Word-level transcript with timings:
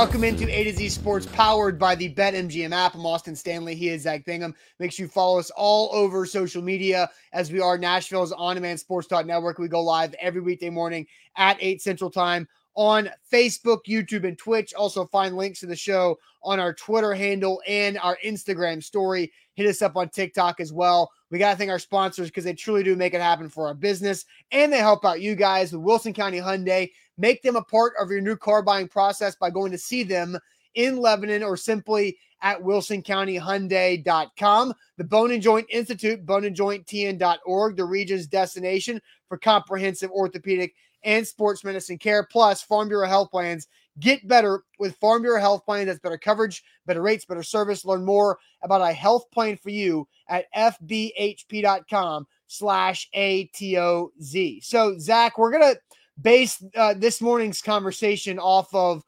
Welcome 0.00 0.24
into 0.24 0.48
A 0.48 0.64
to 0.64 0.72
Z 0.72 0.88
Sports, 0.88 1.26
powered 1.26 1.78
by 1.78 1.94
the 1.94 2.14
BetMGM 2.14 2.72
app. 2.72 2.94
I'm 2.94 3.04
Austin 3.04 3.36
Stanley. 3.36 3.74
He 3.74 3.90
is 3.90 4.04
Zach 4.04 4.24
Bingham. 4.24 4.54
Make 4.78 4.92
sure 4.92 5.04
you 5.04 5.10
follow 5.10 5.38
us 5.38 5.50
all 5.50 5.90
over 5.92 6.24
social 6.24 6.62
media 6.62 7.10
as 7.34 7.52
we 7.52 7.60
are 7.60 7.76
Nashville's 7.76 8.32
on-demand 8.32 8.80
sports 8.80 9.06
talk 9.06 9.26
network. 9.26 9.58
We 9.58 9.68
go 9.68 9.82
live 9.82 10.14
every 10.14 10.40
weekday 10.40 10.70
morning 10.70 11.06
at 11.36 11.58
8 11.60 11.82
Central 11.82 12.10
Time 12.10 12.48
on 12.76 13.10
Facebook, 13.30 13.80
YouTube, 13.86 14.26
and 14.26 14.38
Twitch. 14.38 14.72
Also, 14.72 15.04
find 15.04 15.36
links 15.36 15.60
to 15.60 15.66
the 15.66 15.76
show 15.76 16.18
on 16.42 16.58
our 16.58 16.72
Twitter 16.72 17.12
handle 17.12 17.60
and 17.68 17.98
our 17.98 18.16
Instagram 18.24 18.82
story. 18.82 19.30
Hit 19.52 19.66
us 19.66 19.82
up 19.82 19.96
on 19.96 20.08
TikTok 20.08 20.60
as 20.60 20.72
well. 20.72 21.10
We 21.30 21.38
got 21.38 21.50
to 21.50 21.58
thank 21.58 21.70
our 21.70 21.78
sponsors 21.78 22.28
because 22.28 22.44
they 22.44 22.54
truly 22.54 22.82
do 22.82 22.96
make 22.96 23.12
it 23.12 23.20
happen 23.20 23.50
for 23.50 23.66
our 23.66 23.74
business 23.74 24.24
and 24.50 24.72
they 24.72 24.78
help 24.78 25.04
out 25.04 25.20
you 25.20 25.34
guys 25.34 25.72
with 25.72 25.82
Wilson 25.82 26.14
County 26.14 26.38
Hyundai. 26.38 26.88
Make 27.20 27.42
them 27.42 27.56
a 27.56 27.62
part 27.62 27.92
of 28.00 28.10
your 28.10 28.22
new 28.22 28.34
car 28.34 28.62
buying 28.62 28.88
process 28.88 29.36
by 29.36 29.50
going 29.50 29.72
to 29.72 29.78
see 29.78 30.04
them 30.04 30.38
in 30.74 30.96
Lebanon 30.96 31.42
or 31.42 31.58
simply 31.58 32.16
at 32.40 32.62
wilsoncountyhyundai.com. 32.62 34.74
The 34.96 35.04
Bone 35.04 35.32
and 35.32 35.42
Joint 35.42 35.66
Institute, 35.68 36.24
boneandjointtn.org, 36.24 37.76
the 37.76 37.84
region's 37.84 38.26
destination 38.26 39.02
for 39.28 39.36
comprehensive 39.36 40.10
orthopedic 40.10 40.74
and 41.04 41.26
sports 41.26 41.62
medicine 41.62 41.98
care, 41.98 42.24
plus 42.24 42.62
Farm 42.62 42.88
Bureau 42.88 43.06
health 43.06 43.30
plans. 43.30 43.68
Get 43.98 44.26
better 44.26 44.62
with 44.78 44.96
Farm 44.96 45.20
Bureau 45.20 45.40
health 45.40 45.66
plans. 45.66 45.88
That's 45.88 45.98
better 45.98 46.16
coverage, 46.16 46.64
better 46.86 47.02
rates, 47.02 47.26
better 47.26 47.42
service. 47.42 47.84
Learn 47.84 48.06
more 48.06 48.38
about 48.62 48.80
a 48.80 48.94
health 48.94 49.30
plan 49.30 49.58
for 49.58 49.68
you 49.68 50.08
at 50.26 50.46
fbhp.com 50.56 52.26
slash 52.46 53.10
ATOZ. 53.14 54.64
So, 54.64 54.98
Zach, 54.98 55.36
we're 55.36 55.52
going 55.52 55.74
to 55.74 55.78
base 56.20 56.62
uh, 56.76 56.94
this 56.94 57.20
morning's 57.20 57.62
conversation 57.62 58.38
off 58.38 58.72
of 58.74 59.02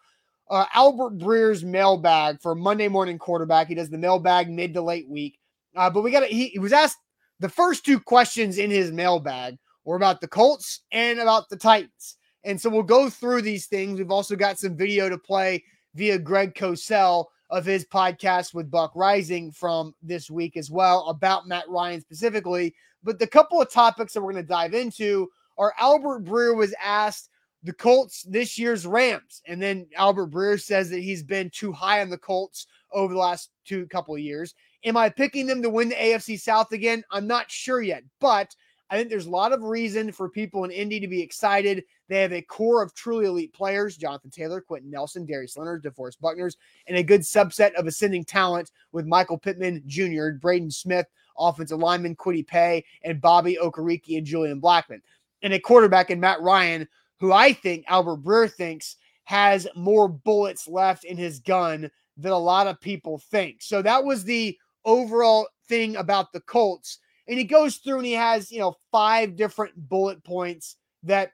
uh, 0.51 0.67
Albert 0.75 1.19
Breer's 1.19 1.65
mailbag 1.65 2.41
for 2.41 2.55
Monday 2.55 2.89
morning 2.89 3.19
quarterback. 3.19 3.69
He 3.69 3.75
does 3.75 3.91
the 3.91 3.99
mailbag 3.99 4.51
mid 4.51 4.75
to 4.75 4.83
late 4.83 5.09
week. 5.09 5.39
Uh, 5.75 5.89
but 5.89 6.03
we 6.03 6.11
got 6.11 6.25
he, 6.25 6.49
he 6.49 6.59
was 6.59 6.73
asked 6.73 6.99
the 7.41 7.49
first 7.49 7.85
two 7.85 7.99
questions 7.99 8.59
in 8.59 8.71
his 8.71 8.93
mailbag 8.93 9.57
were 9.85 9.97
about 9.97 10.21
the 10.21 10.29
Colts 10.29 10.83
and 10.93 11.19
about 11.19 11.49
the 11.49 11.57
Titans. 11.57 12.17
And 12.45 12.61
so 12.61 12.71
we'll 12.71 12.83
go 12.83 13.09
through 13.09 13.43
these 13.43 13.67
things. 13.67 13.99
We've 13.99 14.11
also 14.11 14.37
got 14.37 14.59
some 14.59 14.77
video 14.77 15.09
to 15.09 15.19
play 15.19 15.65
via 15.95 16.19
Greg 16.19 16.55
Cosell 16.55 17.27
of 17.51 17.65
his 17.65 17.85
podcast 17.85 18.55
with 18.55 18.71
Buck 18.71 18.95
Reising 18.95 19.55
from 19.55 19.95
this 20.03 20.31
week 20.31 20.57
as 20.57 20.71
well 20.71 21.09
about 21.09 21.47
Matt 21.47 21.69
Ryan 21.69 22.01
specifically. 22.01 22.75
But 23.03 23.19
the 23.19 23.27
couple 23.27 23.61
of 23.61 23.71
topics 23.71 24.13
that 24.13 24.23
we're 24.23 24.33
going 24.33 24.45
to 24.45 24.49
dive 24.49 24.75
into 24.75 25.29
are 25.59 25.75
Albert 25.79 26.25
Breer 26.25 26.57
was 26.57 26.75
asked 26.83 27.31
the 27.63 27.73
Colts 27.73 28.23
this 28.23 28.59
year's 28.59 28.87
Rams. 28.87 29.43
And 29.47 29.63
then 29.63 29.87
Albert 29.97 30.31
Breer 30.31 30.61
says 30.61 30.91
that 30.91 31.01
he's 31.01 31.23
been 31.23 31.51
too 31.51 31.73
high 31.73 32.01
on 32.01 32.11
the 32.11 32.19
Colts 32.19 32.67
over 32.93 33.13
the 33.13 33.21
last 33.21 33.51
two 33.65 33.87
couple 33.87 34.15
of 34.15 34.21
years. 34.21 34.55
Am 34.85 34.97
I 34.97 35.09
picking 35.09 35.47
them 35.47 35.63
to 35.63 35.71
win 35.71 35.89
the 35.89 35.95
AFC 35.95 36.41
South 36.41 36.73
again? 36.73 37.05
I'm 37.11 37.27
not 37.27 37.51
sure 37.51 37.81
yet, 37.81 38.03
but 38.21 38.55
I 38.91 38.97
think 38.97 39.09
there's 39.09 39.27
a 39.27 39.31
lot 39.31 39.53
of 39.53 39.63
reason 39.63 40.13
for 40.13 40.29
people 40.29 40.65
in 40.65 40.71
Indy 40.71 41.01
to 41.01 41.09
be 41.09 41.23
excited. 41.23 41.85
They 42.09 42.21
have 42.21 42.33
a 42.33 42.43
core 42.43 42.83
of 42.83 42.93
truly 42.95 43.27
elite 43.27 43.55
players 43.55 43.97
Jonathan 43.97 44.31
Taylor, 44.31 44.61
Quenton 44.61 44.91
Nelson, 44.91 45.25
Darius 45.25 45.57
Leonard, 45.57 45.83
DeForest 45.85 46.21
Buckners, 46.21 46.57
and 46.89 46.99
a 46.99 47.03
good 47.03 47.23
subset 47.23 47.73
of 47.75 47.87
ascending 47.87 48.25
talent 48.25 48.71
with 48.91 49.07
Michael 49.07 49.39
Pittman 49.39 49.83
Jr., 49.87 50.33
Braden 50.39 50.71
Smith, 50.71 51.07
offensive 51.39 51.79
lineman 51.79 52.17
Kwity 52.17 52.47
Paye, 52.47 52.85
and 53.03 53.21
Bobby 53.21 53.57
Okereke 53.63 54.19
and 54.19 54.27
Julian 54.27 54.61
Blackmon 54.61 55.01
and 55.43 55.53
a 55.53 55.61
quarterback 55.61 56.11
in 56.11 56.21
Matt 56.21 56.41
Ryan, 56.41 56.89
who 57.21 57.33
I 57.33 57.53
think 57.53 57.85
Albert 57.89 58.23
Breer 58.23 58.51
thinks 58.51 58.97
has 59.25 59.69
more 59.77 60.09
bullets 60.09 60.67
left 60.69 61.05
in 61.05 61.17
his 61.17 61.41
gun 61.41 61.91
than 62.17 62.33
a 62.33 62.39
lot 62.39 62.67
of 62.67 62.81
people 62.81 63.19
think. 63.19 63.63
So 63.63 63.83
that 63.83 64.05
was 64.05 64.25
the 64.25 64.57
overall 64.85 65.49
thing 65.69 65.97
about 65.97 66.33
the 66.33 66.41
Colts. 66.41 66.99
And 67.29 67.39
he 67.39 67.45
goes 67.45 67.77
through 67.77 67.99
and 67.99 68.07
he 68.07 68.13
has, 68.13 68.51
you 68.51 68.59
know, 68.59 68.75
five 68.91 69.37
different 69.37 69.75
bullet 69.89 70.23
points 70.25 70.77
that 71.05 71.33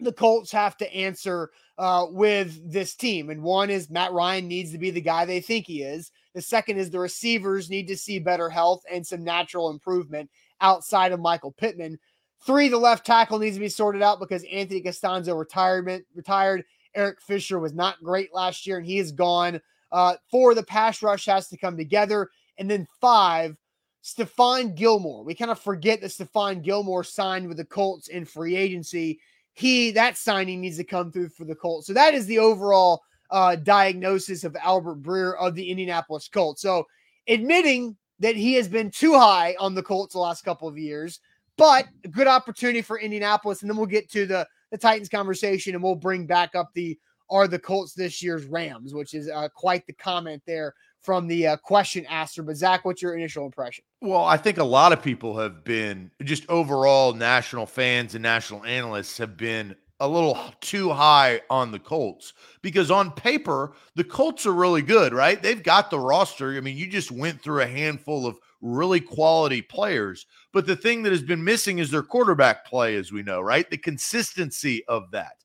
the 0.00 0.12
Colts 0.12 0.52
have 0.52 0.76
to 0.78 0.94
answer 0.94 1.50
uh, 1.78 2.06
with 2.10 2.70
this 2.70 2.94
team. 2.94 3.30
And 3.30 3.42
one 3.42 3.70
is 3.70 3.90
Matt 3.90 4.12
Ryan 4.12 4.46
needs 4.46 4.70
to 4.72 4.78
be 4.78 4.90
the 4.90 5.00
guy 5.00 5.24
they 5.24 5.40
think 5.40 5.66
he 5.66 5.82
is. 5.82 6.10
The 6.34 6.42
second 6.42 6.78
is 6.78 6.90
the 6.90 6.98
receivers 6.98 7.70
need 7.70 7.88
to 7.88 7.96
see 7.96 8.18
better 8.18 8.50
health 8.50 8.82
and 8.90 9.06
some 9.06 9.24
natural 9.24 9.70
improvement 9.70 10.30
outside 10.60 11.12
of 11.12 11.20
Michael 11.20 11.52
Pittman. 11.52 11.98
Three, 12.44 12.68
the 12.68 12.78
left 12.78 13.06
tackle 13.06 13.38
needs 13.38 13.56
to 13.56 13.60
be 13.60 13.68
sorted 13.68 14.02
out 14.02 14.20
because 14.20 14.44
Anthony 14.52 14.82
Castonzo 14.82 15.38
retirement 15.38 16.04
retired. 16.14 16.64
Eric 16.94 17.20
Fisher 17.20 17.58
was 17.58 17.72
not 17.72 18.02
great 18.02 18.34
last 18.34 18.66
year 18.66 18.76
and 18.76 18.86
he 18.86 18.98
is 18.98 19.12
gone. 19.12 19.60
Uh, 19.90 20.14
four, 20.30 20.54
the 20.54 20.62
pass 20.62 21.02
rush 21.02 21.26
has 21.26 21.48
to 21.48 21.56
come 21.56 21.76
together. 21.76 22.28
And 22.58 22.70
then 22.70 22.86
five, 23.00 23.56
Stephon 24.04 24.74
Gilmore. 24.74 25.24
We 25.24 25.34
kind 25.34 25.50
of 25.50 25.58
forget 25.58 26.00
that 26.02 26.10
Stephon 26.10 26.62
Gilmore 26.62 27.02
signed 27.02 27.48
with 27.48 27.56
the 27.56 27.64
Colts 27.64 28.08
in 28.08 28.24
free 28.24 28.56
agency. 28.56 29.18
He 29.54 29.90
that 29.92 30.18
signing 30.18 30.60
needs 30.60 30.76
to 30.76 30.84
come 30.84 31.10
through 31.10 31.30
for 31.30 31.44
the 31.44 31.54
Colts. 31.54 31.86
So 31.86 31.94
that 31.94 32.12
is 32.12 32.26
the 32.26 32.38
overall 32.38 33.02
uh, 33.30 33.56
diagnosis 33.56 34.44
of 34.44 34.56
Albert 34.56 35.02
Breer 35.02 35.36
of 35.38 35.54
the 35.54 35.70
Indianapolis 35.70 36.28
Colts. 36.28 36.60
So 36.60 36.86
admitting 37.26 37.96
that 38.18 38.36
he 38.36 38.54
has 38.54 38.68
been 38.68 38.90
too 38.90 39.18
high 39.18 39.56
on 39.58 39.74
the 39.74 39.82
Colts 39.82 40.12
the 40.12 40.20
last 40.20 40.44
couple 40.44 40.68
of 40.68 40.76
years, 40.76 41.20
but 41.56 41.86
a 42.04 42.08
good 42.08 42.26
opportunity 42.26 42.82
for 42.82 42.98
Indianapolis. 42.98 43.62
And 43.62 43.70
then 43.70 43.76
we'll 43.76 43.86
get 43.86 44.10
to 44.12 44.26
the, 44.26 44.46
the 44.70 44.78
Titans 44.78 45.08
conversation 45.08 45.74
and 45.74 45.82
we'll 45.82 45.94
bring 45.94 46.26
back 46.26 46.54
up 46.54 46.70
the 46.74 46.98
are 47.30 47.48
the 47.48 47.58
Colts 47.58 47.94
this 47.94 48.22
year's 48.22 48.44
Rams, 48.44 48.94
which 48.94 49.14
is 49.14 49.30
uh, 49.30 49.48
quite 49.54 49.86
the 49.86 49.92
comment 49.94 50.42
there 50.46 50.74
from 51.00 51.26
the 51.26 51.46
uh, 51.46 51.56
question 51.56 52.04
asker. 52.06 52.42
But 52.42 52.56
Zach, 52.56 52.84
what's 52.84 53.02
your 53.02 53.14
initial 53.14 53.46
impression? 53.46 53.84
Well, 54.00 54.24
I 54.24 54.36
think 54.36 54.58
a 54.58 54.64
lot 54.64 54.92
of 54.92 55.02
people 55.02 55.38
have 55.38 55.64
been 55.64 56.10
just 56.22 56.48
overall 56.48 57.12
national 57.12 57.66
fans 57.66 58.14
and 58.14 58.22
national 58.22 58.64
analysts 58.64 59.18
have 59.18 59.36
been 59.36 59.74
a 60.00 60.08
little 60.08 60.38
too 60.60 60.90
high 60.90 61.40
on 61.48 61.70
the 61.70 61.78
Colts 61.78 62.32
because 62.62 62.90
on 62.90 63.12
paper, 63.12 63.74
the 63.94 64.04
Colts 64.04 64.44
are 64.44 64.52
really 64.52 64.82
good, 64.82 65.14
right? 65.14 65.40
They've 65.40 65.62
got 65.62 65.90
the 65.90 66.00
roster. 66.00 66.56
I 66.56 66.60
mean, 66.60 66.76
you 66.76 66.86
just 66.88 67.10
went 67.10 67.40
through 67.40 67.62
a 67.62 67.66
handful 67.66 68.26
of 68.26 68.38
really 68.64 68.98
quality 68.98 69.60
players. 69.62 70.26
But 70.52 70.66
the 70.66 70.74
thing 70.74 71.02
that 71.02 71.12
has 71.12 71.22
been 71.22 71.44
missing 71.44 71.78
is 71.78 71.90
their 71.90 72.02
quarterback 72.02 72.64
play, 72.64 72.96
as 72.96 73.12
we 73.12 73.22
know, 73.22 73.40
right? 73.40 73.68
The 73.70 73.76
consistency 73.76 74.84
of 74.88 75.10
that. 75.12 75.36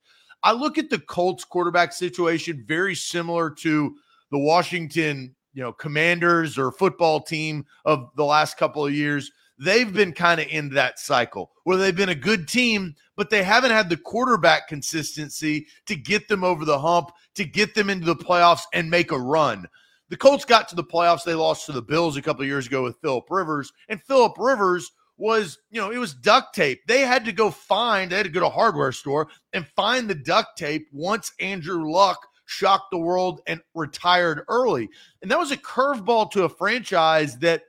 I 0.42 0.54
look 0.54 0.78
at 0.78 0.90
the 0.90 1.00
Colts 1.00 1.44
quarterback 1.44 1.92
situation 1.92 2.64
very 2.66 2.96
similar 2.96 3.52
to 3.52 3.96
the 4.32 4.40
Washington, 4.40 5.36
you 5.54 5.62
know, 5.62 5.74
commanders 5.74 6.58
or 6.58 6.72
football 6.72 7.20
team 7.20 7.66
of 7.84 8.10
the 8.16 8.24
last 8.24 8.58
couple 8.58 8.86
of 8.86 8.94
years. 8.94 9.32
They've 9.58 9.92
been 9.92 10.14
kind 10.14 10.40
of 10.40 10.48
in 10.48 10.70
that 10.70 10.98
cycle 11.00 11.52
where 11.66 11.76
they've 11.76 11.96
been 11.96 12.08
a 12.08 12.16
good 12.16 12.48
team, 12.48 12.96
but 13.18 13.30
they 13.30 13.44
haven't 13.44 13.72
had 13.72 13.90
the 13.90 13.98
quarterback 13.98 14.70
consistency 14.70 15.68
to 15.88 15.98
get 15.98 16.30
them 16.30 16.46
over 16.46 16.64
the 16.64 16.80
hump, 16.80 17.12
to 17.36 17.44
get 17.44 17.76
them 17.76 17.90
into 17.90 18.06
the 18.06 18.16
playoffs 18.16 18.64
and 18.74 18.90
make 18.90 19.12
a 19.12 19.20
run. 19.20 19.68
The 20.10 20.18
Colts 20.18 20.46
got 20.46 20.68
to 20.70 20.76
the 20.76 20.84
playoffs. 20.84 21.24
They 21.24 21.36
lost 21.36 21.66
to 21.68 21.72
the 21.72 21.82
Bills 21.82 22.18
a 22.18 22.22
couple 22.22 22.44
years 22.46 22.68
ago 22.68 22.84
with 22.84 23.00
Philip 23.02 23.26
Rivers, 23.30 23.72
and 23.88 24.02
Philip 24.02 24.34
Rivers 24.38 24.92
was, 25.18 25.60
you 25.70 25.80
know, 25.80 25.92
it 25.92 25.98
was 25.98 26.14
duct 26.14 26.56
tape. 26.56 26.82
They 26.88 27.02
had 27.02 27.26
to 27.26 27.32
go 27.32 27.52
find, 27.52 28.10
they 28.10 28.18
had 28.18 28.26
to 28.26 28.32
go 28.32 28.40
to 28.40 28.48
a 28.48 28.50
hardware 28.50 28.94
store 28.94 29.28
and 29.54 29.68
find 29.68 30.10
the 30.10 30.16
duct 30.16 30.58
tape 30.58 30.88
once 30.94 31.34
Andrew 31.40 31.92
Luck 31.92 32.26
shocked 32.46 32.90
the 32.92 32.98
world 32.98 33.42
and 33.46 33.62
retired 33.76 34.44
early. 34.48 34.90
And 35.22 35.30
that 35.30 35.38
was 35.38 35.52
a 35.52 35.58
curveball 35.58 36.32
to 36.32 36.46
a 36.46 36.50
franchise 36.50 37.38
that 37.40 37.64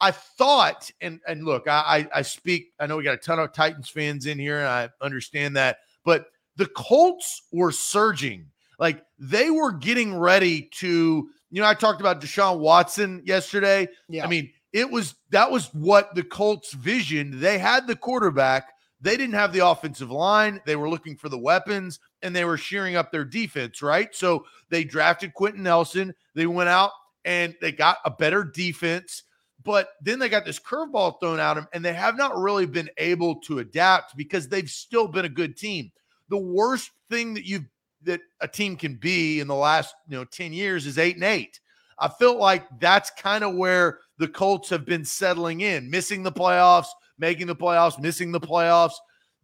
I 0.00 0.10
thought, 0.10 0.90
and 1.00 1.20
and 1.28 1.44
look, 1.44 1.68
I 1.68 2.08
I 2.12 2.22
speak, 2.22 2.72
I 2.80 2.86
know 2.86 2.96
we 2.96 3.04
got 3.04 3.14
a 3.14 3.18
ton 3.18 3.38
of 3.38 3.52
Titans 3.52 3.88
fans 3.88 4.26
in 4.26 4.36
here, 4.38 4.58
and 4.58 4.66
I 4.66 4.88
understand 5.00 5.54
that, 5.56 5.78
but 6.04 6.26
the 6.56 6.66
Colts 6.66 7.42
were 7.52 7.70
surging. 7.70 8.46
Like 8.80 9.04
they 9.18 9.50
were 9.50 9.70
getting 9.70 10.16
ready 10.16 10.62
to 10.78 11.28
you 11.52 11.60
know, 11.60 11.68
I 11.68 11.74
talked 11.74 12.00
about 12.00 12.20
Deshaun 12.20 12.58
Watson 12.58 13.22
yesterday. 13.24 13.86
Yeah. 14.08 14.24
I 14.24 14.28
mean, 14.28 14.50
it 14.72 14.90
was 14.90 15.14
that 15.30 15.50
was 15.50 15.66
what 15.74 16.14
the 16.14 16.22
Colts 16.24 16.72
visioned. 16.72 17.34
They 17.34 17.58
had 17.58 17.86
the 17.86 17.94
quarterback, 17.94 18.70
they 19.02 19.16
didn't 19.16 19.34
have 19.34 19.52
the 19.52 19.66
offensive 19.66 20.10
line. 20.10 20.60
They 20.64 20.76
were 20.76 20.88
looking 20.88 21.16
for 21.16 21.28
the 21.28 21.38
weapons 21.38 22.00
and 22.22 22.34
they 22.34 22.44
were 22.44 22.56
shearing 22.56 22.96
up 22.96 23.10
their 23.10 23.24
defense, 23.24 23.82
right? 23.82 24.14
So 24.14 24.46
they 24.70 24.84
drafted 24.84 25.34
Quenton 25.34 25.64
Nelson. 25.64 26.14
They 26.34 26.46
went 26.46 26.68
out 26.68 26.92
and 27.24 27.54
they 27.60 27.72
got 27.72 27.98
a 28.04 28.10
better 28.10 28.44
defense. 28.44 29.24
But 29.64 29.90
then 30.00 30.18
they 30.18 30.28
got 30.28 30.44
this 30.44 30.58
curveball 30.58 31.20
thrown 31.20 31.38
at 31.38 31.54
them, 31.54 31.68
and 31.72 31.84
they 31.84 31.92
have 31.92 32.16
not 32.16 32.36
really 32.36 32.66
been 32.66 32.90
able 32.96 33.36
to 33.42 33.60
adapt 33.60 34.16
because 34.16 34.48
they've 34.48 34.68
still 34.68 35.06
been 35.06 35.24
a 35.24 35.28
good 35.28 35.56
team. 35.56 35.92
The 36.30 36.38
worst 36.38 36.90
thing 37.08 37.34
that 37.34 37.46
you've 37.46 37.66
that 38.04 38.20
a 38.40 38.48
team 38.48 38.76
can 38.76 38.94
be 38.94 39.40
in 39.40 39.46
the 39.46 39.54
last 39.54 39.94
you 40.08 40.16
know 40.16 40.24
10 40.24 40.52
years 40.52 40.86
is 40.86 40.98
eight 40.98 41.16
and 41.16 41.24
eight. 41.24 41.60
I 41.98 42.08
felt 42.08 42.38
like 42.38 42.66
that's 42.80 43.10
kind 43.10 43.44
of 43.44 43.54
where 43.54 44.00
the 44.18 44.28
Colts 44.28 44.70
have 44.70 44.84
been 44.84 45.04
settling 45.04 45.60
in, 45.60 45.88
missing 45.90 46.22
the 46.22 46.32
playoffs, 46.32 46.88
making 47.18 47.46
the 47.46 47.56
playoffs, 47.56 48.00
missing 48.00 48.32
the 48.32 48.40
playoffs. 48.40 48.94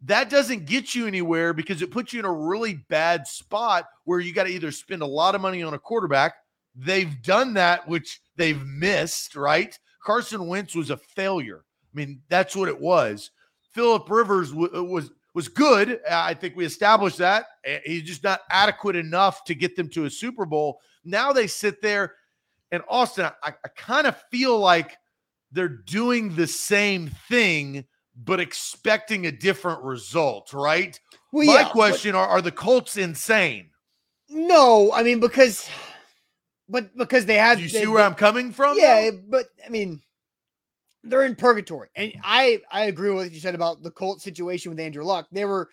that 0.01 0.29
doesn't 0.29 0.65
get 0.65 0.95
you 0.95 1.07
anywhere 1.07 1.53
because 1.53 1.81
it 1.81 1.91
puts 1.91 2.13
you 2.13 2.19
in 2.19 2.25
a 2.25 2.31
really 2.31 2.75
bad 2.89 3.27
spot 3.27 3.85
where 4.05 4.19
you 4.19 4.33
got 4.33 4.45
to 4.45 4.49
either 4.49 4.71
spend 4.71 5.01
a 5.01 5.07
lot 5.07 5.35
of 5.35 5.41
money 5.41 5.61
on 5.63 5.73
a 5.73 5.79
quarterback. 5.79 6.35
They've 6.75 7.21
done 7.21 7.53
that, 7.55 7.87
which 7.87 8.21
they've 8.35 8.65
missed, 8.65 9.35
right? 9.35 9.77
Carson 10.03 10.47
Wentz 10.47 10.75
was 10.75 10.89
a 10.89 10.97
failure. 10.97 11.63
I 11.65 11.97
mean, 11.97 12.21
that's 12.29 12.55
what 12.55 12.69
it 12.69 12.79
was. 12.79 13.31
Philip 13.73 14.09
Rivers 14.09 14.51
w- 14.51 14.75
uh, 14.75 14.83
was 14.83 15.11
was 15.33 15.47
good. 15.47 15.99
I 16.09 16.33
think 16.33 16.55
we 16.55 16.65
established 16.65 17.17
that. 17.19 17.45
Eh, 17.63 17.79
he's 17.85 18.03
just 18.03 18.23
not 18.23 18.41
adequate 18.49 18.95
enough 18.95 19.43
to 19.45 19.55
get 19.55 19.75
them 19.75 19.89
to 19.89 20.05
a 20.05 20.09
Super 20.09 20.45
Bowl. 20.45 20.79
Now 21.05 21.31
they 21.31 21.47
sit 21.47 21.81
there, 21.81 22.15
and 22.71 22.83
Austin, 22.89 23.25
I, 23.43 23.53
I 23.63 23.67
kind 23.75 24.07
of 24.07 24.21
feel 24.31 24.57
like 24.59 24.97
they're 25.51 25.67
doing 25.67 26.35
the 26.35 26.47
same 26.47 27.09
thing 27.27 27.85
but 28.25 28.39
expecting 28.39 29.27
a 29.27 29.31
different 29.31 29.81
result, 29.81 30.53
right? 30.53 30.99
Well, 31.31 31.45
My 31.47 31.61
yeah, 31.61 31.69
question 31.69 32.11
but, 32.13 32.19
are, 32.19 32.27
are 32.27 32.41
the 32.41 32.51
Colts 32.51 32.97
insane? 32.97 33.69
No, 34.29 34.91
I 34.93 35.03
mean 35.03 35.19
because 35.19 35.69
but 36.67 36.95
because 36.95 37.25
they 37.25 37.35
had 37.35 37.57
Do 37.57 37.63
you 37.63 37.69
they, 37.69 37.81
see 37.81 37.87
where 37.87 37.99
they, 37.99 38.05
I'm 38.05 38.15
coming 38.15 38.51
from? 38.51 38.77
Yeah, 38.77 39.09
though? 39.11 39.19
but 39.27 39.45
I 39.65 39.69
mean 39.69 40.01
they're 41.03 41.25
in 41.25 41.35
purgatory. 41.35 41.89
And 41.95 42.13
I 42.23 42.61
I 42.71 42.85
agree 42.85 43.09
with 43.09 43.25
what 43.25 43.31
you 43.31 43.39
said 43.39 43.55
about 43.55 43.83
the 43.83 43.91
Colts 43.91 44.23
situation 44.23 44.71
with 44.71 44.79
Andrew 44.79 45.03
Luck. 45.03 45.27
They 45.31 45.45
were 45.45 45.69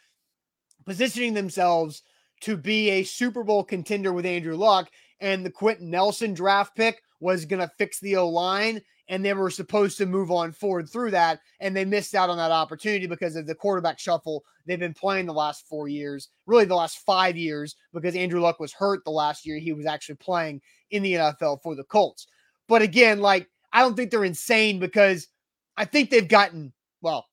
positioning 0.84 1.34
themselves 1.34 2.02
to 2.42 2.56
be 2.56 2.90
a 2.90 3.02
Super 3.02 3.42
Bowl 3.42 3.64
contender 3.64 4.12
with 4.12 4.26
Andrew 4.26 4.56
Luck 4.56 4.90
and 5.20 5.44
the 5.44 5.50
Quenton 5.50 5.90
Nelson 5.90 6.34
draft 6.34 6.76
pick 6.76 7.00
was 7.20 7.46
going 7.46 7.60
to 7.60 7.72
fix 7.78 7.98
the 8.00 8.16
O 8.16 8.28
line 8.28 8.82
and 9.08 9.24
they 9.24 9.32
were 9.32 9.50
supposed 9.50 9.98
to 9.98 10.06
move 10.06 10.30
on 10.30 10.52
forward 10.52 10.88
through 10.88 11.12
that, 11.12 11.40
and 11.60 11.76
they 11.76 11.84
missed 11.84 12.14
out 12.14 12.30
on 12.30 12.36
that 12.38 12.50
opportunity 12.50 13.06
because 13.06 13.36
of 13.36 13.46
the 13.46 13.54
quarterback 13.54 13.98
shuffle 13.98 14.42
they've 14.66 14.80
been 14.80 14.94
playing 14.94 15.26
the 15.26 15.32
last 15.32 15.66
four 15.68 15.88
years, 15.88 16.28
really 16.46 16.64
the 16.64 16.74
last 16.74 16.98
five 16.98 17.36
years, 17.36 17.76
because 17.92 18.16
Andrew 18.16 18.40
Luck 18.40 18.58
was 18.58 18.72
hurt 18.72 19.04
the 19.04 19.10
last 19.10 19.46
year 19.46 19.58
he 19.58 19.72
was 19.72 19.86
actually 19.86 20.16
playing 20.16 20.60
in 20.90 21.02
the 21.02 21.14
NFL 21.14 21.62
for 21.62 21.76
the 21.76 21.84
Colts. 21.84 22.26
But 22.68 22.82
again, 22.82 23.20
like 23.20 23.48
I 23.76 23.80
don't 23.80 23.94
think 23.94 24.10
they're 24.10 24.24
insane 24.24 24.78
because 24.78 25.28
I 25.76 25.84
think 25.84 26.08
they've 26.08 26.26
gotten 26.26 26.72
well, 27.02 27.26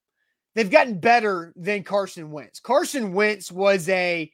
they've 0.56 0.70
gotten 0.70 1.00
better 1.00 1.54
than 1.56 1.84
Carson 1.84 2.32
Wentz. 2.32 2.60
Carson 2.60 3.14
Wentz 3.14 3.50
was 3.50 3.88
a 3.88 4.30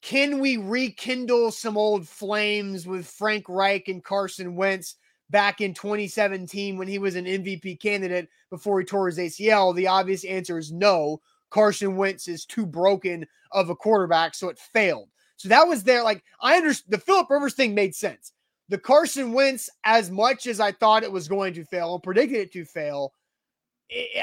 can 0.00 0.38
we 0.38 0.56
rekindle 0.56 1.50
some 1.50 1.76
old 1.76 2.06
flames 2.06 2.86
with 2.86 3.08
Frank 3.08 3.48
Reich 3.48 3.88
and 3.88 4.04
Carson 4.04 4.54
Wentz? 4.54 4.94
back 5.30 5.60
in 5.60 5.74
2017 5.74 6.78
when 6.78 6.88
he 6.88 6.98
was 6.98 7.14
an 7.14 7.26
MVP 7.26 7.80
candidate 7.80 8.28
before 8.50 8.80
he 8.80 8.86
tore 8.86 9.08
his 9.08 9.18
ACL? 9.18 9.74
The 9.74 9.86
obvious 9.86 10.24
answer 10.24 10.58
is 10.58 10.72
no. 10.72 11.20
Carson 11.50 11.96
Wentz 11.96 12.28
is 12.28 12.44
too 12.44 12.64
broken 12.66 13.26
of 13.52 13.70
a 13.70 13.76
quarterback, 13.76 14.34
so 14.34 14.48
it 14.48 14.58
failed. 14.58 15.08
So 15.36 15.48
that 15.48 15.68
was 15.68 15.84
there. 15.84 16.02
Like 16.02 16.22
I 16.40 16.56
understand 16.56 16.92
the 16.92 16.98
Philip 16.98 17.28
Rivers 17.30 17.54
thing 17.54 17.74
made 17.74 17.94
sense. 17.94 18.32
The 18.68 18.78
Carson 18.78 19.32
Wentz, 19.32 19.70
as 19.84 20.10
much 20.10 20.46
as 20.46 20.60
I 20.60 20.72
thought 20.72 21.02
it 21.02 21.12
was 21.12 21.28
going 21.28 21.54
to 21.54 21.64
fail 21.64 21.94
and 21.94 22.02
predicted 22.02 22.38
it 22.38 22.52
to 22.52 22.64
fail, 22.64 23.12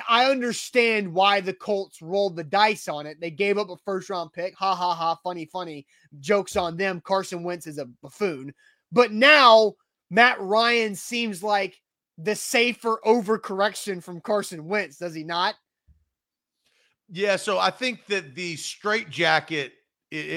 I 0.07 0.25
understand 0.29 1.11
why 1.11 1.41
the 1.41 1.53
Colts 1.53 2.01
rolled 2.01 2.35
the 2.35 2.43
dice 2.43 2.87
on 2.87 3.07
it. 3.07 3.19
They 3.19 3.31
gave 3.31 3.57
up 3.57 3.69
a 3.71 3.77
first 3.77 4.09
round 4.11 4.31
pick. 4.33 4.55
Ha 4.55 4.75
ha 4.75 4.93
ha. 4.93 5.17
Funny, 5.23 5.45
funny. 5.45 5.87
Jokes 6.19 6.55
on 6.55 6.77
them. 6.77 7.01
Carson 7.01 7.43
Wentz 7.43 7.65
is 7.65 7.79
a 7.79 7.85
buffoon. 8.03 8.53
But 8.91 9.11
now 9.11 9.73
Matt 10.11 10.39
Ryan 10.39 10.93
seems 10.93 11.41
like 11.41 11.81
the 12.17 12.35
safer 12.35 12.99
overcorrection 13.05 14.03
from 14.03 14.21
Carson 14.21 14.67
Wentz, 14.67 14.97
does 14.97 15.15
he 15.15 15.23
not? 15.23 15.55
Yeah, 17.09 17.35
so 17.35 17.59
I 17.59 17.71
think 17.71 18.05
that 18.07 18.35
the 18.35 18.55
straight 18.55 19.09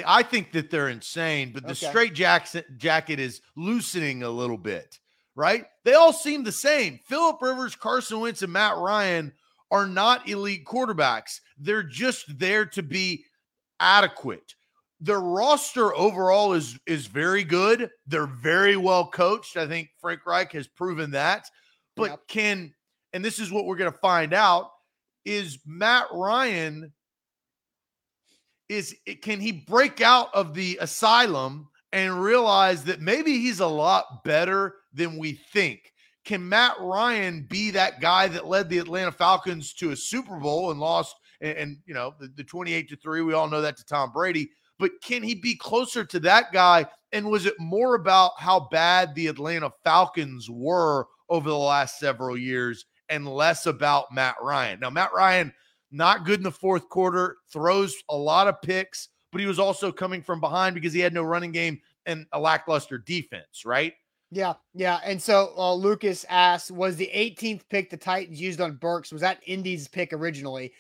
I 0.07 0.23
think 0.23 0.53
that 0.53 0.71
they're 0.71 0.89
insane, 0.89 1.53
but 1.53 1.65
the 1.65 1.73
okay. 1.73 1.89
straight 1.89 2.15
jacket 2.15 2.65
jacket 2.77 3.21
is 3.21 3.41
loosening 3.57 4.23
a 4.23 4.31
little 4.31 4.59
bit, 4.59 4.99
right? 5.35 5.67
They 5.85 5.95
all 5.95 6.13
seem 6.13 6.45
the 6.45 6.53
same. 6.53 7.01
Philip 7.07 7.41
Rivers, 7.41 7.77
Carson 7.77 8.21
Wentz, 8.21 8.43
and 8.43 8.53
Matt 8.53 8.77
Ryan 8.77 9.33
are 9.71 9.87
not 9.87 10.29
elite 10.29 10.65
quarterbacks. 10.65 11.41
They're 11.59 11.83
just 11.83 12.39
there 12.39 12.67
to 12.67 12.83
be 12.83 13.25
adequate 13.81 14.55
their 15.01 15.21
roster 15.21 15.95
overall 15.95 16.53
is 16.53 16.79
is 16.87 17.07
very 17.07 17.45
good. 17.45 17.91
They're 18.07 18.27
very 18.27 18.77
well 18.77 19.07
coached. 19.07 19.57
I 19.57 19.67
think 19.67 19.91
Frank 20.01 20.27
Reich 20.27 20.53
has 20.53 20.67
proven 20.67 21.13
that. 21.13 21.47
But 21.97 22.11
yep. 22.11 22.21
can 22.29 22.75
and 23.13 23.25
this 23.25 23.39
is 23.39 23.51
what 23.51 23.65
we're 23.65 23.77
going 23.77 23.93
to 23.93 23.99
find 23.99 24.33
out 24.33 24.71
is 25.25 25.59
Matt 25.67 26.07
Ryan 26.13 26.93
is 28.69 28.95
can 29.23 29.41
he 29.41 29.53
break 29.53 30.01
out 30.01 30.35
of 30.35 30.55
the 30.55 30.79
asylum 30.81 31.69
and 31.93 32.23
realize 32.23 32.85
that 32.85 33.01
maybe 33.01 33.39
he's 33.39 33.61
a 33.61 33.67
lot 33.67 34.25
better 34.25 34.77
than 34.93 35.19
we 35.19 35.33
think? 35.53 35.93
Can 36.25 36.47
Matt 36.47 36.75
Ryan 36.79 37.47
be 37.49 37.71
that 37.71 38.01
guy 38.01 38.29
that 38.29 38.47
led 38.47 38.69
the 38.69 38.79
Atlanta 38.79 39.13
Falcons 39.13 39.73
to 39.75 39.93
a 39.93 39.97
Super 39.97 40.37
Bowl 40.37 40.71
and 40.71 40.79
lost 40.81 41.17
and, 41.41 41.57
and 41.57 41.77
you 41.87 41.95
know 41.95 42.15
the, 42.21 42.29
the 42.37 42.45
28 42.45 42.89
to 42.91 42.97
3 42.97 43.23
we 43.23 43.33
all 43.33 43.49
know 43.49 43.63
that 43.63 43.77
to 43.79 43.85
Tom 43.85 44.13
Brady 44.13 44.51
but 44.79 45.01
can 45.03 45.23
he 45.23 45.35
be 45.35 45.57
closer 45.57 46.05
to 46.05 46.21
that 46.21 46.53
guy? 46.53 46.87
And 47.13 47.31
was 47.31 47.47
it 47.47 47.59
more 47.59 47.95
about 47.95 48.33
how 48.39 48.69
bad 48.71 49.15
the 49.15 49.27
Atlanta 49.27 49.73
Falcons 49.85 50.49
were 50.49 51.07
over 51.29 51.49
the 51.49 51.57
last 51.57 51.99
several 51.99 52.37
years 52.37 52.87
and 53.09 53.27
less 53.27 53.67
about 53.67 54.13
Matt 54.13 54.37
Ryan? 54.41 54.81
Now, 54.81 54.91
Matt 54.91 55.13
Ryan, 55.13 55.53
not 55.91 56.25
good 56.25 56.41
in 56.41 56.45
the 56.45 56.51
fourth 56.51 56.89
quarter, 56.89 57.37
throws 57.53 57.95
a 58.11 58.17
lot 58.17 58.49
of 58.49 58.61
picks, 58.63 59.09
but 59.33 59.41
he 59.41 59.47
was 59.47 59.59
also 59.59 59.93
coming 59.93 60.23
from 60.23 60.41
behind 60.41 60.75
because 60.75 60.93
he 60.93 61.01
had 61.01 61.15
no 61.15 61.23
running 61.23 61.53
game 61.53 61.81
and 62.07 62.27
a 62.33 62.41
lackluster 62.41 62.99
defense, 62.99 63.65
right? 63.65 63.95
Yeah, 64.31 64.55
yeah. 64.75 65.01
And 65.05 65.21
so 65.21 65.53
uh, 65.57 65.75
Lucas 65.75 66.27
asked, 66.29 66.71
was 66.71 66.97
the 66.97 67.11
18th 67.15 67.63
pick 67.71 67.89
the 67.89 67.97
Titans 67.97 68.41
used 68.41 68.61
on 68.61 68.77
Burks? 68.77 69.11
Was 69.11 69.23
that 69.23 69.41
Indy's 69.47 69.89
pick 69.89 70.13
originally? 70.13 70.73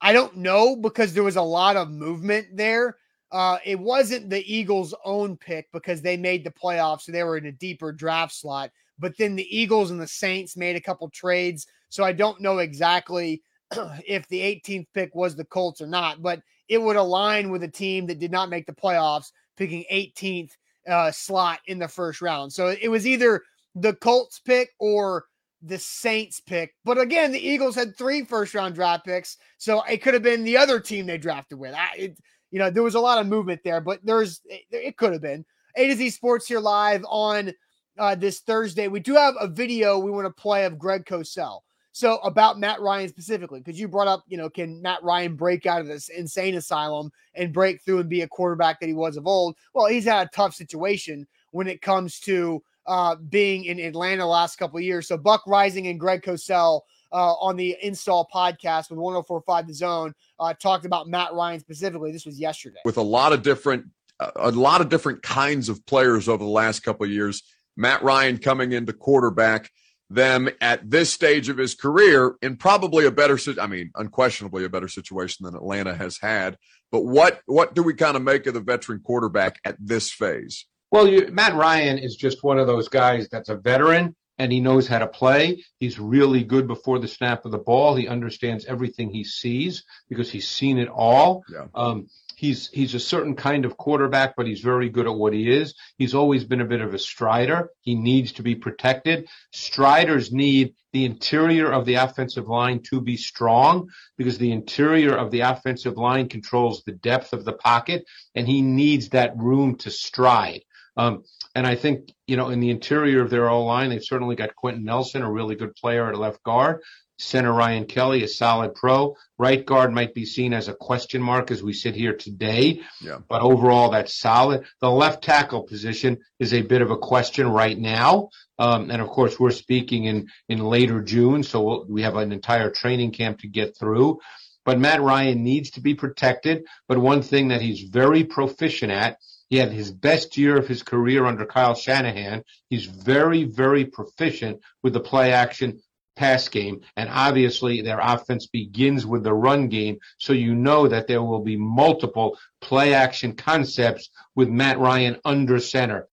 I 0.00 0.12
don't 0.12 0.36
know 0.36 0.76
because 0.76 1.12
there 1.12 1.22
was 1.22 1.36
a 1.36 1.42
lot 1.42 1.76
of 1.76 1.90
movement 1.90 2.48
there. 2.56 2.96
Uh, 3.32 3.58
it 3.64 3.78
wasn't 3.78 4.30
the 4.30 4.44
Eagles' 4.52 4.94
own 5.04 5.36
pick 5.36 5.66
because 5.72 6.00
they 6.02 6.16
made 6.16 6.44
the 6.44 6.52
playoffs, 6.52 7.02
so 7.02 7.12
they 7.12 7.24
were 7.24 7.36
in 7.36 7.46
a 7.46 7.52
deeper 7.52 7.90
draft 7.90 8.32
slot. 8.32 8.70
But 8.98 9.16
then 9.18 9.34
the 9.34 9.56
Eagles 9.56 9.90
and 9.90 10.00
the 10.00 10.06
Saints 10.06 10.56
made 10.56 10.76
a 10.76 10.80
couple 10.80 11.08
trades, 11.10 11.66
so 11.88 12.04
I 12.04 12.12
don't 12.12 12.40
know 12.40 12.58
exactly 12.58 13.42
if 14.06 14.26
the 14.28 14.40
18th 14.40 14.86
pick 14.94 15.14
was 15.14 15.36
the 15.36 15.44
Colts 15.44 15.80
or 15.80 15.86
not. 15.86 16.22
But 16.22 16.40
it 16.68 16.80
would 16.80 16.96
align 16.96 17.50
with 17.50 17.62
a 17.62 17.68
team 17.68 18.06
that 18.06 18.18
did 18.18 18.30
not 18.30 18.50
make 18.50 18.66
the 18.66 18.72
playoffs, 18.72 19.32
picking 19.56 19.84
18th 19.92 20.52
uh, 20.88 21.10
slot 21.10 21.60
in 21.66 21.78
the 21.78 21.88
first 21.88 22.22
round. 22.22 22.52
So 22.52 22.74
it 22.80 22.88
was 22.88 23.06
either 23.06 23.42
the 23.74 23.94
Colts 23.94 24.38
pick 24.38 24.70
or 24.78 25.24
the 25.62 25.78
Saints 25.78 26.40
pick. 26.40 26.74
But 26.84 26.98
again, 26.98 27.32
the 27.32 27.46
Eagles 27.46 27.74
had 27.74 27.96
three 27.96 28.24
first 28.24 28.54
round 28.54 28.74
draft 28.74 29.04
picks, 29.04 29.38
so 29.58 29.82
it 29.82 30.02
could 30.02 30.14
have 30.14 30.22
been 30.22 30.44
the 30.44 30.56
other 30.56 30.78
team 30.78 31.06
they 31.06 31.18
drafted 31.18 31.58
with. 31.58 31.74
I, 31.74 31.88
it, 31.96 32.18
you 32.50 32.58
know, 32.58 32.70
there 32.70 32.82
was 32.82 32.94
a 32.94 33.00
lot 33.00 33.18
of 33.18 33.26
movement 33.26 33.60
there, 33.64 33.80
but 33.80 34.00
there's 34.04 34.40
it, 34.44 34.62
it 34.70 34.96
could 34.96 35.12
have 35.12 35.22
been. 35.22 35.44
A 35.76 35.88
to 35.88 35.96
Z 35.96 36.10
Sports 36.10 36.46
here 36.46 36.60
live 36.60 37.04
on 37.08 37.52
uh, 37.98 38.14
this 38.14 38.40
Thursday. 38.40 38.88
We 38.88 39.00
do 39.00 39.14
have 39.14 39.34
a 39.40 39.48
video 39.48 39.98
we 39.98 40.10
want 40.10 40.26
to 40.26 40.42
play 40.42 40.64
of 40.64 40.78
Greg 40.78 41.04
Cosell. 41.04 41.60
So 41.94 42.16
about 42.18 42.58
Matt 42.58 42.80
Ryan 42.80 43.08
specifically, 43.08 43.60
because 43.60 43.78
you 43.78 43.86
brought 43.86 44.08
up, 44.08 44.24
you 44.26 44.36
know, 44.36 44.50
can 44.50 44.82
Matt 44.82 45.04
Ryan 45.04 45.36
break 45.36 45.64
out 45.64 45.80
of 45.80 45.86
this 45.86 46.08
insane 46.08 46.56
asylum 46.56 47.12
and 47.34 47.52
break 47.52 47.82
through 47.82 48.00
and 48.00 48.08
be 48.08 48.22
a 48.22 48.28
quarterback 48.28 48.80
that 48.80 48.88
he 48.88 48.94
was 48.94 49.16
of 49.16 49.28
old? 49.28 49.54
Well, 49.74 49.86
he's 49.86 50.04
had 50.04 50.26
a 50.26 50.30
tough 50.30 50.56
situation 50.56 51.24
when 51.52 51.68
it 51.68 51.80
comes 51.80 52.18
to 52.20 52.60
uh, 52.88 53.14
being 53.28 53.66
in 53.66 53.78
Atlanta 53.78 54.26
last 54.26 54.56
couple 54.56 54.76
of 54.76 54.82
years. 54.82 55.06
So 55.06 55.16
Buck 55.16 55.44
Reising 55.44 55.88
and 55.88 56.00
Greg 56.00 56.22
Cosell 56.22 56.80
uh, 57.12 57.34
on 57.34 57.54
the 57.54 57.76
install 57.80 58.28
podcast 58.34 58.90
with 58.90 58.98
1045 58.98 59.68
The 59.68 59.74
Zone 59.74 60.14
uh, 60.40 60.52
talked 60.52 60.86
about 60.86 61.06
Matt 61.06 61.32
Ryan 61.32 61.60
specifically. 61.60 62.10
This 62.10 62.26
was 62.26 62.40
yesterday. 62.40 62.80
With 62.84 62.96
a 62.96 63.02
lot 63.02 63.32
of 63.32 63.42
different, 63.42 63.86
a 64.18 64.50
lot 64.50 64.80
of 64.80 64.88
different 64.88 65.22
kinds 65.22 65.68
of 65.68 65.86
players 65.86 66.28
over 66.28 66.42
the 66.42 66.50
last 66.50 66.80
couple 66.80 67.06
of 67.06 67.12
years. 67.12 67.44
Matt 67.76 68.02
Ryan 68.02 68.38
coming 68.38 68.72
into 68.72 68.92
quarterback 68.92 69.70
them 70.14 70.48
at 70.60 70.88
this 70.88 71.12
stage 71.12 71.48
of 71.48 71.58
his 71.58 71.74
career 71.74 72.36
in 72.42 72.56
probably 72.56 73.06
a 73.06 73.10
better, 73.10 73.38
I 73.60 73.66
mean, 73.66 73.90
unquestionably 73.94 74.64
a 74.64 74.68
better 74.68 74.88
situation 74.88 75.44
than 75.44 75.54
Atlanta 75.54 75.94
has 75.94 76.18
had. 76.18 76.56
But 76.90 77.04
what 77.04 77.40
what 77.46 77.74
do 77.74 77.82
we 77.82 77.94
kind 77.94 78.16
of 78.16 78.22
make 78.22 78.46
of 78.46 78.54
the 78.54 78.60
veteran 78.60 79.00
quarterback 79.00 79.58
at 79.64 79.76
this 79.80 80.12
phase? 80.12 80.66
Well, 80.90 81.08
you, 81.08 81.28
Matt 81.32 81.54
Ryan 81.54 81.98
is 81.98 82.14
just 82.14 82.44
one 82.44 82.58
of 82.58 82.68
those 82.68 82.88
guys 82.88 83.28
that's 83.28 83.48
a 83.48 83.56
veteran 83.56 84.14
and 84.38 84.52
he 84.52 84.60
knows 84.60 84.86
how 84.86 84.98
to 84.98 85.06
play. 85.06 85.64
He's 85.78 85.98
really 85.98 86.44
good 86.44 86.66
before 86.66 86.98
the 86.98 87.08
snap 87.08 87.44
of 87.44 87.52
the 87.52 87.58
ball. 87.58 87.94
He 87.94 88.08
understands 88.08 88.64
everything 88.64 89.10
he 89.10 89.24
sees 89.24 89.84
because 90.08 90.30
he's 90.30 90.48
seen 90.48 90.78
it 90.78 90.88
all. 90.88 91.44
Yeah. 91.52 91.66
Um, 91.74 92.08
he's 92.44 92.68
he's 92.68 92.94
a 92.94 93.00
certain 93.00 93.34
kind 93.34 93.64
of 93.64 93.76
quarterback, 93.76 94.36
but 94.36 94.46
he's 94.46 94.60
very 94.60 94.88
good 94.88 95.06
at 95.06 95.14
what 95.14 95.32
he 95.32 95.50
is. 95.50 95.74
He's 95.96 96.14
always 96.14 96.44
been 96.44 96.60
a 96.60 96.66
bit 96.66 96.80
of 96.80 96.94
a 96.94 96.98
strider. 96.98 97.70
He 97.80 97.94
needs 97.94 98.32
to 98.32 98.42
be 98.42 98.54
protected. 98.54 99.28
Striders 99.52 100.32
need 100.32 100.74
the 100.92 101.04
interior 101.04 101.72
of 101.72 101.86
the 101.86 101.94
offensive 101.94 102.46
line 102.46 102.80
to 102.90 103.00
be 103.00 103.16
strong 103.16 103.88
because 104.16 104.38
the 104.38 104.52
interior 104.52 105.16
of 105.16 105.30
the 105.30 105.40
offensive 105.40 105.96
line 105.96 106.28
controls 106.28 106.82
the 106.82 106.92
depth 106.92 107.32
of 107.32 107.44
the 107.44 107.52
pocket, 107.54 108.04
and 108.34 108.46
he 108.46 108.62
needs 108.62 109.08
that 109.10 109.36
room 109.36 109.76
to 109.76 109.90
stride. 109.90 110.62
Um, 110.96 111.24
and 111.56 111.66
I 111.66 111.76
think, 111.76 112.12
you 112.26 112.36
know, 112.36 112.48
in 112.48 112.60
the 112.60 112.70
interior 112.70 113.22
of 113.22 113.30
their 113.30 113.48
O 113.48 113.64
line, 113.64 113.90
they've 113.90 114.02
certainly 114.02 114.36
got 114.36 114.54
Quenton 114.54 114.84
Nelson, 114.84 115.22
a 115.22 115.30
really 115.30 115.54
good 115.54 115.74
player 115.76 116.08
at 116.08 116.18
left 116.18 116.42
guard. 116.42 116.82
Center 117.18 117.52
Ryan 117.52 117.84
Kelly, 117.84 118.24
a 118.24 118.28
solid 118.28 118.74
pro. 118.74 119.16
Right 119.38 119.64
guard 119.64 119.92
might 119.92 120.14
be 120.14 120.24
seen 120.24 120.52
as 120.52 120.68
a 120.68 120.74
question 120.74 121.22
mark 121.22 121.50
as 121.50 121.62
we 121.62 121.72
sit 121.72 121.94
here 121.94 122.14
today. 122.14 122.82
Yeah. 123.00 123.18
But 123.28 123.42
overall, 123.42 123.90
that's 123.90 124.18
solid. 124.18 124.64
The 124.80 124.90
left 124.90 125.22
tackle 125.22 125.62
position 125.62 126.18
is 126.38 126.52
a 126.52 126.62
bit 126.62 126.82
of 126.82 126.90
a 126.90 126.98
question 126.98 127.48
right 127.48 127.78
now. 127.78 128.30
Um, 128.58 128.90
and 128.90 129.00
of 129.00 129.08
course, 129.08 129.38
we're 129.38 129.50
speaking 129.50 130.04
in, 130.04 130.28
in 130.48 130.58
later 130.58 131.02
June, 131.02 131.42
so 131.42 131.62
we'll, 131.62 131.86
we 131.88 132.02
have 132.02 132.16
an 132.16 132.32
entire 132.32 132.70
training 132.70 133.12
camp 133.12 133.40
to 133.40 133.48
get 133.48 133.76
through. 133.76 134.20
But 134.64 134.78
Matt 134.78 135.02
Ryan 135.02 135.42
needs 135.42 135.72
to 135.72 135.80
be 135.80 135.94
protected. 135.94 136.64
But 136.88 136.98
one 136.98 137.22
thing 137.22 137.48
that 137.48 137.60
he's 137.60 137.82
very 137.82 138.24
proficient 138.24 138.92
at 138.92 139.18
he 139.50 139.60
had 139.60 139.72
his 139.72 139.92
best 139.92 140.36
year 140.36 140.56
of 140.56 140.66
his 140.66 140.82
career 140.82 141.26
under 141.26 141.46
Kyle 141.46 141.74
Shanahan. 141.74 142.44
He's 142.70 142.86
very, 142.86 143.44
very 143.44 143.84
proficient 143.84 144.60
with 144.82 144.94
the 144.94 145.00
play 145.00 145.32
action 145.32 145.80
pass 146.16 146.48
game. 146.48 146.80
And 146.96 147.08
obviously 147.10 147.80
their 147.82 148.00
offense 148.00 148.46
begins 148.46 149.06
with 149.06 149.24
the 149.24 149.34
run 149.34 149.68
game. 149.68 149.98
So 150.18 150.32
you 150.32 150.54
know 150.54 150.88
that 150.88 151.06
there 151.06 151.22
will 151.22 151.42
be 151.42 151.56
multiple 151.56 152.38
play 152.60 152.94
action 152.94 153.34
concepts 153.34 154.10
with 154.34 154.48
Matt 154.48 154.78
Ryan 154.78 155.18
under 155.24 155.58
center. 155.58 156.08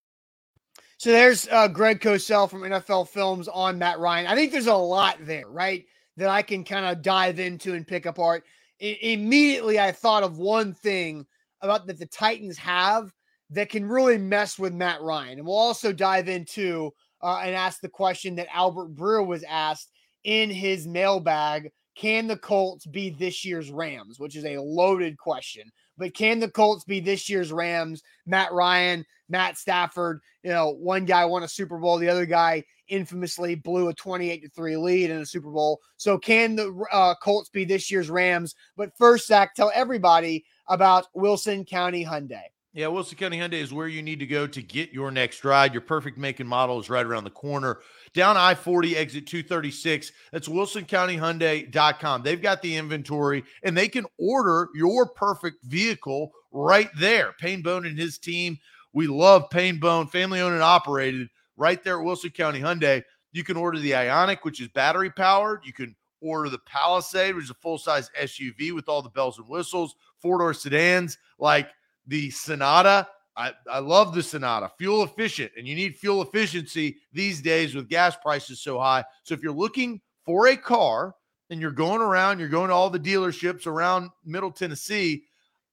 So 0.98 1.12
there's 1.12 1.48
uh, 1.48 1.68
Greg 1.68 2.00
Cosell 2.00 2.50
from 2.50 2.62
NFL 2.62 3.08
Films 3.08 3.48
on 3.48 3.80
Matt 3.80 3.98
Ryan. 3.98 4.28
I 4.28 4.36
think 4.36 4.52
there's 4.52 4.68
a 4.68 4.76
lot 4.76 5.18
there, 5.22 5.48
right? 5.48 5.86
That 6.18 6.30
I 6.30 6.44
can 6.44 6.64
kind 6.64 6.86
of 6.86 7.02
dive 7.02 7.40
into 7.40 7.74
and 7.74 7.88
pick 7.88 8.06
apart. 8.06 8.44
I- 8.80 9.00
immediately, 9.02 9.80
I 9.80 9.94
thought 9.94 10.22
of 10.22 10.38
one 10.38 10.74
thing 10.76 11.26
about 11.62 11.88
that 11.88 11.98
the 11.98 12.06
Titans 12.06 12.58
have 12.60 13.12
that 13.50 13.70
can 13.70 13.86
really 13.88 14.18
mess 14.18 14.60
with 14.60 14.74
Matt 14.74 15.02
Ryan. 15.02 15.40
And 15.40 15.48
we'll 15.48 15.58
also 15.58 15.92
dive 15.92 16.30
into 16.30 16.92
uh, 17.24 17.42
and 17.44 17.56
ask 17.56 17.82
the 17.82 17.90
question 17.90 18.36
that 18.36 18.54
Albert 18.54 18.96
Breer 18.96 19.26
was 19.26 19.44
asked 19.44 19.92
in 20.24 20.50
his 20.50 20.88
mailbag 20.88 21.72
Can 21.96 22.28
the 22.28 22.38
Colts 22.38 22.86
be 22.86 23.10
this 23.10 23.44
year's 23.46 23.72
Rams? 23.72 24.20
Which 24.20 24.36
is 24.36 24.46
a 24.46 24.58
loaded 24.58 25.18
question. 25.18 25.72
But 25.98 26.14
can 26.16 26.40
the 26.40 26.50
Colts 26.50 26.84
be 26.84 27.00
this 27.00 27.30
year's 27.30 27.52
Rams? 27.52 28.02
Matt 28.26 28.52
Ryan, 28.54 29.06
Matt 29.30 29.58
Stafford, 29.58 30.20
you 30.44 30.50
know, 30.50 30.72
one 30.72 31.06
guy 31.06 31.26
won 31.26 31.44
a 31.44 31.48
Super 31.48 31.78
Bowl, 31.78 31.98
the 31.98 32.10
other 32.10 32.26
guy 32.26 32.64
infamously 32.88 33.56
blew 33.56 33.88
a 33.88 33.94
28 33.94 34.44
to 34.44 34.50
3 34.50 34.78
lead 34.78 35.10
in 35.10 35.22
a 35.22 35.26
Super 35.26 35.50
Bowl. 35.50 35.80
So 35.98 36.18
can 36.18 36.56
the 36.56 36.86
uh, 36.92 37.16
Colts 37.24 37.50
be 37.50 37.66
this 37.66 37.90
year's 37.90 38.10
Rams? 38.10 38.56
But 38.76 38.92
first, 38.98 39.28
Zach, 39.28 39.56
tell 39.56 39.72
everybody 39.74 40.46
about 40.68 41.08
Wilson 41.14 41.66
County 41.66 42.06
Hyundai. 42.06 42.44
Yeah, 42.74 42.88
Wilson 42.88 43.18
County 43.18 43.38
Hyundai 43.38 43.62
is 43.62 43.74
where 43.74 43.90
you 43.90 44.02
need 44.02 44.20
to 44.20 44.26
go 44.26 44.48
to 44.48 44.62
get 44.62 44.94
your 44.94 45.12
next 45.12 45.44
ride. 45.44 45.74
Your 45.74 45.82
perfect 45.82 46.18
make 46.18 46.40
and 46.40 46.48
model 46.48 46.80
is 46.80 46.90
right 46.90 47.06
around 47.06 47.26
the 47.26 47.30
corner. 47.30 47.80
Down 48.14 48.38
I 48.38 48.56
40, 48.56 48.96
exit 48.96 49.28
236. 49.28 50.14
That's 50.32 50.48
wilsoncountyhyundai.com. 50.48 52.24
They've 52.24 52.42
got 52.42 52.62
the 52.62 52.78
inventory 52.78 53.44
and 53.64 53.78
they 53.78 53.90
can 53.90 54.06
order 54.18 54.70
your 54.74 55.06
perfect 55.06 55.66
vehicle 55.66 56.32
right 56.52 56.90
there. 56.98 57.34
Payne 57.40 57.62
Bone 57.62 57.86
and 57.86 58.00
his 58.00 58.18
team. 58.18 58.58
We 58.94 59.06
love 59.08 59.50
Payne 59.50 59.80
Bone, 59.80 60.08
family 60.08 60.40
owned 60.40 60.54
and 60.54 60.64
operated 60.64 61.28
right 61.58 61.84
there 61.84 62.00
at 62.00 62.06
Wilson 62.06 62.30
County 62.30 62.62
Hyundai. 62.62 63.04
You 63.34 63.44
can 63.44 63.58
order 63.58 63.80
the 63.80 63.92
Ioniq, 63.92 64.40
which 64.44 64.62
is 64.62 64.70
battery 64.70 65.10
powered. 65.10 65.62
You 65.66 65.74
can 65.74 65.94
order 66.22 66.50
the 66.50 66.60
Palisade, 66.60 67.36
which 67.36 67.46
is 67.46 67.50
a 67.50 67.56
full 67.56 67.78
size 67.78 68.10
SUV 68.18 68.74
with 68.74 68.88
all 68.88 69.02
the 69.02 69.10
bells 69.10 69.40
and 69.40 69.48
whistles, 69.50 69.96
four 70.22 70.38
door 70.38 70.54
sedans. 70.54 71.18
Like, 71.38 71.70
the 72.08 72.30
Sonata. 72.30 73.08
I, 73.38 73.54
I 73.70 73.80
love 73.80 74.14
the 74.14 74.22
Sonata, 74.22 74.72
fuel 74.78 75.04
efficient, 75.04 75.52
and 75.58 75.68
you 75.68 75.76
need 75.76 75.96
fuel 75.96 76.22
efficiency 76.22 76.98
these 77.14 77.42
days 77.42 77.74
with 77.74 77.90
gas 77.90 78.16
prices 78.18 78.60
so 78.60 78.78
high. 78.80 79.06
So 79.24 79.34
if 79.34 79.42
you're 79.42 79.54
looking 79.54 80.02
for 80.26 80.48
a 80.48 80.58
car 80.58 81.16
and 81.50 81.62
you're 81.62 81.72
going 81.72 82.02
around, 82.02 82.40
you're 82.40 82.50
going 82.50 82.70
to 82.70 82.76
all 82.76 82.90
the 82.90 83.00
dealerships 83.00 83.68
around 83.68 84.10
Middle 84.26 84.52
Tennessee, 84.52 85.24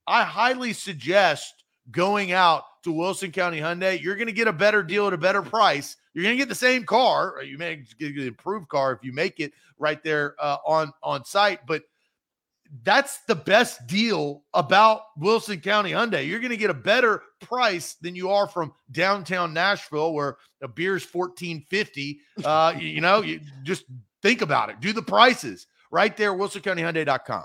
I 0.07 0.23
highly 0.23 0.73
suggest 0.73 1.65
going 1.91 2.33
out 2.33 2.65
to 2.85 2.93
Wilson 2.93 3.33
County 3.33 3.59
Hyundai. 3.59 4.01
You're 4.01 4.17
going 4.17 4.29
to 4.29 4.33
get 4.33 4.49
a 4.49 4.53
better 4.53 4.83
deal 4.83 5.07
at 5.07 5.13
a 5.13 5.19
better 5.19 5.43
price. 5.43 5.97
You're 6.15 6.25
going 6.25 6.37
to 6.37 6.41
get 6.41 6.49
the 6.49 6.55
same 6.55 6.85
car. 6.85 7.43
You 7.43 7.59
may 7.59 7.83
get 7.99 8.17
an 8.17 8.27
improved 8.27 8.69
car 8.69 8.93
if 8.93 9.03
you 9.03 9.13
make 9.13 9.41
it 9.41 9.53
right 9.79 10.03
there 10.03 10.35
uh, 10.41 10.59
on 10.67 10.93
on 11.03 11.25
site, 11.25 11.67
but 11.67 11.83
that's 12.83 13.21
the 13.27 13.35
best 13.35 13.87
deal 13.87 14.43
about 14.55 15.03
Wilson 15.17 15.61
County 15.61 15.93
Hyundai. 15.93 16.27
You're 16.27 16.41
going 16.41 16.51
to 16.51 16.57
get 16.57 16.71
a 16.71 16.75
better 16.75 17.23
price 17.41 17.95
than 17.95 18.15
you 18.15 18.31
are 18.31 18.47
from 18.47 18.73
downtown 18.93 19.55
Nashville, 19.55 20.13
where 20.13 20.37
a 20.63 20.69
beer's 20.69 21.03
fourteen 21.03 21.65
fifty. 21.69 22.21
Uh, 22.45 22.75
you, 22.79 23.01
know, 23.01 23.23
you 23.23 23.41
just 23.63 23.85
think 24.23 24.43
about 24.43 24.71
it. 24.71 24.81
Do 24.81 24.93
the 24.93 25.03
prices 25.03 25.67
right 25.91 26.17
there. 26.17 26.33
WilsonCountyHyundai.com. 26.33 27.45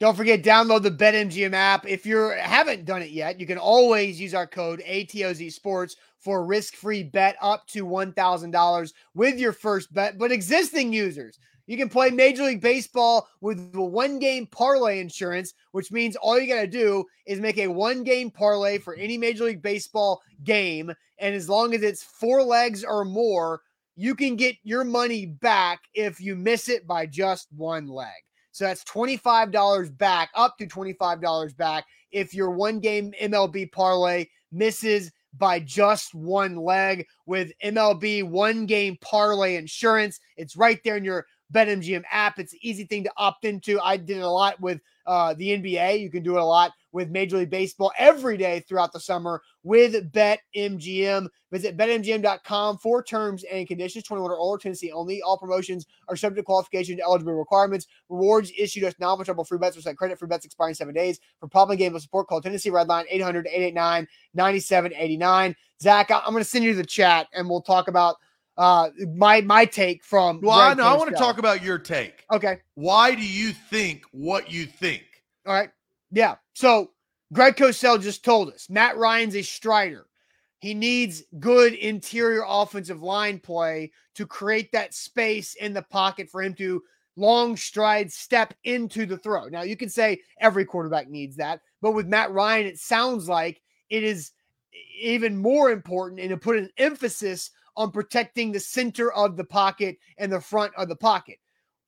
Don't 0.00 0.16
forget, 0.16 0.42
download 0.42 0.82
the 0.82 0.90
BetMGM 0.90 1.52
app. 1.52 1.86
If 1.86 2.04
you 2.04 2.34
haven't 2.36 2.86
done 2.86 3.02
it 3.02 3.10
yet, 3.10 3.38
you 3.38 3.46
can 3.46 3.56
always 3.56 4.20
use 4.20 4.34
our 4.34 4.48
code 4.48 4.82
ATOZ 4.84 5.52
Sports 5.52 5.94
for 6.18 6.40
a 6.40 6.44
risk-free 6.44 7.04
bet 7.04 7.36
up 7.40 7.68
to 7.68 7.86
$1,000 7.86 8.92
with 9.14 9.38
your 9.38 9.52
first 9.52 9.94
bet. 9.94 10.18
But 10.18 10.32
existing 10.32 10.92
users, 10.92 11.38
you 11.66 11.76
can 11.76 11.88
play 11.88 12.10
Major 12.10 12.44
League 12.44 12.60
Baseball 12.60 13.28
with 13.40 13.58
one 13.74 14.18
game 14.18 14.46
parlay 14.46 15.00
insurance, 15.00 15.54
which 15.72 15.92
means 15.92 16.16
all 16.16 16.38
you 16.38 16.52
got 16.52 16.62
to 16.62 16.66
do 16.66 17.04
is 17.26 17.40
make 17.40 17.58
a 17.58 17.68
one 17.68 18.02
game 18.02 18.30
parlay 18.30 18.78
for 18.78 18.94
any 18.94 19.16
Major 19.16 19.44
League 19.44 19.62
Baseball 19.62 20.20
game. 20.44 20.92
And 21.18 21.34
as 21.34 21.48
long 21.48 21.74
as 21.74 21.82
it's 21.82 22.02
four 22.02 22.42
legs 22.42 22.84
or 22.84 23.04
more, 23.04 23.60
you 23.94 24.14
can 24.14 24.36
get 24.36 24.56
your 24.64 24.84
money 24.84 25.26
back 25.26 25.80
if 25.94 26.20
you 26.20 26.34
miss 26.34 26.68
it 26.68 26.86
by 26.86 27.06
just 27.06 27.48
one 27.56 27.86
leg. 27.86 28.08
So 28.50 28.64
that's 28.64 28.84
$25 28.84 29.96
back, 29.96 30.30
up 30.34 30.58
to 30.58 30.66
$25 30.66 31.56
back 31.56 31.86
if 32.10 32.34
your 32.34 32.50
one 32.50 32.80
game 32.80 33.12
MLB 33.20 33.72
parlay 33.72 34.26
misses 34.50 35.10
by 35.38 35.58
just 35.58 36.14
one 36.14 36.56
leg 36.56 37.06
with 37.24 37.52
MLB 37.64 38.24
one 38.24 38.66
game 38.66 38.98
parlay 39.00 39.56
insurance. 39.56 40.20
It's 40.36 40.56
right 40.56 40.78
there 40.84 40.96
in 40.96 41.04
your 41.04 41.26
BetMGM 41.52 42.02
app. 42.10 42.38
It's 42.38 42.52
an 42.52 42.58
easy 42.62 42.84
thing 42.84 43.04
to 43.04 43.12
opt 43.16 43.44
into. 43.44 43.80
I 43.80 43.96
did 43.96 44.16
it 44.18 44.22
a 44.22 44.28
lot 44.28 44.60
with 44.60 44.80
uh, 45.06 45.34
the 45.34 45.48
NBA. 45.48 46.00
You 46.00 46.10
can 46.10 46.22
do 46.22 46.36
it 46.36 46.40
a 46.40 46.44
lot 46.44 46.72
with 46.92 47.10
Major 47.10 47.38
League 47.38 47.50
Baseball 47.50 47.92
every 47.98 48.36
day 48.36 48.60
throughout 48.60 48.92
the 48.92 49.00
summer 49.00 49.42
with 49.62 50.12
BetMGM. 50.12 51.26
Visit 51.50 51.76
BetMGM.com 51.76 52.78
for 52.78 53.02
terms 53.02 53.44
and 53.44 53.66
conditions. 53.66 54.04
21 54.04 54.30
or 54.30 54.36
older, 54.36 54.62
Tennessee 54.62 54.92
only. 54.92 55.20
All 55.22 55.38
promotions 55.38 55.86
are 56.08 56.16
subject 56.16 56.38
to 56.38 56.44
qualification 56.44 56.96
to 56.98 57.02
eligible 57.02 57.34
requirements. 57.34 57.86
Rewards 58.08 58.52
issued 58.56 58.84
as 58.84 58.94
non-withdrawable 58.98 59.46
free 59.46 59.58
bets 59.58 59.84
or 59.84 59.94
credit. 59.94 60.18
Free 60.18 60.28
bets 60.28 60.44
expiring 60.44 60.74
seven 60.74 60.94
days. 60.94 61.20
For 61.40 61.48
problem 61.48 61.78
game 61.78 61.98
support, 61.98 62.28
call 62.28 62.40
Tennessee 62.40 62.70
Red 62.70 62.88
Line 62.88 63.06
800-889-9789. 64.36 65.54
Zach, 65.80 66.10
I'm 66.10 66.32
going 66.32 66.44
to 66.44 66.48
send 66.48 66.64
you 66.64 66.74
the 66.74 66.84
chat 66.84 67.28
and 67.34 67.48
we'll 67.48 67.62
talk 67.62 67.88
about– 67.88 68.16
uh 68.56 68.90
my 69.14 69.40
my 69.40 69.64
take 69.64 70.04
from 70.04 70.40
well 70.42 70.58
i 70.58 70.74
know 70.74 70.84
i 70.84 70.94
want 70.94 71.08
to 71.08 71.16
talk 71.16 71.38
about 71.38 71.62
your 71.62 71.78
take. 71.78 72.24
Okay. 72.30 72.58
Why 72.74 73.14
do 73.14 73.26
you 73.26 73.52
think 73.52 74.04
what 74.12 74.50
you 74.50 74.66
think? 74.66 75.04
All 75.46 75.54
right. 75.54 75.70
Yeah. 76.10 76.36
So 76.54 76.90
greg 77.32 77.56
cosell 77.56 78.00
just 78.00 78.24
told 78.24 78.52
us 78.52 78.68
matt 78.68 78.96
ryan's 78.96 79.36
a 79.36 79.42
strider. 79.42 80.06
He 80.58 80.74
needs 80.74 81.24
good 81.40 81.74
interior 81.74 82.44
offensive 82.46 83.02
line 83.02 83.40
play 83.40 83.90
to 84.14 84.26
create 84.26 84.70
that 84.72 84.94
space 84.94 85.54
in 85.54 85.72
the 85.72 85.82
pocket 85.82 86.28
for 86.28 86.42
him 86.42 86.54
to 86.54 86.82
long 87.16 87.56
stride 87.56 88.12
step 88.12 88.54
into 88.64 89.06
the 89.06 89.18
throw. 89.18 89.48
Now 89.48 89.62
you 89.62 89.76
can 89.76 89.88
say 89.88 90.20
every 90.40 90.64
quarterback 90.64 91.08
needs 91.08 91.36
that 91.36 91.60
but 91.80 91.92
with 91.92 92.06
matt 92.06 92.30
ryan 92.32 92.66
it 92.66 92.78
sounds 92.78 93.28
like 93.28 93.60
it 93.90 94.02
is 94.02 94.30
even 94.98 95.36
more 95.36 95.70
important 95.70 96.20
and 96.20 96.30
to 96.30 96.36
put 96.36 96.56
an 96.56 96.70
emphasis 96.78 97.50
on 97.76 97.90
protecting 97.90 98.52
the 98.52 98.60
center 98.60 99.12
of 99.12 99.36
the 99.36 99.44
pocket 99.44 99.98
and 100.18 100.32
the 100.32 100.40
front 100.40 100.72
of 100.76 100.88
the 100.88 100.96
pocket. 100.96 101.38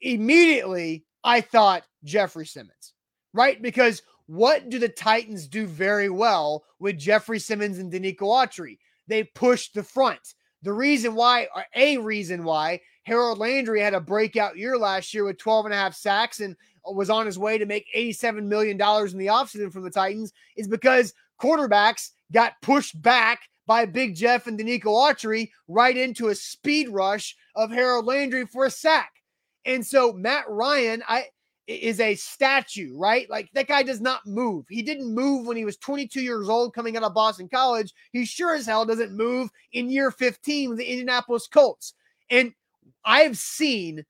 Immediately, 0.00 1.04
I 1.22 1.40
thought 1.40 1.84
Jeffrey 2.04 2.46
Simmons, 2.46 2.92
right? 3.32 3.60
Because 3.60 4.02
what 4.26 4.68
do 4.70 4.78
the 4.78 4.88
Titans 4.88 5.46
do 5.46 5.66
very 5.66 6.08
well 6.08 6.64
with 6.78 6.98
Jeffrey 6.98 7.38
Simmons 7.38 7.78
and 7.78 7.92
Denico 7.92 8.22
Autry? 8.22 8.78
They 9.06 9.24
push 9.24 9.70
the 9.70 9.82
front. 9.82 10.34
the 10.62 10.72
reason 10.72 11.14
why, 11.14 11.46
a 11.74 11.98
reason 11.98 12.42
why 12.42 12.80
Harold 13.02 13.38
Landry 13.38 13.80
had 13.80 13.92
a 13.92 14.00
breakout 14.00 14.56
year 14.56 14.78
last 14.78 15.12
year 15.12 15.24
with 15.24 15.36
12 15.36 15.66
and 15.66 15.74
a 15.74 15.76
half 15.76 15.94
sacks 15.94 16.40
and 16.40 16.56
was 16.86 17.10
on 17.10 17.26
his 17.26 17.38
way 17.38 17.58
to 17.58 17.66
make 17.66 17.86
$87 17.94 18.44
million 18.44 18.72
in 18.72 19.18
the 19.18 19.26
offseason 19.26 19.70
from 19.70 19.84
the 19.84 19.90
Titans 19.90 20.32
is 20.56 20.66
because 20.66 21.12
quarterbacks 21.40 22.10
got 22.32 22.54
pushed 22.62 23.00
back 23.00 23.40
by 23.66 23.87
Big 23.87 24.14
Jeff 24.14 24.47
and 24.47 24.59
Denico 24.59 24.87
Autry 24.87 25.50
right 25.68 25.97
into 25.97 26.28
a 26.28 26.35
speed 26.35 26.88
rush 26.88 27.37
of 27.54 27.71
Harold 27.71 28.06
Landry 28.06 28.47
for 28.47 28.66
a 28.66 28.71
sack. 28.71 29.11
And 29.64 29.85
so 29.85 30.12
Matt 30.12 30.44
Ryan, 30.49 31.02
I 31.09 31.26
is 31.66 31.99
a 32.00 32.14
statue, 32.14 32.97
right? 32.97 33.28
Like 33.30 33.49
that 33.54 33.68
guy 33.68 33.83
does 33.83 34.00
not 34.00 34.26
move. 34.26 34.66
He 34.68 34.83
didn't 34.83 35.14
move 35.14 35.47
when 35.47 35.56
he 35.56 35.64
was 35.64 35.78
22 35.78 36.21
years 36.21 36.49
old 36.49 36.75
coming 36.75 36.97
out 36.97 37.02
of 37.02 37.14
Boston 37.14 37.49
College. 37.49 37.92
He 38.12 38.26
sure 38.26 38.54
as 38.54 38.66
hell 38.66 38.85
doesn't 38.85 39.16
move 39.16 39.49
in 39.73 39.90
year 39.90 40.11
15 40.11 40.71
with 40.71 40.78
the 40.78 40.85
Indianapolis 40.85 41.47
Colts. 41.47 41.94
And 42.30 42.52
I've 43.04 43.38
seen 43.38 44.04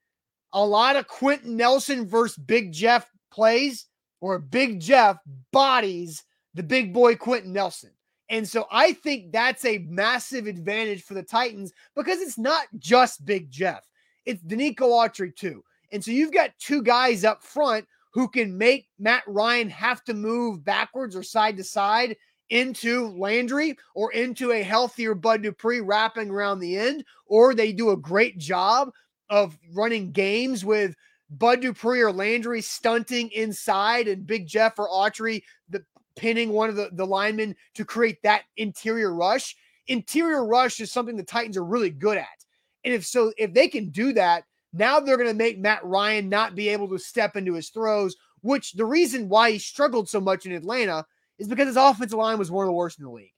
a 0.52 0.64
lot 0.64 0.96
of 0.96 1.06
Quenton 1.06 1.56
Nelson 1.56 2.08
versus 2.08 2.36
Big 2.38 2.72
Jeff 2.72 3.08
plays 3.30 3.86
where 4.20 4.38
Big 4.38 4.80
Jeff 4.80 5.18
bodies 5.52 6.24
the 6.54 6.62
big 6.62 6.92
boy 6.92 7.16
Quenton 7.16 7.52
Nelson. 7.52 7.90
And 8.30 8.48
so 8.48 8.66
I 8.70 8.92
think 8.92 9.32
that's 9.32 9.64
a 9.64 9.78
massive 9.78 10.46
advantage 10.46 11.02
for 11.02 11.14
the 11.14 11.22
Titans 11.22 11.72
because 11.94 12.20
it's 12.20 12.38
not 12.38 12.66
just 12.78 13.24
Big 13.24 13.50
Jeff, 13.50 13.86
it's 14.24 14.42
Denico 14.42 14.80
Autry 14.80 15.34
too. 15.34 15.62
And 15.92 16.02
so 16.02 16.10
you've 16.10 16.32
got 16.32 16.50
two 16.58 16.82
guys 16.82 17.24
up 17.24 17.42
front 17.42 17.86
who 18.12 18.28
can 18.28 18.56
make 18.56 18.88
Matt 18.98 19.24
Ryan 19.26 19.68
have 19.70 20.02
to 20.04 20.14
move 20.14 20.64
backwards 20.64 21.14
or 21.14 21.22
side 21.22 21.56
to 21.56 21.64
side 21.64 22.16
into 22.50 23.08
Landry 23.16 23.76
or 23.94 24.12
into 24.12 24.52
a 24.52 24.62
healthier 24.62 25.14
Bud 25.14 25.42
Dupree 25.42 25.80
wrapping 25.80 26.30
around 26.30 26.60
the 26.60 26.76
end, 26.76 27.04
or 27.26 27.54
they 27.54 27.72
do 27.72 27.90
a 27.90 27.96
great 27.96 28.38
job 28.38 28.90
of 29.30 29.58
running 29.72 30.12
games 30.12 30.64
with 30.64 30.94
Bud 31.30 31.60
Dupree 31.62 32.02
or 32.02 32.12
Landry 32.12 32.60
stunting 32.60 33.30
inside 33.30 34.08
and 34.08 34.26
Big 34.26 34.46
Jeff 34.46 34.78
or 34.78 34.88
Autry 34.88 35.42
the 35.68 35.84
pinning 36.16 36.50
one 36.50 36.68
of 36.68 36.76
the, 36.76 36.90
the 36.92 37.06
linemen 37.06 37.56
to 37.74 37.84
create 37.84 38.22
that 38.22 38.42
interior 38.56 39.14
rush. 39.14 39.56
Interior 39.86 40.44
rush 40.46 40.80
is 40.80 40.90
something 40.90 41.16
the 41.16 41.22
Titans 41.22 41.56
are 41.56 41.64
really 41.64 41.90
good 41.90 42.16
at. 42.16 42.44
And 42.84 42.92
if 42.92 43.04
so, 43.04 43.32
if 43.38 43.52
they 43.52 43.68
can 43.68 43.90
do 43.90 44.12
that, 44.12 44.44
now 44.72 45.00
they're 45.00 45.16
going 45.16 45.28
to 45.28 45.34
make 45.34 45.58
Matt 45.58 45.84
Ryan 45.84 46.28
not 46.28 46.54
be 46.54 46.68
able 46.68 46.88
to 46.88 46.98
step 46.98 47.36
into 47.36 47.54
his 47.54 47.70
throws, 47.70 48.16
which 48.42 48.72
the 48.72 48.84
reason 48.84 49.28
why 49.28 49.52
he 49.52 49.58
struggled 49.58 50.08
so 50.08 50.20
much 50.20 50.46
in 50.46 50.52
Atlanta 50.52 51.06
is 51.38 51.48
because 51.48 51.66
his 51.66 51.76
offensive 51.76 52.18
line 52.18 52.38
was 52.38 52.50
one 52.50 52.64
of 52.64 52.68
the 52.68 52.72
worst 52.72 52.98
in 52.98 53.04
the 53.04 53.10
league. 53.10 53.32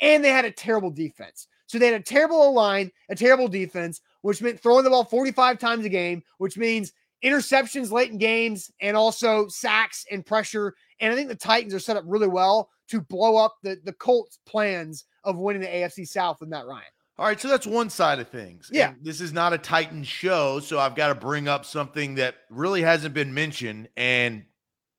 And 0.00 0.24
they 0.24 0.30
had 0.30 0.44
a 0.44 0.50
terrible 0.50 0.90
defense. 0.90 1.48
So 1.66 1.78
they 1.78 1.86
had 1.86 2.00
a 2.00 2.04
terrible 2.04 2.52
line, 2.54 2.90
a 3.10 3.14
terrible 3.14 3.48
defense, 3.48 4.00
which 4.22 4.40
meant 4.40 4.60
throwing 4.60 4.84
the 4.84 4.90
ball 4.90 5.04
45 5.04 5.58
times 5.58 5.84
a 5.84 5.90
game, 5.90 6.22
which 6.38 6.56
means 6.56 6.92
interceptions 7.24 7.90
late 7.90 8.10
in 8.10 8.18
games 8.18 8.70
and 8.80 8.96
also 8.96 9.48
sacks 9.48 10.04
and 10.10 10.24
pressure. 10.24 10.74
And 11.00 11.12
I 11.12 11.16
think 11.16 11.28
the 11.28 11.34
Titans 11.34 11.74
are 11.74 11.80
set 11.80 11.96
up 11.96 12.04
really 12.06 12.28
well 12.28 12.70
to 12.88 13.00
blow 13.00 13.36
up 13.36 13.56
the, 13.62 13.78
the 13.84 13.92
Colts' 13.92 14.38
plans 14.46 15.04
of 15.24 15.38
winning 15.38 15.62
the 15.62 15.68
AFC 15.68 16.06
South 16.06 16.40
with 16.40 16.48
Matt 16.48 16.66
Ryan. 16.66 16.84
All 17.18 17.26
right, 17.26 17.40
so 17.40 17.48
that's 17.48 17.66
one 17.66 17.90
side 17.90 18.20
of 18.20 18.28
things. 18.28 18.70
Yeah. 18.72 18.90
And 18.90 19.04
this 19.04 19.20
is 19.20 19.32
not 19.32 19.52
a 19.52 19.58
Titan 19.58 20.04
show, 20.04 20.60
so 20.60 20.78
I've 20.78 20.94
got 20.94 21.08
to 21.08 21.16
bring 21.16 21.48
up 21.48 21.64
something 21.64 22.14
that 22.14 22.36
really 22.48 22.80
hasn't 22.80 23.12
been 23.12 23.34
mentioned. 23.34 23.88
And 23.96 24.44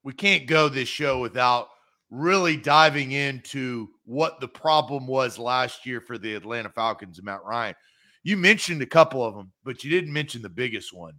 we 0.04 0.12
can't 0.12 0.46
go 0.46 0.68
this 0.68 0.90
show 0.90 1.20
without 1.20 1.70
really 2.10 2.58
diving 2.58 3.14
into 3.14 3.88
what 4.04 4.42
the 4.42 4.48
problem 4.48 5.08
was 5.08 5.40
last 5.40 5.86
year 5.86 6.02
for 6.02 6.18
the 6.18 6.36
Atlanta 6.36 6.70
Falcons 6.70 7.20
and 7.20 7.26
Matt 7.26 7.44
Ryan. 7.46 7.76
You 8.24 8.36
mentioned 8.36 8.82
a 8.82 8.88
couple 8.88 9.24
of 9.24 9.36
them, 9.36 9.54
but 9.64 9.84
you 9.84 9.90
didn't 9.90 10.12
mention 10.12 10.42
the 10.42 10.50
biggest 10.50 10.94
one. 10.94 11.14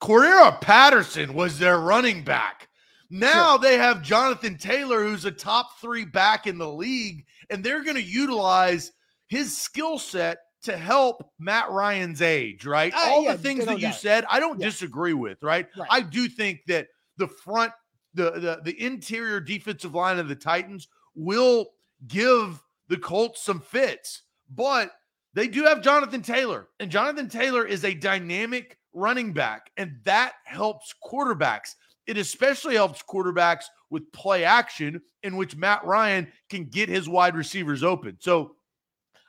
Cordarrelle 0.00 0.60
Patterson 0.60 1.34
was 1.34 1.58
their 1.58 1.80
running 1.80 2.22
back. 2.22 2.68
Now 3.10 3.52
sure. 3.52 3.58
they 3.58 3.78
have 3.78 4.02
Jonathan 4.02 4.56
Taylor, 4.56 5.02
who's 5.02 5.24
a 5.24 5.30
top 5.30 5.78
three 5.80 6.04
back 6.04 6.46
in 6.46 6.58
the 6.58 6.70
league, 6.70 7.24
and 7.50 7.64
they're 7.64 7.82
going 7.82 7.96
to 7.96 8.02
utilize 8.02 8.92
his 9.28 9.56
skill 9.56 9.98
set 9.98 10.38
to 10.62 10.76
help 10.76 11.30
Matt 11.38 11.70
Ryan's 11.70 12.20
age, 12.20 12.66
right? 12.66 12.92
Uh, 12.92 13.10
All 13.10 13.24
yeah, 13.24 13.34
the 13.34 13.42
things 13.42 13.64
that 13.64 13.80
you 13.80 13.92
said, 13.92 14.24
I 14.30 14.40
don't 14.40 14.60
yeah. 14.60 14.66
disagree 14.66 15.14
with, 15.14 15.42
right? 15.42 15.66
right? 15.76 15.88
I 15.90 16.00
do 16.00 16.28
think 16.28 16.60
that 16.66 16.88
the 17.16 17.28
front, 17.28 17.72
the, 18.14 18.30
the 18.32 18.60
the 18.64 18.84
interior 18.84 19.40
defensive 19.40 19.94
line 19.94 20.18
of 20.18 20.28
the 20.28 20.34
Titans 20.34 20.88
will 21.14 21.70
give 22.06 22.60
the 22.88 22.96
Colts 22.96 23.42
some 23.42 23.60
fits, 23.60 24.22
but 24.50 24.92
they 25.34 25.46
do 25.46 25.64
have 25.64 25.82
Jonathan 25.82 26.22
Taylor, 26.22 26.68
and 26.80 26.90
Jonathan 26.90 27.28
Taylor 27.28 27.64
is 27.64 27.84
a 27.84 27.94
dynamic 27.94 28.77
running 28.92 29.32
back, 29.32 29.70
and 29.76 29.96
that 30.04 30.34
helps 30.44 30.94
quarterbacks. 31.04 31.74
It 32.06 32.16
especially 32.16 32.74
helps 32.74 33.02
quarterbacks 33.02 33.64
with 33.90 34.10
play 34.12 34.44
action 34.44 35.00
in 35.22 35.36
which 35.36 35.56
Matt 35.56 35.84
Ryan 35.84 36.30
can 36.48 36.64
get 36.64 36.88
his 36.88 37.08
wide 37.08 37.36
receivers 37.36 37.82
open. 37.82 38.16
So 38.20 38.56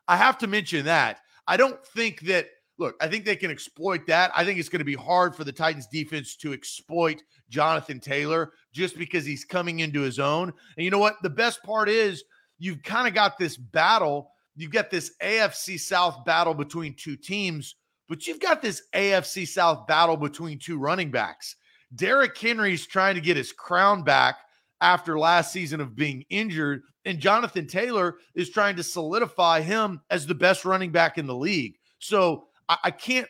I 0.08 0.18
have 0.18 0.38
to 0.40 0.48
mention 0.48 0.86
that. 0.86 1.20
I 1.48 1.58
don't 1.58 1.84
think 1.88 2.22
that, 2.22 2.48
look, 2.78 2.96
I 3.02 3.08
think 3.08 3.26
they 3.26 3.36
can 3.36 3.52
exploit 3.52 4.08
that. 4.08 4.32
I 4.36 4.46
think 4.46 4.60
it's 4.60 4.70
going 4.70 4.80
to 4.80 4.86
be 4.86 4.96
hard 4.96 5.36
for 5.36 5.44
the 5.44 5.52
Titans 5.52 5.88
defense 5.88 6.36
to 6.38 6.54
exploit 6.54 7.22
Jonathan 7.50 8.00
Taylor 8.00 8.54
just 8.72 8.98
because 8.98 9.26
he's 9.26 9.46
coming 9.46 9.80
into 9.80 10.02
his 10.02 10.20
own. 10.20 10.54
And 10.78 10.86
you 10.86 10.92
know 10.92 11.00
what? 11.00 11.16
The 11.22 11.30
best 11.30 11.62
part 11.64 11.90
is 11.90 12.24
you've 12.60 12.84
kind 12.84 13.08
of 13.08 13.14
got 13.14 13.38
this 13.38 13.58
battle. 13.58 14.32
You've 14.56 14.72
got 14.72 14.90
this 14.90 15.14
AFC 15.22 15.80
South 15.80 16.24
battle 16.26 16.54
between 16.54 16.94
two 16.96 17.16
teams 17.16 17.76
but 18.10 18.26
you've 18.26 18.40
got 18.40 18.62
this 18.62 18.82
AFC 18.94 19.48
South 19.48 19.88
battle 19.88 20.18
between 20.18 20.58
two 20.58 20.80
running 20.80 21.12
backs. 21.12 21.56
Derrick 21.96 22.38
Henry's 22.38 22.86
trying 22.86 23.16
to 23.16 23.22
get 23.22 23.38
his 23.38 23.54
crown 23.54 24.04
back 24.04 24.38
after 24.82 25.18
last 25.18 25.54
season 25.54 25.80
of 25.80 25.96
being 25.96 26.26
injured, 26.30 26.82
and 27.06 27.20
Jonathan 27.20 27.68
Taylor 27.68 28.18
is 28.36 28.50
trying 28.50 28.76
to 28.76 28.84
solidify 28.84 29.62
him 29.62 30.02
as 30.10 30.26
the 30.26 30.36
best 30.36 30.66
running 30.66 30.92
back 30.92 31.18
in 31.18 31.28
the 31.28 31.36
league. 31.36 31.76
So 32.00 32.48
I, 32.68 32.78
I 32.86 32.92
can't. 32.92 33.28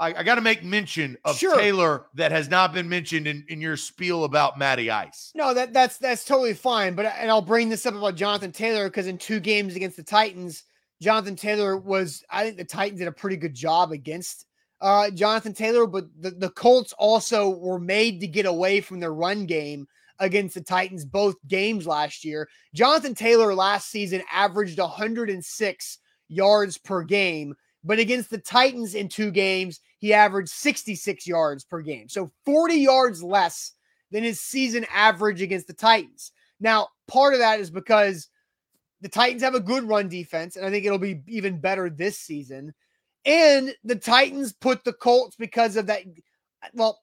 I, 0.00 0.08
I 0.12 0.22
got 0.24 0.34
to 0.34 0.40
make 0.40 0.64
mention 0.64 1.16
of 1.24 1.36
sure. 1.36 1.56
Taylor 1.56 2.06
that 2.14 2.32
has 2.32 2.48
not 2.48 2.72
been 2.72 2.88
mentioned 2.88 3.28
in, 3.28 3.44
in 3.48 3.60
your 3.60 3.76
spiel 3.76 4.24
about 4.24 4.58
Matty 4.58 4.90
Ice. 4.90 5.30
No, 5.36 5.54
that 5.54 5.72
that's 5.72 5.98
that's 5.98 6.24
totally 6.24 6.54
fine. 6.54 6.94
But 6.94 7.06
and 7.16 7.30
I'll 7.30 7.40
bring 7.40 7.68
this 7.68 7.86
up 7.86 7.94
about 7.94 8.16
Jonathan 8.16 8.50
Taylor 8.50 8.88
because 8.88 9.06
in 9.06 9.18
two 9.18 9.38
games 9.38 9.76
against 9.76 9.96
the 9.96 10.02
Titans, 10.02 10.64
Jonathan 11.00 11.36
Taylor 11.36 11.76
was, 11.76 12.24
I 12.30 12.44
think 12.44 12.56
the 12.56 12.64
Titans 12.64 13.00
did 13.00 13.08
a 13.08 13.12
pretty 13.12 13.36
good 13.36 13.54
job 13.54 13.92
against 13.92 14.46
uh, 14.80 15.10
Jonathan 15.10 15.54
Taylor, 15.54 15.86
but 15.86 16.06
the, 16.18 16.30
the 16.30 16.50
Colts 16.50 16.92
also 16.98 17.50
were 17.50 17.78
made 17.78 18.20
to 18.20 18.26
get 18.26 18.46
away 18.46 18.80
from 18.80 19.00
their 19.00 19.14
run 19.14 19.46
game 19.46 19.86
against 20.18 20.54
the 20.54 20.60
Titans 20.60 21.04
both 21.04 21.36
games 21.48 21.86
last 21.86 22.24
year. 22.24 22.48
Jonathan 22.74 23.14
Taylor 23.14 23.54
last 23.54 23.90
season 23.90 24.22
averaged 24.32 24.78
106 24.78 25.98
yards 26.28 26.78
per 26.78 27.02
game, 27.02 27.54
but 27.82 27.98
against 27.98 28.30
the 28.30 28.38
Titans 28.38 28.94
in 28.94 29.08
two 29.08 29.30
games, 29.30 29.80
he 29.98 30.12
averaged 30.12 30.50
66 30.50 31.26
yards 31.26 31.64
per 31.64 31.80
game. 31.80 32.08
So 32.08 32.30
40 32.44 32.74
yards 32.74 33.22
less 33.22 33.72
than 34.10 34.22
his 34.22 34.40
season 34.40 34.86
average 34.92 35.42
against 35.42 35.66
the 35.66 35.72
Titans. 35.72 36.32
Now, 36.60 36.88
part 37.08 37.32
of 37.32 37.40
that 37.40 37.58
is 37.58 37.70
because 37.70 38.28
the 39.04 39.10
Titans 39.10 39.42
have 39.42 39.54
a 39.54 39.60
good 39.60 39.84
run 39.84 40.08
defense, 40.08 40.56
and 40.56 40.64
I 40.64 40.70
think 40.70 40.86
it'll 40.86 40.96
be 40.96 41.20
even 41.28 41.60
better 41.60 41.90
this 41.90 42.18
season. 42.18 42.72
And 43.26 43.74
the 43.84 43.96
Titans 43.96 44.54
put 44.54 44.82
the 44.82 44.94
Colts 44.94 45.36
because 45.36 45.76
of 45.76 45.86
that. 45.88 46.04
Well, 46.72 47.02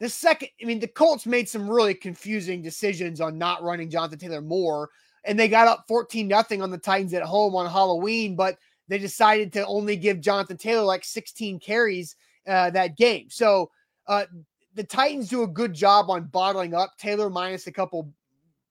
the 0.00 0.10
second, 0.10 0.50
I 0.60 0.66
mean, 0.66 0.80
the 0.80 0.86
Colts 0.86 1.24
made 1.24 1.48
some 1.48 1.66
really 1.66 1.94
confusing 1.94 2.60
decisions 2.60 3.22
on 3.22 3.38
not 3.38 3.62
running 3.62 3.88
Jonathan 3.88 4.18
Taylor 4.18 4.42
more, 4.42 4.90
and 5.24 5.40
they 5.40 5.48
got 5.48 5.66
up 5.66 5.86
14 5.88 6.28
nothing 6.28 6.60
on 6.60 6.70
the 6.70 6.76
Titans 6.76 7.14
at 7.14 7.22
home 7.22 7.56
on 7.56 7.70
Halloween, 7.70 8.36
but 8.36 8.58
they 8.88 8.98
decided 8.98 9.50
to 9.54 9.66
only 9.66 9.96
give 9.96 10.20
Jonathan 10.20 10.58
Taylor 10.58 10.82
like 10.82 11.06
16 11.06 11.58
carries 11.60 12.16
uh, 12.46 12.68
that 12.68 12.98
game. 12.98 13.28
So 13.30 13.70
uh, 14.06 14.26
the 14.74 14.84
Titans 14.84 15.30
do 15.30 15.44
a 15.44 15.48
good 15.48 15.72
job 15.72 16.10
on 16.10 16.24
bottling 16.24 16.74
up 16.74 16.98
Taylor 16.98 17.30
minus 17.30 17.66
a 17.66 17.72
couple 17.72 18.12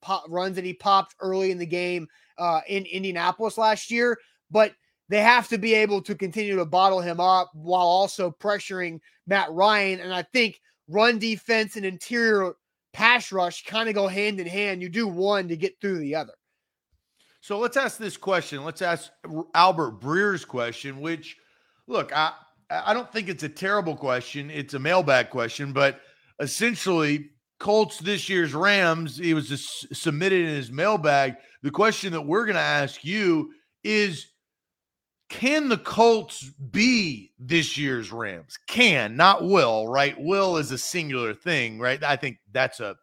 pop 0.01 0.25
runs 0.29 0.55
that 0.55 0.65
he 0.65 0.73
popped 0.73 1.15
early 1.19 1.51
in 1.51 1.57
the 1.57 1.65
game 1.65 2.07
uh, 2.37 2.61
in 2.67 2.85
Indianapolis 2.85 3.57
last 3.57 3.91
year, 3.91 4.17
but 4.49 4.73
they 5.09 5.21
have 5.21 5.47
to 5.49 5.57
be 5.57 5.73
able 5.73 6.01
to 6.03 6.15
continue 6.15 6.55
to 6.55 6.65
bottle 6.65 7.01
him 7.01 7.19
up 7.19 7.49
while 7.53 7.85
also 7.85 8.31
pressuring 8.39 8.99
Matt 9.27 9.51
Ryan. 9.51 9.99
And 9.99 10.13
I 10.13 10.23
think 10.23 10.61
run 10.87 11.19
defense 11.19 11.75
and 11.75 11.85
interior 11.85 12.53
pass 12.93 13.31
rush 13.31 13.65
kind 13.65 13.89
of 13.89 13.95
go 13.95 14.07
hand 14.07 14.39
in 14.39 14.47
hand. 14.47 14.81
You 14.81 14.89
do 14.89 15.07
one 15.07 15.47
to 15.47 15.57
get 15.57 15.79
through 15.81 15.99
the 15.99 16.15
other. 16.15 16.33
So 17.41 17.57
let's 17.57 17.77
ask 17.77 17.97
this 17.97 18.17
question. 18.17 18.63
Let's 18.63 18.81
ask 18.81 19.11
Albert 19.53 19.91
Breer's 20.01 20.45
question, 20.45 20.99
which, 20.99 21.37
look, 21.87 22.15
I, 22.15 22.33
I 22.69 22.93
don't 22.93 23.11
think 23.11 23.29
it's 23.29 23.43
a 23.43 23.49
terrible 23.49 23.95
question. 23.95 24.51
It's 24.51 24.73
a 24.73 24.79
mailbag 24.79 25.29
question, 25.29 25.71
but 25.71 26.01
essentially, 26.39 27.29
Colts 27.59 27.99
this 27.99 28.29
year's 28.29 28.53
Rams, 28.53 29.17
he 29.17 29.33
was 29.33 29.49
just 29.49 29.93
submitted 29.95 30.41
in 30.41 30.55
his 30.55 30.71
mailbag. 30.71 31.35
The 31.61 31.71
question 31.71 32.13
that 32.13 32.21
we're 32.21 32.45
going 32.45 32.55
to 32.55 32.61
ask 32.61 33.03
you 33.03 33.51
is 33.83 34.27
can 35.29 35.69
the 35.69 35.77
Colts 35.77 36.49
be 36.71 37.31
this 37.37 37.77
year's 37.77 38.11
Rams? 38.11 38.57
Can, 38.67 39.15
not 39.15 39.43
will, 39.43 39.87
right? 39.87 40.15
Will 40.17 40.57
is 40.57 40.71
a 40.71 40.77
singular 40.77 41.33
thing, 41.33 41.79
right? 41.79 42.03
I 42.03 42.15
think 42.15 42.39
that's 42.51 42.79
a, 42.79 42.95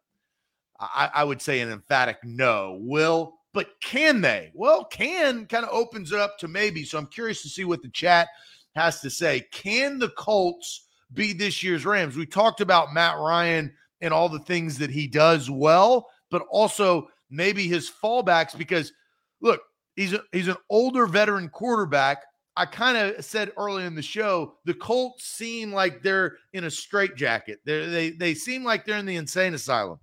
I, 0.80 1.10
I 1.14 1.24
would 1.24 1.40
say 1.40 1.60
an 1.60 1.70
emphatic 1.70 2.18
no. 2.24 2.78
Will, 2.80 3.34
but 3.52 3.68
can 3.80 4.20
they? 4.20 4.50
Well, 4.54 4.84
can 4.84 5.46
kind 5.46 5.64
of 5.64 5.72
opens 5.72 6.12
it 6.12 6.18
up 6.18 6.36
to 6.38 6.48
maybe. 6.48 6.84
So 6.84 6.98
I'm 6.98 7.06
curious 7.06 7.42
to 7.42 7.48
see 7.48 7.64
what 7.64 7.82
the 7.82 7.90
chat 7.90 8.28
has 8.74 9.00
to 9.00 9.10
say. 9.10 9.46
Can 9.52 9.98
the 9.98 10.10
Colts 10.10 10.86
be 11.14 11.32
this 11.32 11.62
year's 11.62 11.86
Rams? 11.86 12.16
We 12.16 12.26
talked 12.26 12.60
about 12.60 12.92
Matt 12.92 13.18
Ryan 13.18 13.72
and 14.06 14.14
all 14.14 14.30
the 14.30 14.38
things 14.38 14.78
that 14.78 14.90
he 14.90 15.06
does 15.06 15.50
well, 15.50 16.08
but 16.30 16.42
also 16.50 17.08
maybe 17.28 17.68
his 17.68 17.90
fallbacks 17.90 18.56
because 18.56 18.92
look, 19.40 19.60
he's 19.96 20.12
a, 20.12 20.22
he's 20.32 20.48
an 20.48 20.56
older 20.70 21.06
veteran 21.06 21.48
quarterback. 21.48 22.22
I 22.56 22.64
kind 22.64 22.96
of 22.96 23.22
said 23.22 23.52
early 23.58 23.84
in 23.84 23.94
the 23.94 24.02
show, 24.02 24.54
the 24.64 24.72
Colts 24.72 25.26
seem 25.26 25.72
like 25.72 26.02
they're 26.02 26.38
in 26.54 26.64
a 26.64 26.70
straitjacket. 26.70 27.60
They 27.66 27.86
they 27.86 28.10
they 28.10 28.34
seem 28.34 28.64
like 28.64 28.86
they're 28.86 28.96
in 28.96 29.06
the 29.06 29.16
insane 29.16 29.52
asylum. 29.52 29.98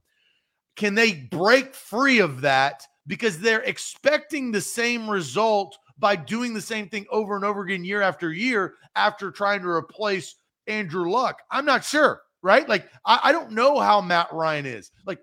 Can 0.76 0.94
they 0.94 1.14
break 1.14 1.74
free 1.74 2.20
of 2.20 2.42
that 2.42 2.84
because 3.08 3.40
they're 3.40 3.62
expecting 3.62 4.52
the 4.52 4.62
same 4.62 5.10
result 5.10 5.78
by 5.98 6.16
doing 6.16 6.54
the 6.54 6.62
same 6.62 6.90
thing 6.90 7.06
over 7.12 7.36
and 7.36 7.46
over 7.46 7.62
again 7.62 7.84
year 7.84 8.02
after 8.02 8.32
year 8.32 8.76
after 8.96 9.32
trying 9.32 9.62
to 9.62 9.70
replace 9.70 10.36
Andrew 10.68 11.10
Luck? 11.10 11.42
I'm 11.50 11.66
not 11.66 11.84
sure, 11.84 12.22
right? 12.44 12.70
Like 12.70 12.88
I, 13.06 13.20
I 13.24 13.32
don't 13.32 13.54
know 13.54 13.80
how 13.80 14.02
Matt 14.02 14.32
Ryan 14.32 14.68
is. 14.68 14.92
Like 15.08 15.20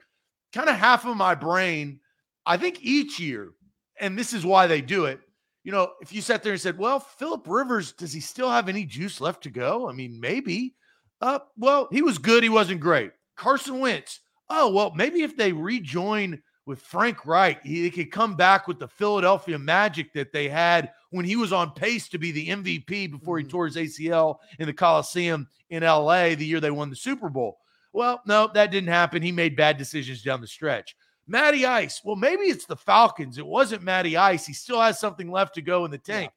kind 0.53 0.69
of 0.69 0.75
half 0.75 1.07
of 1.07 1.17
my 1.17 1.37
brain, 1.37 2.01
I 2.45 2.57
think 2.57 2.79
each 2.83 3.21
year 3.21 3.53
and 4.01 4.19
this 4.19 4.33
is 4.33 4.45
why 4.45 4.67
they 4.67 4.81
do 4.81 5.05
it. 5.05 5.21
You 5.63 5.73
know, 5.73 5.93
if 6.01 6.13
you 6.13 6.23
sat 6.23 6.43
there 6.43 6.53
and 6.53 6.61
said, 6.61 6.79
"Well, 6.79 6.99
Philip 6.99 7.47
Rivers, 7.47 7.93
does 7.93 8.13
he 8.13 8.21
still 8.21 8.51
have 8.51 8.69
any 8.69 8.85
juice 8.85 9.21
left 9.21 9.43
to 9.43 9.51
go?" 9.51 9.89
I 9.89 9.93
mean, 9.93 10.19
maybe. 10.19 10.75
Uh, 11.21 11.41
well, 11.59 11.87
he 11.93 12.01
was 12.01 12.17
good. 12.17 12.43
He 12.43 12.49
wasn't 12.49 12.81
great. 12.81 13.13
Carson 13.37 13.79
Wentz. 13.79 14.21
Oh, 14.49 14.73
well, 14.73 14.93
maybe 14.95 15.23
if 15.23 15.37
they 15.37 15.53
rejoin 15.53 16.43
with 16.71 16.81
Frank 16.81 17.27
Reich, 17.27 17.65
he 17.65 17.91
could 17.91 18.13
come 18.13 18.37
back 18.37 18.69
with 18.69 18.79
the 18.79 18.87
Philadelphia 18.87 19.59
magic 19.59 20.13
that 20.13 20.33
they 20.33 20.49
had 20.49 20.93
when 21.11 21.25
he 21.25 21.35
was 21.35 21.53
on 21.53 21.73
pace 21.73 22.09
to 22.09 22.17
be 22.17 22.31
the 22.31 22.47
MVP 22.47 23.11
before 23.11 23.39
he 23.39 23.45
mm-hmm. 23.45 23.51
tore 23.51 23.67
his 23.67 23.75
ACL 23.75 24.37
in 24.61 24.67
the 24.67 24.73
Coliseum 24.73 25.49
in 25.71 25.83
LA 25.83 26.37
the 26.37 26.47
year 26.47 26.61
they 26.61 26.71
won 26.71 26.89
the 26.89 26.95
Super 26.95 27.29
Bowl. 27.29 27.59
Well, 27.93 28.23
no, 28.25 28.49
that 28.55 28.71
didn't 28.71 28.89
happen. 28.89 29.21
He 29.21 29.33
made 29.33 29.57
bad 29.57 29.79
decisions 29.79 30.23
down 30.23 30.41
the 30.41 30.47
stretch. 30.47 30.95
Matty 31.27 31.67
Ice. 31.67 32.03
Well, 32.05 32.15
maybe 32.15 32.45
it's 32.45 32.67
the 32.67 32.77
Falcons. 32.77 33.37
It 33.37 33.47
wasn't 33.47 33.83
Matty 33.83 34.17
Ice. 34.17 34.47
He 34.47 34.53
still 34.53 34.81
has 34.81 35.01
something 35.01 35.29
left 35.29 35.57
to 35.57 35.63
go 35.63 35.85
in 35.85 35.91
the 35.91 35.99
tank. 35.99 36.31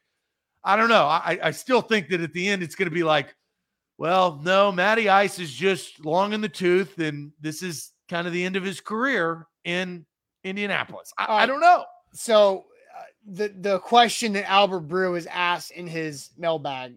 Yeah. 0.65 0.73
I 0.73 0.75
don't 0.77 0.89
know. 0.89 1.05
I, 1.05 1.37
I 1.43 1.51
still 1.51 1.81
think 1.81 2.09
that 2.09 2.21
at 2.21 2.33
the 2.33 2.47
end 2.47 2.63
it's 2.63 2.73
going 2.73 2.89
to 2.89 2.95
be 2.95 3.03
like, 3.03 3.35
well, 3.99 4.41
no, 4.43 4.71
Matty 4.71 5.09
Ice 5.09 5.37
is 5.37 5.53
just 5.53 6.03
long 6.03 6.33
in 6.33 6.41
the 6.41 6.49
tooth, 6.49 6.97
and 6.97 7.33
this 7.39 7.61
is 7.61 7.91
kind 8.09 8.25
of 8.25 8.33
the 8.33 8.43
end 8.43 8.55
of 8.55 8.63
his 8.63 8.81
career 8.81 9.45
in 9.63 10.07
Indianapolis. 10.43 11.13
I, 11.17 11.43
I 11.43 11.45
don't 11.45 11.61
know. 11.61 11.85
So 12.13 12.65
uh, 12.97 13.03
the 13.25 13.47
the 13.49 13.79
question 13.79 14.33
that 14.33 14.49
Albert 14.49 14.87
Breer 14.87 15.15
has 15.15 15.27
asked 15.27 15.71
in 15.71 15.87
his 15.87 16.29
mailbag, 16.37 16.95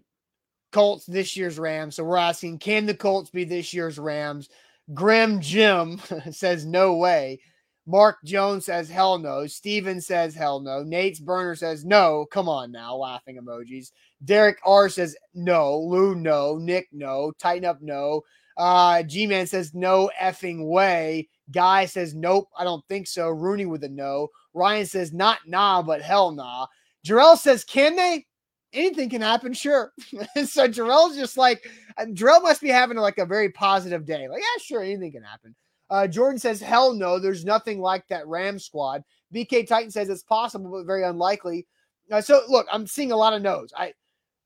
Colts 0.73 1.07
this 1.07 1.37
year's 1.37 1.59
Rams. 1.59 1.97
So 1.97 2.05
we're 2.05 2.17
asking, 2.17 2.59
can 2.59 2.87
the 2.87 2.95
Colts 2.95 3.31
be 3.31 3.45
this 3.45 3.73
year's 3.73 3.99
Rams? 3.99 4.49
Grim 4.95 5.41
Jim 5.41 6.01
says 6.31 6.65
no 6.65 6.97
way. 6.97 7.41
Mark 7.89 8.17
Jones 8.25 8.67
says 8.67 8.89
hell 8.89 9.17
no. 9.17 9.47
Steven 9.47 10.01
says 10.01 10.35
hell 10.35 10.59
no. 10.61 10.83
Nate's 10.83 11.21
burner 11.21 11.55
says 11.55 11.85
no. 11.85 12.27
Come 12.33 12.49
on 12.49 12.73
now, 12.73 12.97
laughing 12.97 13.39
emojis. 13.39 13.93
Derek 14.25 14.59
R 14.65 14.89
says 14.89 15.17
no. 15.35 15.79
Lou 15.79 16.17
no. 16.17 16.59
Nick 16.59 16.89
no. 16.93 17.33
Tighten 17.39 17.65
up 17.65 17.81
no. 17.81 18.23
Uh, 18.57 19.03
G 19.03 19.27
Man 19.27 19.47
says 19.47 19.75
no 19.75 20.11
effing 20.21 20.67
way. 20.67 21.29
Guy 21.51 21.87
says 21.87 22.15
nope. 22.15 22.49
I 22.59 22.65
don't 22.65 22.87
think 22.89 23.07
so. 23.07 23.29
Rooney 23.29 23.67
with 23.67 23.85
a 23.85 23.89
no. 23.89 24.29
Ryan 24.55 24.87
says 24.87 25.13
not 25.13 25.39
nah, 25.47 25.83
but 25.83 26.03
hell 26.03 26.33
nah. 26.33 26.67
Jarrell 27.07 27.37
says 27.37 27.65
can 27.65 27.97
they? 27.97 28.27
Anything 28.73 29.09
can 29.09 29.23
happen, 29.23 29.53
sure. 29.53 29.93
so 30.01 30.69
Jarrell's 30.69 31.17
just 31.17 31.37
like 31.37 31.69
Jarrell 31.99 32.43
must 32.43 32.61
be 32.61 32.69
having 32.69 32.97
like 32.97 33.19
a 33.19 33.27
very 33.27 33.51
positive 33.51 34.05
day. 34.05 34.29
Like 34.29 34.41
yeah, 34.41 34.63
sure, 34.63 34.83
anything 34.83 35.13
can 35.13 35.23
happen. 35.23 35.55
Uh, 35.89 36.07
Jordan 36.07 36.39
says, 36.39 36.61
hell 36.61 36.93
no, 36.93 37.19
there's 37.19 37.45
nothing 37.45 37.81
like 37.81 38.07
that 38.09 38.27
Ram 38.27 38.59
squad. 38.59 39.05
BK 39.35 39.67
Titan 39.67 39.91
says 39.91 40.09
it's 40.09 40.23
possible, 40.23 40.71
but 40.71 40.85
very 40.85 41.05
unlikely. 41.05 41.67
Uh, 42.11 42.21
so 42.21 42.43
look, 42.49 42.67
I'm 42.73 42.87
seeing 42.87 43.13
a 43.13 43.17
lot 43.17 43.35
of 43.35 43.43
no's. 43.43 43.73
I 43.77 43.93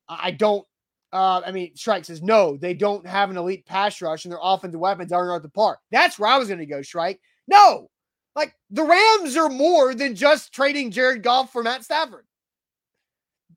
I 0.07 0.31
don't 0.31 0.65
uh, 1.13 1.41
I 1.45 1.51
mean, 1.51 1.75
Shrike 1.75 2.05
says 2.05 2.21
no, 2.21 2.57
they 2.57 2.73
don't 2.73 3.05
have 3.05 3.29
an 3.29 3.37
elite 3.37 3.65
pass 3.65 4.01
rush 4.01 4.25
and 4.25 4.31
their 4.31 4.39
offensive 4.41 4.79
weapons 4.79 5.11
aren't 5.11 5.35
at 5.35 5.43
the 5.43 5.49
park. 5.49 5.79
That's 5.91 6.17
where 6.17 6.29
I 6.29 6.37
was 6.37 6.47
gonna 6.47 6.65
go, 6.65 6.81
Shrike. 6.81 7.19
No, 7.47 7.89
like 8.35 8.53
the 8.69 8.83
Rams 8.83 9.35
are 9.35 9.49
more 9.49 9.93
than 9.93 10.15
just 10.15 10.53
trading 10.53 10.91
Jared 10.91 11.23
Goff 11.23 11.51
for 11.51 11.63
Matt 11.63 11.83
Stafford. 11.83 12.25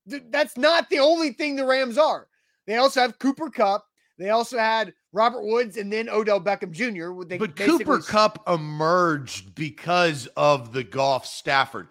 Th- 0.09 0.25
that's 0.31 0.57
not 0.57 0.91
the 0.91 0.99
only 0.99 1.33
thing 1.33 1.57
the 1.57 1.67
Rams 1.67 1.97
are. 1.97 2.29
They 2.67 2.77
also 2.77 3.01
have 3.01 3.19
Cooper 3.19 3.51
Kupp. 3.51 3.85
They 4.19 4.31
also 4.31 4.59
had 4.59 4.95
Robert 5.13 5.45
Woods 5.45 5.77
and 5.77 5.93
then 5.93 6.09
Odell 6.09 6.41
Beckham 6.41 6.71
Jr. 6.71 7.25
They 7.25 7.39
but 7.39 7.57
Cooper 7.57 7.99
Kupp 7.99 8.49
emerged 8.49 9.55
because 9.55 10.27
of 10.37 10.73
the 10.73 10.85
Goff 10.85 11.27
Stafford. 11.27 11.89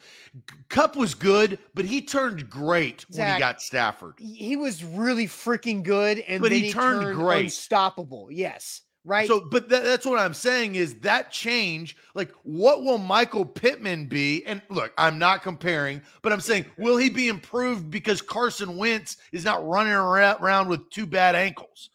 Cup 0.70 0.96
was 0.96 1.16
good, 1.16 1.60
but 1.74 1.86
he 1.86 2.02
turned 2.02 2.50
great 2.50 3.06
Zach, 3.12 3.26
when 3.26 3.34
he 3.34 3.40
got 3.40 3.62
Stafford. 3.62 4.16
He 4.20 4.56
was 4.56 4.84
really 4.84 5.28
freaking 5.28 5.84
good, 5.84 6.20
and 6.20 6.42
but 6.42 6.52
he, 6.52 6.66
he, 6.66 6.72
turned, 6.72 7.02
turned 7.02 7.18
great, 7.18 7.46
unstoppable. 7.46 8.30
Yes, 8.32 8.82
right. 9.04 9.28
So, 9.28 9.42
but 9.52 9.70
th- 9.70 9.84
that's 9.84 10.06
what 10.06 10.20
I'm 10.20 10.34
saying 10.34 10.76
is 10.76 10.96
that 11.02 11.30
change. 11.30 11.98
Like, 12.16 12.32
what 12.44 12.84
will 12.84 12.98
Michael 12.98 13.46
Pittman 13.46 14.06
be? 14.06 14.46
And 14.46 14.62
look, 14.70 14.94
I'm 14.98 15.20
not 15.20 15.44
comparing, 15.44 16.02
but 16.22 16.32
I'm 16.32 16.42
saying, 16.42 16.66
will 16.78 16.98
he 16.98 17.10
be 17.10 17.28
improved 17.28 17.92
because 17.92 18.22
Carson 18.22 18.78
Wentz 18.78 19.18
is 19.34 19.44
not 19.44 19.68
running 19.68 19.94
around 19.94 20.70
with 20.70 20.90
two 20.90 21.06
bad 21.06 21.36
ankles? 21.36 21.90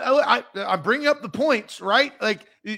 I, 0.00 0.38
I, 0.38 0.72
I 0.72 0.76
bring 0.76 1.06
up 1.06 1.22
the 1.22 1.28
points, 1.28 1.80
right? 1.80 2.12
Like 2.20 2.46
uh, 2.68 2.76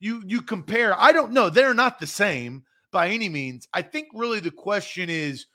you, 0.00 0.22
you 0.24 0.42
compare. 0.42 0.98
I 0.98 1.12
don't 1.12 1.32
know. 1.32 1.50
They're 1.50 1.74
not 1.74 1.98
the 1.98 2.06
same 2.06 2.64
by 2.90 3.08
any 3.08 3.28
means. 3.28 3.68
I 3.74 3.82
think 3.82 4.08
really 4.14 4.40
the 4.40 4.50
question 4.50 5.10
is 5.10 5.46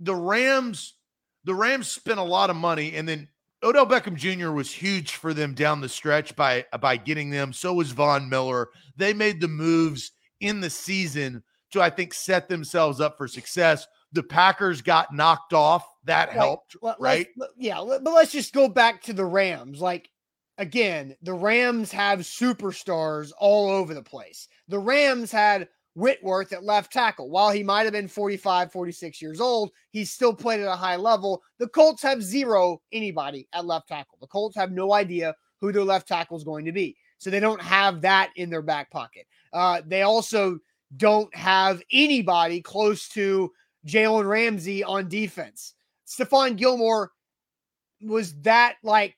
the 0.00 0.14
Rams. 0.14 0.94
The 1.44 1.54
Rams 1.54 1.86
spent 1.86 2.18
a 2.18 2.24
lot 2.24 2.50
of 2.50 2.56
money, 2.56 2.94
and 2.96 3.08
then 3.08 3.28
Odell 3.62 3.86
Beckham 3.86 4.16
Jr. 4.16 4.50
was 4.50 4.72
huge 4.72 5.12
for 5.12 5.32
them 5.32 5.54
down 5.54 5.80
the 5.80 5.88
stretch 5.88 6.34
by 6.34 6.64
by 6.80 6.96
getting 6.96 7.30
them. 7.30 7.52
So 7.52 7.74
was 7.74 7.92
Von 7.92 8.28
Miller. 8.28 8.68
They 8.96 9.12
made 9.12 9.40
the 9.40 9.48
moves 9.48 10.10
in 10.40 10.60
the 10.60 10.70
season 10.70 11.42
to 11.72 11.80
I 11.80 11.90
think 11.90 12.14
set 12.14 12.48
themselves 12.48 13.00
up 13.00 13.16
for 13.16 13.28
success. 13.28 13.86
The 14.12 14.22
Packers 14.22 14.82
got 14.82 15.14
knocked 15.14 15.52
off. 15.52 15.86
That 16.04 16.30
helped, 16.30 16.76
right? 16.98 17.26
Yeah, 17.56 17.82
but 17.84 18.12
let's 18.12 18.32
just 18.32 18.52
go 18.52 18.68
back 18.68 19.02
to 19.02 19.12
the 19.12 19.24
Rams. 19.24 19.80
Like 19.80 20.08
again, 20.58 21.16
the 21.22 21.34
Rams 21.34 21.92
have 21.92 22.20
superstars 22.20 23.32
all 23.38 23.68
over 23.70 23.94
the 23.94 24.02
place. 24.02 24.48
The 24.68 24.78
Rams 24.78 25.30
had 25.30 25.68
Whitworth 25.94 26.52
at 26.52 26.62
left 26.62 26.92
tackle. 26.92 27.30
While 27.30 27.50
he 27.50 27.62
might 27.62 27.84
have 27.84 27.92
been 27.92 28.08
45, 28.08 28.70
46 28.70 29.22
years 29.22 29.40
old, 29.40 29.70
he 29.90 30.04
still 30.04 30.34
played 30.34 30.60
at 30.60 30.68
a 30.68 30.76
high 30.76 30.96
level. 30.96 31.42
The 31.58 31.68
Colts 31.68 32.02
have 32.02 32.22
zero 32.22 32.82
anybody 32.92 33.48
at 33.54 33.64
left 33.64 33.88
tackle. 33.88 34.18
The 34.20 34.26
Colts 34.26 34.56
have 34.56 34.72
no 34.72 34.92
idea 34.92 35.34
who 35.60 35.72
their 35.72 35.84
left 35.84 36.06
tackle 36.06 36.36
is 36.36 36.44
going 36.44 36.66
to 36.66 36.72
be. 36.72 36.96
So 37.18 37.30
they 37.30 37.40
don't 37.40 37.62
have 37.62 38.02
that 38.02 38.30
in 38.36 38.50
their 38.50 38.62
back 38.62 38.90
pocket. 38.90 39.26
Uh, 39.54 39.80
they 39.86 40.02
also 40.02 40.58
don't 40.98 41.34
have 41.34 41.82
anybody 41.90 42.60
close 42.60 43.08
to 43.10 43.50
Jalen 43.86 44.28
Ramsey 44.28 44.84
on 44.84 45.08
defense. 45.08 45.74
Stephon 46.06 46.56
Gilmore 46.56 47.10
was 48.02 48.38
that 48.42 48.76
like 48.82 49.16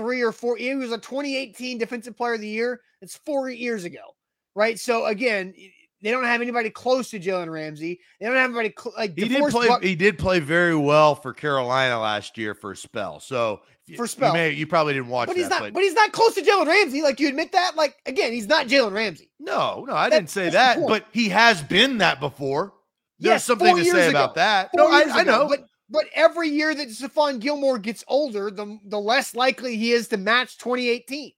three 0.00 0.22
or 0.22 0.32
four. 0.32 0.56
He 0.56 0.74
was 0.74 0.92
a 0.92 0.98
2018 0.98 1.76
Defensive 1.78 2.16
Player 2.16 2.34
of 2.34 2.40
the 2.40 2.48
Year. 2.48 2.80
It's 3.02 3.16
four 3.18 3.50
years 3.50 3.84
ago, 3.84 4.00
right? 4.54 4.78
So 4.78 5.06
again, 5.06 5.54
they 6.02 6.10
don't 6.10 6.24
have 6.24 6.40
anybody 6.40 6.70
close 6.70 7.10
to 7.10 7.20
Jalen 7.20 7.52
Ramsey. 7.52 8.00
They 8.18 8.26
don't 8.26 8.36
have 8.36 8.50
anybody 8.50 8.72
cl- 8.78 8.94
like 8.96 9.16
he 9.16 9.28
did 9.28 9.50
play. 9.50 9.68
Buck- 9.68 9.82
he 9.82 9.94
did 9.94 10.18
play 10.18 10.40
very 10.40 10.74
well 10.74 11.14
for 11.14 11.34
Carolina 11.34 12.00
last 12.00 12.38
year 12.38 12.54
for 12.54 12.72
a 12.72 12.76
spell. 12.76 13.20
So 13.20 13.60
for 13.96 14.06
spell, 14.06 14.28
you, 14.28 14.34
may, 14.34 14.50
you 14.50 14.66
probably 14.66 14.94
didn't 14.94 15.08
watch. 15.08 15.28
But 15.28 15.36
he's 15.36 15.50
not. 15.50 15.60
But, 15.60 15.74
but 15.74 15.82
he's 15.82 15.94
not 15.94 16.12
close 16.12 16.34
to 16.36 16.42
Jalen 16.42 16.66
Ramsey. 16.66 17.02
Like 17.02 17.20
you 17.20 17.28
admit 17.28 17.52
that. 17.52 17.76
Like 17.76 17.96
again, 18.06 18.32
he's 18.32 18.46
not 18.46 18.68
Jalen 18.68 18.92
Ramsey. 18.92 19.30
No, 19.38 19.84
no, 19.86 19.94
I 19.94 20.08
that, 20.08 20.16
didn't 20.16 20.30
say 20.30 20.48
that. 20.48 20.78
But 20.86 21.04
he 21.12 21.28
has 21.28 21.62
been 21.62 21.98
that 21.98 22.20
before. 22.20 22.72
There's 23.18 23.32
yes, 23.34 23.44
something 23.44 23.76
to 23.76 23.84
say 23.84 24.08
ago. 24.08 24.10
about 24.10 24.34
that. 24.36 24.70
Four 24.70 24.88
no, 24.88 24.96
I, 24.96 25.20
I, 25.20 25.22
know. 25.24 25.46
But 25.46 25.66
but 25.90 26.06
every 26.14 26.48
year 26.48 26.74
that 26.74 26.88
Stephon 26.88 27.40
Gilmore 27.40 27.78
gets 27.78 28.04
older, 28.06 28.50
the, 28.50 28.78
the 28.84 28.98
less 28.98 29.34
likely 29.34 29.76
he 29.76 29.92
is 29.92 30.08
to 30.08 30.16
match 30.16 30.56
2018. 30.58 31.32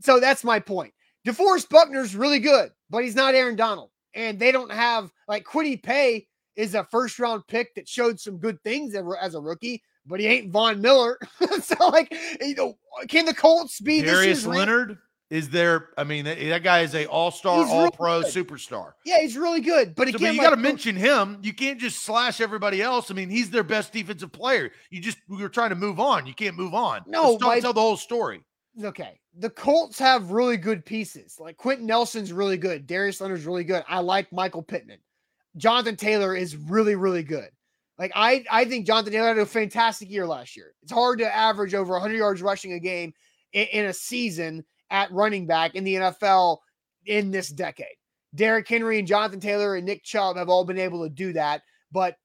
So 0.00 0.20
that's 0.20 0.44
my 0.44 0.60
point. 0.60 0.92
DeForest 1.26 1.68
Buckner's 1.68 2.14
really 2.14 2.38
good, 2.38 2.70
but 2.90 3.04
he's 3.04 3.14
not 3.14 3.34
Aaron 3.34 3.56
Donald. 3.56 3.90
And 4.14 4.38
they 4.38 4.52
don't 4.52 4.72
have 4.72 5.10
like 5.28 5.44
Kwity 5.44 5.82
Paye 5.82 6.26
is 6.56 6.74
a 6.74 6.84
first 6.84 7.18
round 7.18 7.46
pick 7.46 7.74
that 7.74 7.88
showed 7.88 8.20
some 8.20 8.38
good 8.38 8.62
things 8.62 8.94
as 8.94 9.34
a 9.34 9.40
rookie, 9.40 9.82
but 10.06 10.20
he 10.20 10.26
ain't 10.26 10.50
Von 10.50 10.80
Miller. 10.80 11.18
so, 11.62 11.88
like, 11.88 12.14
you 12.40 12.54
know, 12.54 12.76
can 13.08 13.24
the 13.24 13.34
Colts 13.34 13.80
be 13.80 14.00
this? 14.00 14.10
Darius 14.10 14.46
Leonard? 14.46 14.98
Is 15.30 15.48
there? 15.48 15.90
I 15.96 16.02
mean, 16.02 16.24
that, 16.24 16.64
guy 16.64 16.80
is 16.80 16.92
a 16.92 17.06
all 17.06 17.30
star, 17.30 17.64
all 17.64 17.92
pro 17.92 18.22
superstar. 18.22 18.94
Yeah, 19.04 19.20
he's 19.20 19.36
really 19.36 19.60
good. 19.60 19.94
But 19.94 20.08
again, 20.08 20.18
so, 20.18 20.26
but 20.26 20.34
you 20.34 20.40
got 20.40 20.50
to 20.50 20.56
mention 20.56 20.96
him. 20.96 21.38
You 21.42 21.54
can't 21.54 21.78
just 21.78 22.02
slash 22.02 22.40
everybody 22.40 22.82
else. 22.82 23.12
I 23.12 23.14
mean, 23.14 23.30
he's 23.30 23.48
their 23.48 23.62
best 23.62 23.92
defensive 23.92 24.32
player. 24.32 24.72
You 24.90 25.00
just 25.00 25.18
we 25.28 25.36
were 25.36 25.48
trying 25.48 25.70
to 25.70 25.76
move 25.76 26.00
on. 26.00 26.26
You 26.26 26.34
can't 26.34 26.56
move 26.56 26.74
on. 26.74 27.02
No, 27.06 27.32
Let's 27.32 27.44
my, 27.44 27.60
tell 27.60 27.72
the 27.72 27.80
whole 27.80 27.96
story. 27.96 28.42
Okay, 28.82 29.20
the 29.38 29.50
Colts 29.50 30.00
have 30.00 30.32
really 30.32 30.56
good 30.56 30.84
pieces. 30.84 31.36
Like 31.38 31.56
Quenton 31.56 31.86
Nelson's 31.86 32.32
really 32.32 32.56
good. 32.56 32.88
Darius 32.88 33.20
Leonard's 33.20 33.46
really 33.46 33.64
good. 33.64 33.84
I 33.88 34.00
like 34.00 34.32
Michael 34.32 34.64
Pittman. 34.64 34.98
Jonathan 35.56 35.94
Taylor 35.94 36.34
is 36.34 36.56
really, 36.56 36.96
really 36.96 37.22
good. 37.22 37.50
Like 38.00 38.10
I, 38.16 38.44
I 38.50 38.64
think 38.64 38.84
Jonathan 38.84 39.12
Taylor 39.12 39.28
had 39.28 39.38
a 39.38 39.46
fantastic 39.46 40.10
year 40.10 40.26
last 40.26 40.56
year. 40.56 40.74
It's 40.82 40.90
hard 40.90 41.20
to 41.20 41.36
average 41.36 41.74
over 41.74 41.92
100 41.92 42.16
yards 42.16 42.42
rushing 42.42 42.72
a 42.72 42.80
game 42.80 43.12
in, 43.52 43.66
in 43.66 43.84
a 43.86 43.92
season 43.92 44.64
at 44.90 45.12
running 45.12 45.46
back 45.46 45.74
in 45.74 45.84
the 45.84 45.94
NFL 45.94 46.58
in 47.06 47.30
this 47.30 47.48
decade. 47.48 47.96
Derrick 48.34 48.68
Henry 48.68 48.98
and 48.98 49.08
Jonathan 49.08 49.40
Taylor 49.40 49.74
and 49.74 49.86
Nick 49.86 50.04
Chubb 50.04 50.36
have 50.36 50.48
all 50.48 50.64
been 50.64 50.78
able 50.78 51.02
to 51.02 51.10
do 51.10 51.32
that, 51.32 51.62
but 51.90 52.16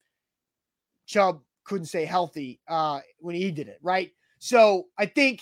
Chubb 1.08 1.42
couldn't 1.64 1.88
stay 1.88 2.06
healthy 2.06 2.60
uh, 2.68 3.00
when 3.20 3.36
he 3.36 3.52
did 3.52 3.68
it, 3.68 3.80
right? 3.82 4.12
So 4.40 4.86
I 4.98 5.08
think 5.08 5.42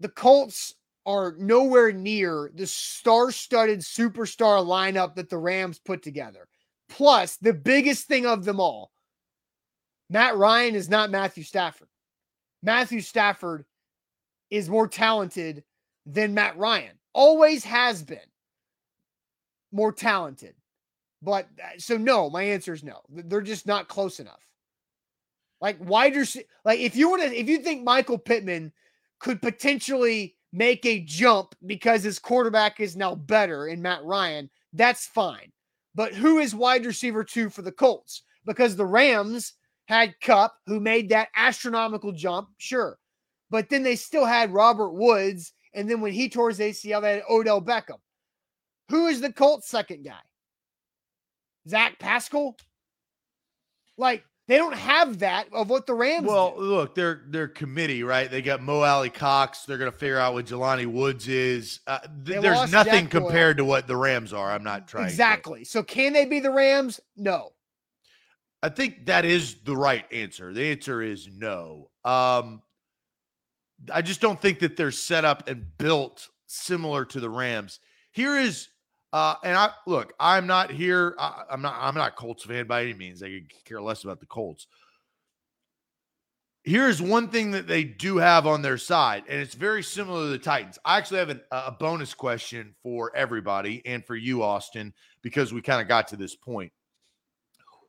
the 0.00 0.08
Colts 0.08 0.74
are 1.06 1.36
nowhere 1.38 1.92
near 1.92 2.50
the 2.54 2.66
star-studded 2.66 3.78
superstar 3.80 4.64
lineup 4.64 5.14
that 5.14 5.30
the 5.30 5.38
Rams 5.38 5.78
put 5.78 6.02
together. 6.02 6.48
Plus, 6.88 7.36
the 7.36 7.52
biggest 7.52 8.06
thing 8.06 8.26
of 8.26 8.44
them 8.44 8.58
all, 8.58 8.90
Matt 10.10 10.36
Ryan 10.36 10.74
is 10.74 10.88
not 10.88 11.10
Matthew 11.10 11.44
Stafford. 11.44 11.88
Matthew 12.62 13.00
Stafford 13.00 13.64
is 14.50 14.68
more 14.68 14.88
talented 14.88 15.62
than 16.06 16.34
Matt 16.34 16.56
Ryan. 16.56 16.96
Always 17.12 17.64
has 17.64 18.02
been 18.02 18.18
more 19.72 19.92
talented. 19.92 20.54
But 21.22 21.48
uh, 21.62 21.78
so 21.78 21.96
no, 21.96 22.30
my 22.30 22.42
answer 22.42 22.72
is 22.72 22.84
no. 22.84 23.00
They're 23.10 23.40
just 23.40 23.66
not 23.66 23.88
close 23.88 24.20
enough. 24.20 24.42
Like 25.60 25.78
wider, 25.80 26.24
like 26.64 26.80
if 26.80 26.94
you 26.94 27.10
want 27.10 27.22
to, 27.22 27.38
if 27.38 27.48
you 27.48 27.58
think 27.58 27.82
Michael 27.82 28.18
Pittman 28.18 28.72
could 29.18 29.40
potentially 29.40 30.36
make 30.52 30.84
a 30.86 31.00
jump 31.00 31.54
because 31.64 32.04
his 32.04 32.18
quarterback 32.18 32.80
is 32.80 32.96
now 32.96 33.14
better 33.14 33.66
in 33.66 33.82
Matt 33.82 34.04
Ryan, 34.04 34.50
that's 34.72 35.06
fine. 35.06 35.50
But 35.94 36.14
who 36.14 36.38
is 36.38 36.54
wide 36.54 36.84
receiver 36.84 37.24
two 37.24 37.48
for 37.48 37.62
the 37.62 37.72
Colts? 37.72 38.22
Because 38.44 38.76
the 38.76 38.86
Rams 38.86 39.54
had 39.88 40.20
Kupp, 40.20 40.54
who 40.66 40.78
made 40.78 41.08
that 41.08 41.28
astronomical 41.34 42.12
jump, 42.12 42.48
sure. 42.58 42.98
But 43.50 43.70
then 43.70 43.82
they 43.82 43.96
still 43.96 44.26
had 44.26 44.52
Robert 44.52 44.90
Woods 44.90 45.52
and 45.76 45.88
then 45.88 46.00
when 46.00 46.12
he 46.12 46.28
tore 46.28 46.48
his 46.48 46.58
ACL, 46.58 47.02
they 47.02 47.14
had 47.14 47.22
Odell 47.30 47.62
Beckham. 47.62 48.00
Who 48.88 49.06
is 49.06 49.20
the 49.20 49.32
Colts' 49.32 49.68
second 49.68 50.04
guy? 50.04 50.18
Zach 51.68 51.98
Pascal? 51.98 52.56
Like, 53.98 54.24
they 54.48 54.56
don't 54.56 54.74
have 54.74 55.18
that 55.18 55.48
of 55.52 55.68
what 55.68 55.86
the 55.86 55.94
Rams. 55.94 56.26
Well, 56.26 56.54
do. 56.56 56.60
look, 56.60 56.94
they're 56.94 57.48
committee, 57.48 58.04
right? 58.04 58.30
They 58.30 58.42
got 58.42 58.62
Mo 58.62 58.80
Alie-Cox. 58.82 59.64
They're 59.64 59.78
going 59.78 59.90
to 59.90 59.96
figure 59.96 60.18
out 60.18 60.34
what 60.34 60.46
Jelani 60.46 60.86
Woods 60.86 61.26
is. 61.26 61.80
Uh, 61.86 61.98
th- 62.24 62.40
there's 62.40 62.70
nothing 62.70 63.04
Jack 63.04 63.10
compared 63.10 63.56
Boyle. 63.56 63.66
to 63.66 63.68
what 63.68 63.86
the 63.86 63.96
Rams 63.96 64.32
are. 64.32 64.50
I'm 64.50 64.62
not 64.64 64.86
trying. 64.86 65.06
Exactly. 65.06 65.60
To. 65.60 65.64
So 65.66 65.82
can 65.82 66.12
they 66.12 66.24
be 66.24 66.40
the 66.40 66.52
Rams? 66.52 67.00
No. 67.16 67.52
I 68.62 68.68
think 68.68 69.06
that 69.06 69.24
is 69.24 69.56
the 69.64 69.76
right 69.76 70.04
answer. 70.12 70.52
The 70.52 70.70
answer 70.70 71.02
is 71.02 71.28
no. 71.30 71.90
Um, 72.04 72.62
I 73.92 74.02
just 74.02 74.20
don't 74.20 74.40
think 74.40 74.58
that 74.60 74.76
they're 74.76 74.90
set 74.90 75.24
up 75.24 75.48
and 75.48 75.66
built 75.78 76.28
similar 76.46 77.04
to 77.06 77.20
the 77.20 77.30
Rams. 77.30 77.80
Here 78.12 78.36
is 78.36 78.68
uh, 79.12 79.34
and 79.44 79.56
I 79.56 79.70
look, 79.86 80.12
I'm 80.20 80.46
not 80.46 80.70
here. 80.70 81.14
I, 81.18 81.44
am 81.50 81.62
not. 81.62 81.76
I'm 81.80 81.94
not 81.94 82.16
Colts 82.16 82.44
fan 82.44 82.66
by 82.66 82.82
any 82.82 82.92
means. 82.92 83.22
I 83.22 83.28
could 83.28 83.64
care 83.64 83.80
less 83.80 84.04
about 84.04 84.20
the 84.20 84.26
Colts. 84.26 84.66
Here's 86.64 87.00
one 87.00 87.28
thing 87.28 87.52
that 87.52 87.68
they 87.68 87.84
do 87.84 88.16
have 88.18 88.46
on 88.46 88.60
their 88.60 88.76
side, 88.76 89.22
and 89.28 89.40
it's 89.40 89.54
very 89.54 89.82
similar 89.84 90.24
to 90.24 90.30
the 90.30 90.38
Titans. 90.38 90.78
I 90.84 90.98
actually 90.98 91.20
have 91.20 91.30
an, 91.30 91.40
a 91.52 91.70
bonus 91.70 92.12
question 92.12 92.74
for 92.82 93.14
everybody 93.16 93.80
and 93.86 94.04
for 94.04 94.16
you, 94.16 94.42
Austin, 94.42 94.92
because 95.22 95.52
we 95.52 95.62
kind 95.62 95.80
of 95.80 95.86
got 95.86 96.08
to 96.08 96.16
this 96.16 96.34
point. 96.34 96.72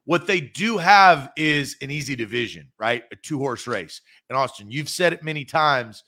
What 0.08 0.26
they 0.26 0.40
do 0.40 0.78
have 0.78 1.32
is 1.36 1.76
an 1.82 1.92
easy 1.92 2.16
division, 2.16 2.72
right? 2.80 3.04
A 3.12 3.18
two 3.18 3.40
horse 3.40 3.68
race. 3.68 4.00
And 4.30 4.38
Austin, 4.38 4.72
you've 4.72 4.88
said 4.88 5.12
it 5.12 5.22
many 5.22 5.44
times. 5.44 6.06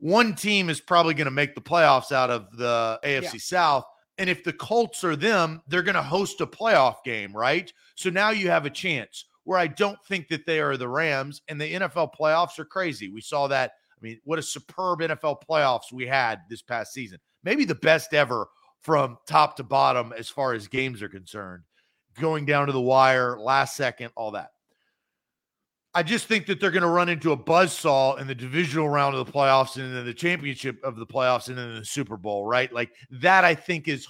One 0.00 0.34
team 0.34 0.68
is 0.68 0.80
probably 0.80 1.14
going 1.14 1.26
to 1.26 1.30
make 1.30 1.54
the 1.54 1.60
playoffs 1.60 2.10
out 2.10 2.30
of 2.30 2.50
the 2.56 2.98
AFC 3.04 3.34
yeah. 3.34 3.38
South. 3.38 3.84
And 4.18 4.28
if 4.28 4.42
the 4.42 4.52
Colts 4.52 5.04
are 5.04 5.14
them, 5.14 5.62
they're 5.68 5.84
going 5.84 5.94
to 5.94 6.02
host 6.02 6.40
a 6.40 6.48
playoff 6.48 7.04
game, 7.04 7.32
right? 7.32 7.72
So 7.94 8.10
now 8.10 8.30
you 8.30 8.50
have 8.50 8.66
a 8.66 8.70
chance 8.70 9.26
where 9.44 9.60
I 9.60 9.68
don't 9.68 9.98
think 10.08 10.26
that 10.30 10.44
they 10.44 10.58
are 10.58 10.76
the 10.76 10.88
Rams 10.88 11.40
and 11.46 11.60
the 11.60 11.74
NFL 11.74 12.10
playoffs 12.20 12.58
are 12.58 12.64
crazy. 12.64 13.08
We 13.08 13.20
saw 13.20 13.46
that. 13.46 13.70
I 13.96 14.00
mean, 14.02 14.18
what 14.24 14.40
a 14.40 14.42
superb 14.42 14.98
NFL 14.98 15.42
playoffs 15.48 15.92
we 15.92 16.08
had 16.08 16.40
this 16.50 16.62
past 16.62 16.92
season. 16.92 17.20
Maybe 17.44 17.64
the 17.64 17.76
best 17.76 18.14
ever 18.14 18.48
from 18.82 19.16
top 19.28 19.54
to 19.58 19.62
bottom 19.62 20.12
as 20.18 20.28
far 20.28 20.54
as 20.54 20.66
games 20.66 21.02
are 21.02 21.08
concerned 21.08 21.62
going 22.18 22.44
down 22.44 22.66
to 22.66 22.72
the 22.72 22.80
wire, 22.80 23.38
last 23.38 23.76
second, 23.76 24.10
all 24.16 24.32
that. 24.32 24.50
I 25.94 26.02
just 26.02 26.26
think 26.26 26.46
that 26.46 26.60
they're 26.60 26.70
going 26.70 26.82
to 26.82 26.88
run 26.88 27.08
into 27.08 27.32
a 27.32 27.36
buzz 27.36 27.72
saw 27.72 28.16
in 28.16 28.26
the 28.26 28.34
divisional 28.34 28.88
round 28.88 29.16
of 29.16 29.26
the 29.26 29.32
playoffs 29.32 29.76
and 29.76 29.94
then 29.94 30.04
the 30.04 30.14
championship 30.14 30.78
of 30.84 30.96
the 30.96 31.06
playoffs 31.06 31.48
and 31.48 31.56
then 31.56 31.74
the 31.74 31.84
Super 31.84 32.16
Bowl, 32.16 32.44
right? 32.44 32.72
Like 32.72 32.90
that, 33.10 33.44
I 33.44 33.54
think 33.54 33.88
is 33.88 34.06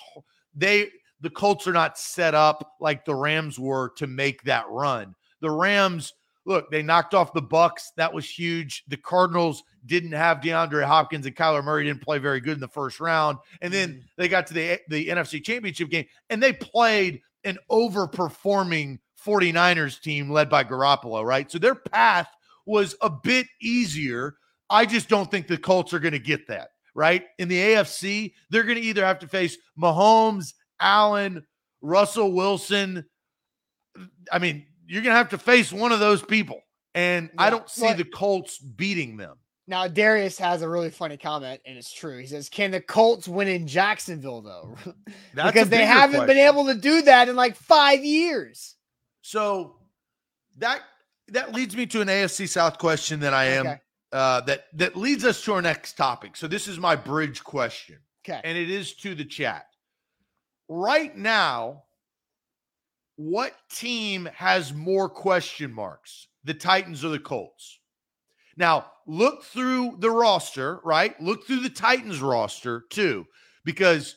they, 0.55 0.89
the 1.21 1.31
Colts 1.31 1.67
are 1.67 1.73
not 1.73 1.99
set 1.99 2.35
up 2.35 2.75
like 2.81 3.05
the 3.05 3.15
Rams 3.15 3.59
were 3.59 3.93
to 3.97 4.07
make 4.07 4.43
that 4.43 4.67
run. 4.69 5.15
The 5.41 5.51
Rams, 5.51 6.13
look, 6.45 6.71
they 6.71 6.83
knocked 6.83 7.15
off 7.15 7.33
the 7.33 7.43
Bucs. 7.43 7.85
That 7.97 8.13
was 8.13 8.29
huge. 8.29 8.85
The 8.89 8.97
Cardinals 8.97 9.63
didn't 9.87 10.13
have 10.13 10.41
DeAndre 10.41 10.85
Hopkins 10.85 11.27
and 11.27 11.37
Kyler 11.37 11.65
Murray 11.65 11.85
didn't 11.85 12.03
play 12.03 12.19
very 12.19 12.41
good 12.41 12.55
in 12.55 12.61
the 12.61 12.69
first 12.69 13.01
round. 13.01 13.39
And 13.63 13.73
then 13.73 13.91
mm-hmm. 13.91 14.01
they 14.17 14.29
got 14.29 14.47
to 14.49 14.55
the, 14.55 14.81
the 14.89 15.09
NFC 15.09 15.43
championship 15.43 15.91
game 15.91 16.07
and 16.29 16.43
they 16.43 16.53
played 16.53 17.21
an 17.45 17.59
overperforming 17.71 18.99
49ers 19.25 20.01
team 20.01 20.31
led 20.31 20.49
by 20.49 20.65
Garoppolo, 20.65 21.25
right? 21.25 21.51
So 21.51 21.59
their 21.59 21.75
path 21.75 22.29
was 22.67 22.95
a 23.01 23.11
bit 23.11 23.47
easier. 23.61 24.37
I 24.71 24.87
just 24.87 25.09
don't 25.09 25.31
think 25.31 25.47
the 25.47 25.59
Colts 25.59 25.93
are 25.93 25.99
going 25.99 26.13
to 26.13 26.19
get 26.19 26.47
that, 26.49 26.69
right? 26.95 27.25
In 27.39 27.49
the 27.49 27.59
AFC, 27.59 28.35
they're 28.51 28.65
going 28.65 28.77
to 28.77 28.83
either 28.83 29.05
have 29.05 29.19
to 29.21 29.29
face 29.29 29.57
Mahomes, 29.79 30.53
Allen, 30.81 31.45
Russell 31.81 32.33
Wilson. 32.33 33.05
I 34.31 34.39
mean, 34.39 34.67
you're 34.87 35.03
going 35.03 35.15
to 35.15 35.19
have 35.19 35.31
to 35.31 35.39
face 35.39 35.73
one 35.73 35.93
of 35.93 36.01
those 36.01 36.23
people. 36.23 36.61
And 36.95 37.31
yeah, 37.35 37.43
I 37.43 37.51
don't 37.51 37.69
see 37.69 37.93
the 37.93 38.05
Colts 38.05 38.59
beating 38.59 39.17
them. 39.17 39.37
Now 39.69 39.87
Darius 39.87 40.39
has 40.39 40.63
a 40.63 40.69
really 40.69 40.89
funny 40.89 41.19
comment, 41.19 41.61
and 41.67 41.77
it's 41.77 41.93
true. 41.93 42.17
He 42.19 42.27
says, 42.27 42.49
"Can 42.49 42.71
the 42.71 42.81
Colts 42.81 43.29
win 43.29 43.49
in 43.49 43.67
Jacksonville 43.67 44.41
though? 44.41 44.77
because 45.35 45.69
they 45.69 45.85
haven't 45.85 46.17
question. 46.17 46.27
been 46.27 46.47
able 46.47 46.67
to 46.67 46.75
do 46.75 47.03
that 47.03 47.29
in 47.29 47.37
like 47.37 47.55
five 47.55 48.03
years." 48.03 48.77
So 49.21 49.77
that 50.57 50.81
that 51.29 51.53
leads 51.53 51.77
me 51.77 51.85
to 51.87 52.01
an 52.01 52.09
AFC 52.09 52.49
South 52.49 52.79
question 52.79 53.21
that 53.21 53.35
I 53.35 53.45
am 53.45 53.67
okay. 53.67 53.81
uh, 54.11 54.41
that 54.43 54.65
that 54.73 54.97
leads 54.97 55.27
us 55.27 55.45
to 55.45 55.53
our 55.53 55.63
next 55.63 55.99
topic. 55.99 56.35
So 56.35 56.49
this 56.49 56.67
is 56.67 56.79
my 56.79 56.97
bridge 56.97 57.45
question, 57.45 57.99
okay, 58.27 58.41
and 58.43 58.57
it 58.57 58.71
is 58.71 58.95
to 58.95 59.15
the 59.15 59.27
chat. 59.27 59.67
Right 60.67 61.15
now, 61.15 61.85
what 63.17 63.55
team 63.71 64.31
has 64.35 64.73
more 64.73 65.11
question 65.11 65.75
marks, 65.75 66.29
the 66.45 66.55
Titans 66.55 67.05
or 67.05 67.11
the 67.11 67.19
Colts? 67.19 67.81
Now, 68.59 68.87
look 69.07 69.45
through 69.45 69.97
the 70.01 70.11
roster, 70.11 70.81
right? 70.85 71.19
Look 71.21 71.47
through 71.47 71.61
the 71.61 71.71
Titans 71.71 72.21
roster 72.21 72.85
too, 72.91 73.25
because 73.65 74.17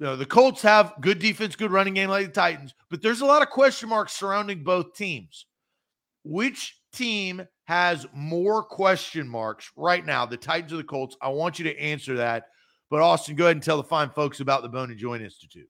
you 0.00 0.06
know, 0.06 0.16
the 0.16 0.26
Colts 0.26 0.62
have 0.62 0.94
good 1.00 1.18
defense, 1.18 1.54
good 1.54 1.70
running 1.70 1.94
game 1.94 2.08
like 2.08 2.26
the 2.26 2.32
Titans, 2.32 2.74
but 2.90 3.02
there's 3.02 3.20
a 3.20 3.26
lot 3.26 3.42
of 3.42 3.50
question 3.50 3.88
marks 3.88 4.14
surrounding 4.14 4.64
both 4.64 4.94
teams. 4.94 5.46
Which 6.24 6.76
team 6.92 7.46
has 7.64 8.06
more 8.14 8.62
question 8.62 9.28
marks 9.28 9.70
right 9.76 10.04
now, 10.04 10.24
the 10.24 10.36
Titans 10.36 10.72
or 10.72 10.78
the 10.78 10.84
Colts? 10.84 11.16
I 11.20 11.28
want 11.28 11.58
you 11.58 11.64
to 11.64 11.78
answer 11.78 12.16
that. 12.16 12.44
But 12.90 13.02
Austin, 13.02 13.36
go 13.36 13.44
ahead 13.44 13.56
and 13.56 13.62
tell 13.62 13.76
the 13.76 13.84
fine 13.84 14.08
folks 14.10 14.40
about 14.40 14.62
the 14.62 14.68
Bone 14.70 14.90
and 14.90 14.98
Joint 14.98 15.22
Institute. 15.22 15.68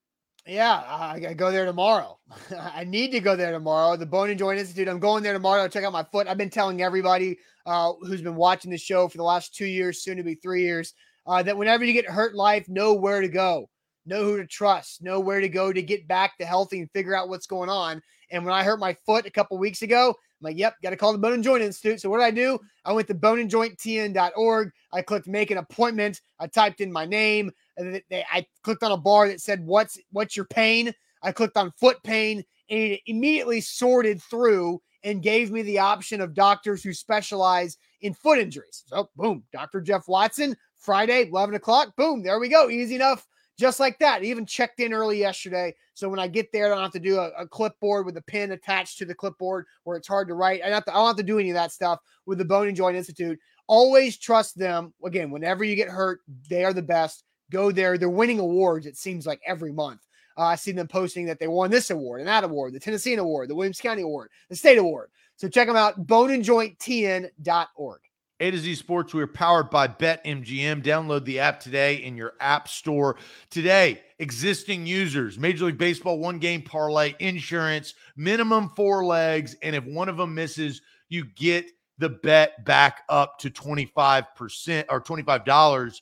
Yeah, 0.49 0.83
I, 0.89 1.21
I 1.29 1.35
go 1.35 1.53
there 1.53 1.67
tomorrow. 1.67 2.19
I 2.59 2.85
need 2.85 3.13
to 3.13 3.21
go 3.21 3.37
there 3.37 3.53
tomorrow. 3.53 3.97
The 3.97 4.07
Bone 4.07 4.31
and 4.31 4.39
Joint 4.39 4.59
Institute. 4.59 4.89
I'm 4.89 4.99
going 4.99 5.23
there 5.23 5.35
tomorrow 5.35 5.65
to 5.65 5.69
check 5.69 5.85
out 5.85 5.93
my 5.93 6.05
foot. 6.05 6.27
I've 6.27 6.39
been 6.39 6.49
telling 6.49 6.81
everybody 6.81 7.39
uh, 7.67 7.93
who's 8.01 8.23
been 8.23 8.35
watching 8.35 8.71
the 8.71 8.79
show 8.79 9.09
for 9.09 9.19
the 9.19 9.25
last 9.25 9.55
two 9.55 9.67
years, 9.67 10.03
soon 10.03 10.17
to 10.17 10.23
be 10.23 10.37
three 10.37 10.63
years, 10.63 10.95
uh, 11.27 11.43
that 11.43 11.59
whenever 11.59 11.85
you 11.85 11.93
get 11.93 12.07
hurt 12.07 12.35
life, 12.35 12.67
know 12.67 12.95
where 12.95 13.21
to 13.21 13.29
go, 13.29 13.69
know 14.07 14.25
who 14.25 14.39
to 14.39 14.47
trust, 14.47 15.03
know 15.03 15.21
where 15.21 15.41
to 15.41 15.51
go 15.51 15.71
to 15.71 15.83
get 15.83 16.09
back 16.09 16.39
to 16.39 16.47
healthy 16.47 16.81
and 16.81 16.91
figure 16.93 17.15
out 17.15 17.29
what's 17.29 17.47
going 17.47 17.69
on. 17.69 18.01
And 18.31 18.43
when 18.43 18.55
I 18.55 18.65
hurt 18.65 18.81
my 18.81 18.97
foot 19.05 19.27
a 19.27 19.31
couple 19.31 19.59
weeks 19.59 19.83
ago, 19.83 20.09
I'm 20.09 20.45
like, 20.45 20.57
yep, 20.57 20.77
got 20.83 20.91
to 20.91 20.97
call 20.97 21.13
the 21.13 21.19
Bone 21.19 21.35
and 21.35 21.45
Joint 21.45 21.63
Institute. 21.63 22.01
So 22.01 22.09
what 22.09 22.19
did 22.19 22.25
I 22.25 22.31
do? 22.31 22.59
I 22.87 22.93
went 22.93 23.09
to 23.09 23.15
boneandjointtn.org. 23.15 24.71
I 24.95 25.03
clicked 25.03 25.27
make 25.27 25.51
an 25.51 25.59
appointment. 25.59 26.23
I 26.39 26.47
typed 26.47 26.81
in 26.81 26.91
my 26.91 27.05
name. 27.05 27.51
And 27.79 28.03
they, 28.11 28.25
I 28.31 28.47
clicked 28.63 28.83
on 28.83 28.93
a 28.93 28.97
bar 28.97 29.29
that 29.29 29.41
said, 29.41 29.65
what's 29.65 29.99
what's 30.13 30.37
your 30.37 30.47
pain? 30.47 30.93
I 31.23 31.33
clicked 31.33 31.57
on 31.57 31.73
foot 31.73 32.03
pain 32.03 32.45
and 32.71 32.81
it 32.81 33.01
immediately 33.07 33.61
sorted 33.61 34.23
through 34.23 34.81
and 35.05 35.23
gave 35.23 35.51
me 35.51 35.63
the 35.63 35.79
option 35.79 36.21
of 36.21 36.35
doctors 36.35 36.83
who 36.83 36.93
specialize 36.93 37.79
in 38.03 38.15
foot 38.15 38.39
injuries. 38.39 38.85
So 38.87 39.09
boom, 39.17 39.45
Dr. 39.53 39.81
Jeff 39.81 40.09
Watson, 40.09 40.57
Friday, 40.77 41.29
11 41.29 41.55
o'clock. 41.55 41.95
Boom, 41.97 42.23
there 42.23 42.39
we 42.39 42.49
go. 42.49 42.69
Easy 42.69 42.97
enough 42.97 43.27
just 43.59 43.81
like 43.81 43.99
that. 43.99 44.23
Even 44.23 44.47
checked 44.47 44.81
in 44.81 44.93
early 44.93 45.19
yesterday. 45.19 45.75
So 45.95 46.09
when 46.09 46.21
I 46.21 46.29
get 46.29 46.53
there, 46.53 46.67
I 46.67 46.69
don't 46.69 46.83
have 46.83 46.93
to 46.93 47.01
do 47.01 47.19
a, 47.19 47.31
a, 47.31 47.47
clipboard 47.47 48.07
with 48.07 48.17
a 48.17 48.23
pin 48.23 48.53
attached 48.53 48.99
to 48.99 49.05
the 49.05 49.15
clipboard 49.15 49.67
where 49.83 49.97
it's 49.97 50.07
hard 50.07 50.29
to 50.29 50.35
write. 50.35 50.63
I 50.65 50.69
don't, 50.69 50.85
to, 50.87 50.93
I 50.93 50.95
don't 50.95 51.07
have 51.09 51.17
to 51.17 51.23
do 51.25 51.41
any 51.41 51.51
of 51.51 51.55
that 51.55 51.73
stuff 51.73 51.99
with 52.25 52.39
the 52.39 52.45
Bone 52.45 52.69
and 52.69 52.77
Joint 52.77 52.97
Institute. 52.97 53.39
Always 53.67 54.17
trust 54.17 54.57
them. 54.57 54.95
Again, 55.05 55.31
whenever 55.31 55.65
you 55.65 55.75
get 55.75 55.89
hurt, 55.89 56.21
they 56.49 56.65
are 56.65 56.73
the 56.73 56.83
best. 56.83 57.25
Go 57.51 57.71
there. 57.73 57.99
They're 57.99 58.11
winning 58.11 58.39
awards, 58.39 58.87
it 58.87 58.97
seems 58.97 59.27
like 59.27 59.41
every 59.47 59.73
month. 59.73 60.01
Uh, 60.37 60.43
I 60.43 60.55
see 60.55 60.73
them 60.73 60.87
posting 60.87 61.27
that 61.27 61.41
they 61.41 61.49
won 61.49 61.71
this 61.71 61.91
award 61.91 62.21
and 62.21 62.29
that 62.29 62.45
award, 62.45 62.73
the 62.73 62.81
Tennessean 62.81 63.19
Award, 63.19 63.49
the 63.51 63.57
Williamson 63.57 63.83
County 63.83 64.03
Award, 64.03 64.31
the 64.49 64.57
State 64.57 64.79
Award. 64.79 65.11
So 65.37 65.49
check 65.49 65.67
them 65.67 65.77
out, 65.77 66.07
boneandjointtn.org. 66.07 68.01
A 68.41 68.51
to 68.53 68.59
Z 68.59 68.77
Sports, 68.77 69.13
we 69.13 69.23
are 69.23 69.27
powered 69.27 69.69
by 69.69 69.89
BetMGM. 69.89 70.85
Download 70.85 71.25
the 71.25 71.41
app 71.41 71.59
today 71.59 71.97
in 71.97 72.17
your 72.17 72.35
app 72.39 72.69
store. 72.69 73.17
Today, 73.51 74.01
existing 74.21 74.87
users, 74.87 75.41
Major 75.41 75.65
League 75.67 75.79
Baseball 75.79 76.21
one 76.21 76.39
game 76.39 76.63
parlay, 76.63 77.17
insurance, 77.19 77.95
minimum 78.17 78.69
four 78.77 79.05
legs. 79.05 79.57
And 79.63 79.75
if 79.75 79.85
one 79.85 80.09
of 80.09 80.17
them 80.17 80.37
misses, 80.37 80.83
you 81.09 81.25
get 81.25 81.67
the 81.99 82.11
bet 82.11 82.65
back 82.65 83.03
up 83.09 83.41
to 83.41 83.51
25% 83.51 84.85
or 84.89 85.01
$25 85.01 86.01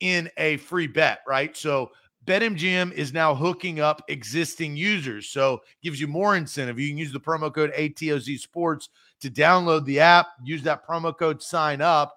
in 0.00 0.30
a 0.36 0.56
free 0.58 0.86
bet, 0.86 1.20
right? 1.26 1.56
So 1.56 1.90
BetMGM 2.26 2.92
is 2.92 3.12
now 3.12 3.34
hooking 3.34 3.80
up 3.80 4.02
existing 4.08 4.76
users. 4.76 5.30
So 5.30 5.62
gives 5.82 6.00
you 6.00 6.06
more 6.06 6.36
incentive. 6.36 6.78
You 6.78 6.88
can 6.88 6.98
use 6.98 7.12
the 7.12 7.20
promo 7.20 7.52
code 7.52 7.72
ATOZ 7.72 8.38
Sports 8.38 8.90
to 9.20 9.30
download 9.30 9.84
the 9.86 10.00
app, 10.00 10.28
use 10.44 10.62
that 10.62 10.86
promo 10.86 11.16
code, 11.16 11.42
sign 11.42 11.80
up. 11.80 12.14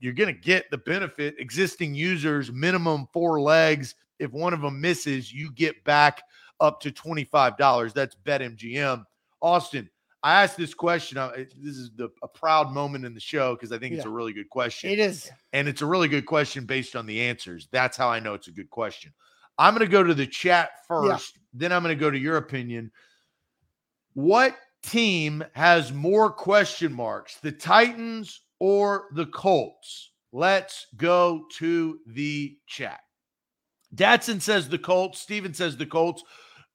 You're 0.00 0.12
going 0.12 0.34
to 0.34 0.40
get 0.40 0.70
the 0.70 0.78
benefit. 0.78 1.36
Existing 1.38 1.94
users, 1.94 2.52
minimum 2.52 3.06
four 3.12 3.40
legs. 3.40 3.94
If 4.18 4.32
one 4.32 4.52
of 4.52 4.60
them 4.60 4.80
misses, 4.80 5.32
you 5.32 5.52
get 5.52 5.82
back 5.84 6.22
up 6.60 6.80
to 6.80 6.90
$25. 6.90 7.92
That's 7.92 8.16
BetMGM. 8.24 9.04
Austin, 9.40 9.88
I 10.24 10.42
asked 10.42 10.56
this 10.56 10.72
question. 10.72 11.18
This 11.54 11.76
is 11.76 11.90
the, 11.96 12.08
a 12.22 12.28
proud 12.28 12.72
moment 12.72 13.04
in 13.04 13.12
the 13.12 13.20
show 13.20 13.54
because 13.54 13.72
I 13.72 13.78
think 13.78 13.92
yeah. 13.92 13.98
it's 13.98 14.06
a 14.06 14.10
really 14.10 14.32
good 14.32 14.48
question. 14.48 14.90
It 14.90 14.98
is. 14.98 15.30
And 15.52 15.68
it's 15.68 15.82
a 15.82 15.86
really 15.86 16.08
good 16.08 16.24
question 16.24 16.64
based 16.64 16.96
on 16.96 17.04
the 17.04 17.20
answers. 17.20 17.68
That's 17.70 17.94
how 17.94 18.08
I 18.08 18.20
know 18.20 18.32
it's 18.32 18.48
a 18.48 18.52
good 18.52 18.70
question. 18.70 19.12
I'm 19.58 19.74
going 19.74 19.86
to 19.86 19.92
go 19.92 20.02
to 20.02 20.14
the 20.14 20.26
chat 20.26 20.70
first, 20.88 21.36
yeah. 21.36 21.42
then 21.52 21.72
I'm 21.72 21.82
going 21.82 21.94
to 21.94 22.00
go 22.00 22.10
to 22.10 22.18
your 22.18 22.38
opinion. 22.38 22.90
What 24.14 24.56
team 24.82 25.44
has 25.52 25.92
more 25.92 26.32
question 26.32 26.90
marks, 26.90 27.36
the 27.36 27.52
Titans 27.52 28.40
or 28.58 29.08
the 29.12 29.26
Colts? 29.26 30.10
Let's 30.32 30.86
go 30.96 31.44
to 31.58 31.98
the 32.06 32.56
chat. 32.66 33.00
Datson 33.94 34.40
says 34.40 34.70
the 34.70 34.78
Colts. 34.78 35.20
Steven 35.20 35.52
says 35.52 35.76
the 35.76 35.86
Colts. 35.86 36.24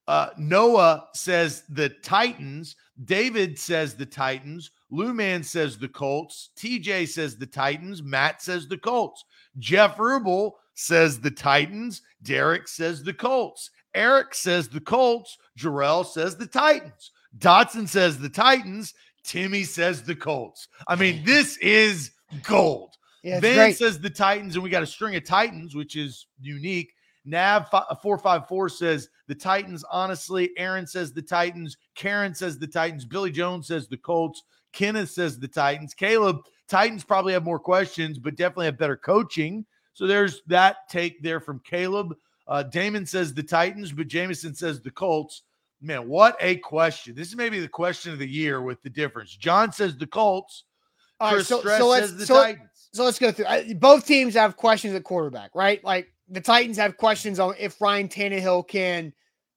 Uh, 0.06 0.30
Noah 0.38 1.08
says 1.14 1.64
the 1.68 1.90
Titans. 2.02 2.76
David 3.04 3.58
says 3.58 3.94
the 3.94 4.06
Titans. 4.06 4.70
Lou 4.90 5.14
Man 5.14 5.42
says 5.42 5.78
the 5.78 5.88
Colts. 5.88 6.50
TJ 6.56 7.08
says 7.08 7.36
the 7.36 7.46
Titans. 7.46 8.02
Matt 8.02 8.42
says 8.42 8.68
the 8.68 8.78
Colts. 8.78 9.24
Jeff 9.58 9.96
Rubel 9.96 10.52
says 10.74 11.20
the 11.20 11.30
Titans. 11.30 12.02
Derek 12.22 12.68
says 12.68 13.02
the 13.02 13.14
Colts. 13.14 13.70
Eric 13.94 14.34
says 14.34 14.68
the 14.68 14.80
Colts. 14.80 15.38
Jarrell 15.58 16.04
says 16.04 16.36
the 16.36 16.46
Titans. 16.46 17.12
Dotson 17.38 17.88
says 17.88 18.18
the 18.18 18.28
Titans. 18.28 18.94
Timmy 19.22 19.64
says 19.64 20.02
the 20.02 20.14
Colts. 20.14 20.68
I 20.88 20.96
mean, 20.96 21.22
this 21.24 21.56
is 21.58 22.12
gold. 22.42 22.96
Yeah, 23.22 23.40
Van 23.40 23.56
great. 23.56 23.76
says 23.76 24.00
the 24.00 24.10
Titans, 24.10 24.54
and 24.54 24.64
we 24.64 24.70
got 24.70 24.82
a 24.82 24.86
string 24.86 25.14
of 25.14 25.24
Titans, 25.24 25.74
which 25.74 25.96
is 25.96 26.26
unique. 26.40 26.94
Nav 27.26 27.68
four 28.02 28.16
five 28.16 28.48
four 28.48 28.68
says 28.68 29.08
the 29.30 29.34
Titans. 29.36 29.84
Honestly, 29.92 30.50
Aaron 30.56 30.88
says 30.88 31.12
the 31.12 31.22
Titans. 31.22 31.76
Karen 31.94 32.34
says 32.34 32.58
the 32.58 32.66
Titans. 32.66 33.04
Billy 33.04 33.30
Jones 33.30 33.68
says 33.68 33.86
the 33.86 33.96
Colts. 33.96 34.42
Kenneth 34.72 35.10
says 35.10 35.38
the 35.38 35.46
Titans. 35.46 35.94
Caleb 35.94 36.40
Titans 36.66 37.04
probably 37.04 37.32
have 37.32 37.44
more 37.44 37.60
questions, 37.60 38.18
but 38.18 38.34
definitely 38.34 38.66
have 38.66 38.76
better 38.76 38.96
coaching. 38.96 39.64
So 39.92 40.08
there's 40.08 40.42
that 40.48 40.88
take 40.88 41.22
there 41.22 41.38
from 41.38 41.60
Caleb. 41.60 42.16
Uh, 42.48 42.64
Damon 42.64 43.06
says 43.06 43.32
the 43.32 43.44
Titans, 43.44 43.92
but 43.92 44.08
Jameson 44.08 44.52
says 44.52 44.80
the 44.80 44.90
Colts. 44.90 45.42
Man, 45.80 46.08
what 46.08 46.36
a 46.40 46.56
question. 46.56 47.14
This 47.14 47.28
is 47.28 47.36
maybe 47.36 47.60
the 47.60 47.68
question 47.68 48.12
of 48.12 48.18
the 48.18 48.28
year 48.28 48.60
with 48.62 48.82
the 48.82 48.90
difference. 48.90 49.36
John 49.36 49.72
says 49.72 49.96
the 49.96 50.08
Colts. 50.08 50.64
All 51.20 51.36
right, 51.36 51.46
so, 51.46 51.62
so 51.62 51.88
let's, 51.88 52.12
the 52.14 52.26
so, 52.26 52.34
Titans. 52.34 52.88
So 52.92 53.04
let's 53.04 53.20
go 53.20 53.30
through. 53.30 53.74
Both 53.76 54.06
teams 54.06 54.34
have 54.34 54.56
questions 54.56 54.94
at 54.96 55.04
quarterback, 55.04 55.54
right? 55.54 55.82
Like 55.84 56.08
the 56.30 56.40
Titans 56.40 56.76
have 56.76 56.96
questions 56.96 57.38
on 57.38 57.54
if 57.58 57.80
Ryan 57.80 58.08
Tannehill 58.08 58.68
can 58.68 59.12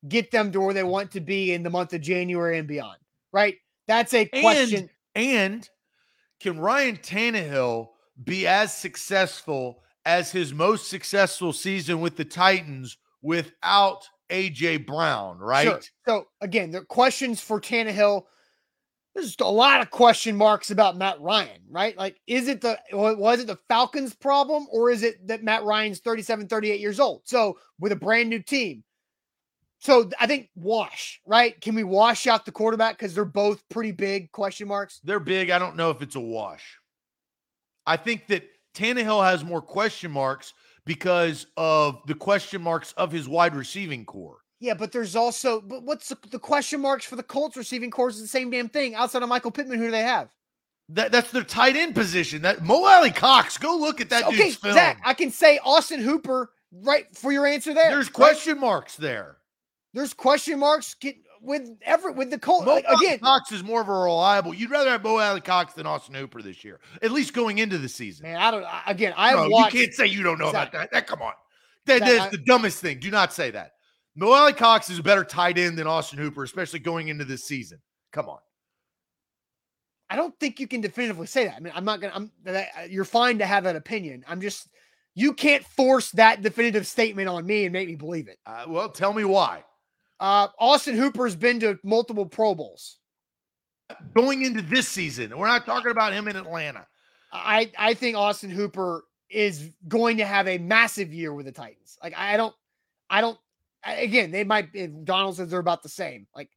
get 0.08 0.32
them 0.32 0.52
to 0.52 0.60
where 0.60 0.74
they 0.74 0.84
want 0.84 1.12
to 1.12 1.22
be 1.22 1.54
in 1.54 1.64
the 1.64 1.70
month 1.70 1.94
of 1.94 2.02
January 2.02 2.58
and 2.58 2.68
beyond, 2.68 2.98
right? 3.32 3.56
That's 3.88 4.14
a 4.14 4.26
question. 4.26 4.90
And, 5.16 5.28
and 5.28 5.70
can 6.40 6.60
Ryan 6.60 6.98
Tannehill 6.98 7.90
be 8.24 8.48
as 8.48 8.76
successful 8.76 9.82
as 10.06 10.32
his 10.32 10.54
most 10.54 10.90
successful 10.90 11.54
season 11.54 12.02
with 12.02 12.18
the 12.18 12.26
Titans 12.26 12.98
without 13.22 14.08
AJ 14.30 14.86
Brown, 14.86 15.38
right? 15.38 15.68
Sure. 15.68 15.82
So 16.08 16.28
again, 16.42 16.72
the 16.72 16.82
questions 16.82 17.40
for 17.40 17.62
Tannehill. 17.62 18.24
There's 19.15 19.36
a 19.39 19.45
lot 19.45 19.82
of 19.82 19.91
question 19.91 20.36
marks 20.36 20.71
about 20.71 20.97
Matt 20.97 21.21
Ryan, 21.21 21.62
right? 21.69 21.95
Like, 21.95 22.19
is 22.26 22.47
it 22.47 22.62
the 22.62 22.80
was 22.91 23.39
it 23.41 23.47
the 23.47 23.60
Falcons' 23.67 24.15
problem, 24.15 24.65
or 24.71 24.89
is 24.89 25.04
it 25.04 25.28
that 25.28 25.43
Matt 25.43 25.63
Ryan's 25.63 25.99
37, 25.99 26.47
38 26.47 26.80
years 26.80 26.99
old? 26.99 27.21
So 27.26 27.60
with 27.80 27.91
a 27.91 27.95
brand 27.95 28.30
new 28.30 28.41
team. 28.41 28.84
So 29.78 30.10
I 30.19 30.28
think 30.28 30.49
wash, 30.56 31.21
right? 31.28 31.60
Can 31.60 31.76
we 31.76 31.84
wash 31.84 32.26
out 32.26 32.45
the 32.45 32.54
quarterback 32.54 32.97
because 32.97 33.13
they're 33.13 33.26
both 33.26 33.67
pretty 33.67 33.91
big 33.91 34.32
question 34.32 34.67
marks? 34.67 35.02
They're 35.04 35.19
big. 35.19 35.49
I 35.49 35.60
don't 35.60 35.76
know 35.76 35.89
if 35.89 36.02
it's 36.02 36.15
a 36.15 36.21
wash. 36.21 36.80
I 37.86 37.97
think 37.97 38.28
that 38.28 38.45
Tannehill 38.73 39.23
has 39.23 39.43
more 39.43 39.62
question 39.62 40.10
marks 40.10 40.54
because 40.86 41.47
of 41.58 41.99
the 42.08 42.15
question 42.15 42.62
marks 42.62 42.93
of 42.93 43.12
his 43.12 43.28
wide 43.28 43.56
receiving 43.56 44.06
core. 44.06 44.38
Yeah, 44.63 44.76
but 44.76 44.93
there's 44.93 45.13
also 45.13 45.60
but 45.60 45.84
what's 45.84 46.08
the, 46.08 46.17
the 46.32 46.39
question 46.39 46.80
marks 46.80 47.04
for 47.04 47.17
the 47.17 47.23
Colts 47.23 47.58
receiving 47.58 47.91
core 47.91 48.08
is 48.08 48.21
the 48.21 48.28
same 48.28 48.49
damn 48.49 48.69
thing. 48.69 48.95
Outside 48.95 49.21
of 49.21 49.28
Michael 49.28 49.52
Pittman, 49.52 49.78
who 49.78 49.86
do 49.86 49.91
they 49.91 50.04
have? 50.04 50.34
That 50.88 51.12
that's 51.12 51.32
their 51.32 51.43
tight 51.43 51.76
end 51.76 51.95
position. 51.95 52.43
That 52.43 52.63
Mo 52.63 52.86
Alie-Cox. 52.86 53.58
Go 53.58 53.76
look 53.76 53.99
at 53.99 54.10
that. 54.12 54.26
Okay, 54.28 54.52
Zach, 54.52 55.02
I 55.04 55.13
can 55.13 55.32
say 55.32 55.60
Austin 55.65 55.99
Hooper 55.99 56.52
right 56.71 57.06
for 57.13 57.34
your 57.34 57.45
answer 57.45 57.73
there. 57.73 57.89
There's 57.89 58.08
question 58.08 58.54
right? 58.54 58.62
marks 58.62 58.95
there. 58.95 59.36
There's 59.93 60.13
question 60.13 60.60
marks. 60.60 60.93
Get, 60.93 61.17
with 61.41 61.69
every 61.82 62.13
with 62.13 62.30
the 62.32 62.39
Colts 62.39 62.65
like, 62.65 62.86
again. 62.88 63.19
Cox 63.19 63.52
is 63.52 63.65
more 63.65 63.82
of 63.82 63.89
a 63.89 63.91
reliable. 63.91 64.54
You'd 64.54 64.71
rather 64.71 64.91
have 64.91 65.04
Mo 65.04 65.17
Alie-Cox 65.17 65.73
than 65.73 65.86
Austin 65.86 66.15
Hooper 66.15 66.41
this 66.41 66.63
year, 66.63 66.80
at 67.02 67.12
least 67.12 67.34
going 67.34 67.58
into 67.58 67.78
the 67.78 67.89
season. 67.89 68.28
Man, 68.28 68.38
I 68.38 68.49
don't. 68.49 68.65
Again, 68.88 69.13
I 69.17 69.34
no, 69.34 69.49
watched, 69.49 69.73
You 69.73 69.82
can't 69.82 69.93
say 69.93 70.08
you 70.08 70.23
don't 70.23 70.39
know 70.39 70.47
exactly. 70.47 70.78
about 70.78 70.91
that. 70.91 70.95
That 70.95 71.08
come 71.08 71.21
on, 71.21 71.34
that, 71.86 71.99
that's 71.99 72.32
the 72.32 72.38
dumbest 72.38 72.80
thing. 72.80 72.99
Do 72.99 73.12
not 73.12 73.34
say 73.34 73.52
that. 73.52 73.73
Mo 74.15 74.32
Alie-Cox 74.32 74.89
is 74.89 74.99
a 74.99 75.04
better 75.04 75.23
tight 75.23 75.58
end 75.58 75.78
than 75.78 75.88
Austin 75.88 76.19
Hooper, 76.19 76.43
especially 76.43 76.80
going 76.80 77.08
into 77.08 77.26
this 77.26 77.43
season. 77.43 77.80
Come 78.12 78.30
on. 78.30 78.39
I 80.10 80.15
don't 80.15 80.38
think 80.39 80.60
you 80.60 80.67
can 80.67 80.82
definitively 80.82 81.26
say 81.26 81.45
that. 81.45 81.56
I 81.56 81.60
mean, 81.60 81.73
I'm 81.76 81.86
not 81.86 81.99
gonna. 81.99 82.13
I'm. 82.13 82.32
You're 82.88 83.06
fine 83.06 83.39
to 83.39 83.45
have 83.47 83.63
that 83.63 83.76
opinion. 83.76 84.23
I'm 84.28 84.41
just. 84.41 84.67
You 85.15 85.34
can't 85.34 85.65
force 85.65 86.12
that 86.12 86.41
definitive 86.41 86.86
statement 86.86 87.30
on 87.30 87.45
me 87.45 87.65
and 87.65 87.73
make 87.73 87.88
me 87.88 87.95
believe 87.95 88.28
it. 88.28 88.38
Uh, 88.45 88.65
well, 88.67 88.89
tell 88.89 89.13
me 89.13 89.23
why. 89.23 89.63
Uh, 90.19 90.47
Austin 90.60 90.95
Hooper's 90.95 91.36
been 91.36 91.60
to 91.62 91.80
multiple 91.84 92.26
Pro 92.26 92.54
Bowls. 92.54 92.97
Going 94.15 94.43
into 94.43 94.62
this 94.62 94.88
season, 94.88 95.38
we're 95.38 95.47
not 95.47 95.65
talking 95.65 95.91
about 95.91 96.13
him 96.13 96.28
in 96.28 96.35
Atlanta. 96.35 96.85
I 97.31 97.71
I 97.77 97.96
think 97.96 98.15
Austin 98.15 98.52
Hooper 98.52 99.06
is 99.29 99.71
going 99.88 100.17
to 100.17 100.25
have 100.25 100.48
a 100.48 100.60
massive 100.60 101.12
year 101.12 101.33
with 101.33 101.48
the 101.48 101.52
Titans. 101.52 101.98
Like 102.04 102.13
I 102.15 102.38
don't, 102.38 102.54
I 103.10 103.21
don't. 103.21 103.38
Again, 103.86 104.31
they 104.31 104.44
might. 104.44 104.73
Donald 105.06 105.36
says 105.36 105.50
they're 105.50 105.60
about 105.60 105.84
the 105.84 105.90
same. 105.90 106.27
Like 106.36 106.50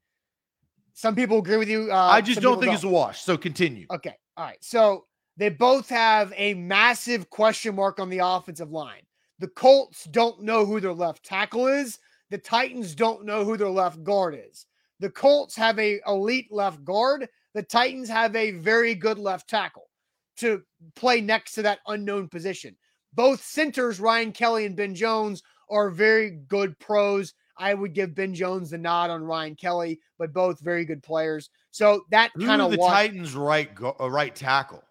some 0.95 1.15
people 1.15 1.39
agree 1.39 1.57
with 1.57 1.69
you. 1.69 1.93
Uh, 1.93 1.97
I 1.97 2.21
just 2.21 2.41
don't 2.41 2.55
think 2.55 2.67
don't. 2.67 2.75
it's 2.75 2.85
a 2.85 2.89
wash. 2.89 3.21
So 3.21 3.37
continue. 3.37 3.87
Okay. 3.91 4.17
All 4.37 4.45
right. 4.45 4.59
So 4.61 5.05
they 5.37 5.51
both 5.51 5.89
have 5.89 6.33
a 6.37 6.55
massive 6.55 7.29
question 7.31 7.75
mark 7.75 8.01
on 8.01 8.09
the 8.09 8.21
offensive 8.21 8.71
line. 8.71 9.03
The 9.39 9.49
Colts 9.49 10.05
don't 10.05 10.43
know 10.43 10.65
who 10.65 10.81
their 10.81 10.95
left 10.95 11.25
tackle 11.25 11.67
is. 11.67 11.99
The 12.31 12.39
Titans 12.39 12.95
don't 12.95 13.25
know 13.25 13.45
who 13.45 13.57
their 13.57 13.69
left 13.69 14.03
guard 14.03 14.39
is. 14.51 14.67
The 15.01 15.11
Colts 15.11 15.55
have 15.57 15.79
a 15.79 16.01
elite 16.07 16.49
left 16.51 16.83
guard. 16.85 17.29
The 17.55 17.63
Titans 17.63 18.09
have 18.09 18.35
a 18.35 18.53
very 18.53 18.95
good 18.95 19.19
left 19.19 19.49
tackle 19.49 19.91
to 20.39 20.63
play 20.95 21.21
next 21.21 21.53
to 21.55 21.63
that 21.63 21.81
unknown 21.87 22.29
position. 22.29 22.77
Both 23.17 23.43
centers, 23.43 23.99
Ryan 23.99 24.31
Kelly 24.31 24.67
and 24.67 24.77
Ben 24.77 24.95
Jones, 24.95 25.43
are 25.71 25.91
very 25.91 26.31
good 26.31 26.79
pros. 26.79 27.35
I 27.59 27.73
would 27.75 27.95
give 27.95 28.15
Ben 28.15 28.35
Jones 28.35 28.71
the 28.71 28.79
nod 28.79 29.11
on 29.11 29.25
Ryan 29.25 29.57
Kelly, 29.57 29.99
but 30.19 30.33
both 30.33 30.61
very 30.61 30.85
good 30.85 31.03
players. 31.03 31.49
So 31.71 32.03
that 32.11 32.31
kind 32.39 32.61
of 32.63 32.71
the 32.71 32.77
Titans' 32.77 33.35
right 33.35 33.75
go, 33.75 33.97
uh, 33.99 34.11
right 34.11 34.35
tackle. 34.35 34.85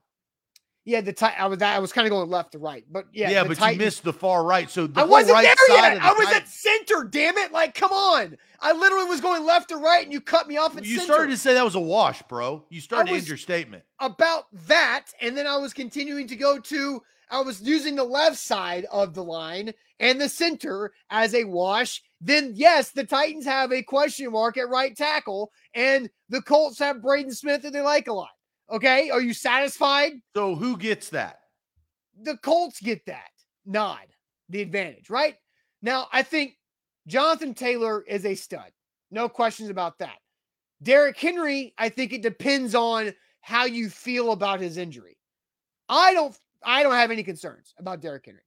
Yeah, 0.88 1.02
the 1.02 1.14
ti- 1.14 1.26
I 1.26 1.48
was 1.48 1.60
I 1.64 1.80
was 1.80 1.92
kind 1.92 2.06
of 2.06 2.12
going 2.12 2.30
left 2.30 2.52
to 2.52 2.60
right, 2.60 2.84
but 2.92 3.06
yeah, 3.12 3.32
yeah, 3.32 3.44
but 3.44 3.58
Titans, 3.58 3.80
you 3.80 3.86
missed 3.86 4.04
the 4.04 4.14
far 4.14 4.44
right. 4.44 4.70
So 4.70 4.86
the 4.86 5.02
I 5.02 5.04
wasn't 5.04 5.34
right 5.34 5.44
there 5.68 5.78
yet. 5.78 5.96
the 5.96 6.04
I 6.04 6.14
was 6.14 6.26
Titans- 6.28 6.42
at 6.44 6.48
center. 6.48 7.04
Damn 7.04 7.38
it! 7.40 7.52
Like, 7.52 7.74
come 7.74 7.92
on! 7.92 8.38
I 8.60 8.72
literally 8.72 9.06
was 9.06 9.20
going 9.20 9.46
left 9.46 9.70
to 9.70 9.78
right, 9.78 10.04
and 10.04 10.14
you 10.14 10.22
cut 10.22 10.48
me 10.48 10.58
off 10.58 10.78
at 10.78 10.86
You 10.86 10.98
center. 10.98 11.14
started 11.14 11.32
to 11.32 11.38
say 11.38 11.56
that 11.56 11.66
was 11.66 11.74
a 11.74 11.80
wash, 11.80 12.22
bro. 12.24 12.64
You 12.70 12.82
started 12.82 13.10
to 13.10 13.18
end 13.18 13.28
your 13.28 13.38
statement. 13.38 13.84
about 14.00 14.46
that, 14.68 15.06
and 15.22 15.36
then 15.36 15.48
I 15.48 15.58
was 15.58 15.74
continuing 15.74 16.28
to 16.28 16.36
go 16.36 16.60
to. 16.60 17.02
I 17.30 17.42
was 17.42 17.62
using 17.62 17.96
the 17.96 18.04
left 18.04 18.38
side 18.38 18.86
of 18.92 19.14
the 19.14 19.24
line 19.24 19.74
and 20.00 20.20
the 20.20 20.30
center 20.30 20.94
as 21.10 21.34
a 21.34 21.44
wash. 21.44 22.02
Then 22.22 22.54
yes, 22.56 22.92
the 22.92 23.06
Titans 23.06 23.46
have 23.46 23.72
a 23.72 23.84
question 23.84 24.32
mark 24.32 24.58
at 24.58 24.70
right 24.70 24.96
tackle, 24.96 25.52
and 25.74 26.10
the 26.30 26.42
Colts 26.42 26.80
have 26.80 27.02
Braden 27.02 27.34
Smith 27.34 27.62
that 27.64 27.74
they 27.74 27.82
like 27.82 28.08
a 28.08 28.14
lot. 28.14 28.30
Okay, 28.72 29.10
are 29.10 29.22
you 29.22 29.34
satisfied? 29.34 30.14
So 30.36 30.56
who 30.56 30.78
gets 30.78 31.10
that? 31.10 31.40
the 32.22 32.38
Colts 32.38 32.80
get 32.80 33.06
that 33.06 33.30
nod, 33.66 34.06
the 34.50 34.62
advantage, 34.62 35.10
right? 35.10 35.36
Now, 35.82 36.08
I 36.12 36.24
think 36.24 36.58
Jonathan 37.08 37.54
Taylor 37.54 38.04
is 38.04 38.26
a 38.26 38.36
stud. 38.36 38.72
No 39.12 39.30
questions 39.30 39.70
about 39.70 40.00
that. 40.00 40.18
Derrick 40.82 41.18
Henry, 41.18 41.74
I 41.78 41.90
think 41.90 42.14
it 42.14 42.22
depends 42.22 42.76
on 42.76 43.14
how 43.42 43.66
you 43.66 43.90
feel 43.90 44.32
about 44.32 44.60
his 44.60 44.78
injury. 44.78 45.18
I 45.88 46.14
don't 46.14 46.38
I 46.66 46.84
don't 46.84 46.94
have 46.94 47.12
any 47.12 47.24
concerns 47.24 47.74
about 47.78 48.02
Derrick 48.02 48.26
Henry. 48.26 48.42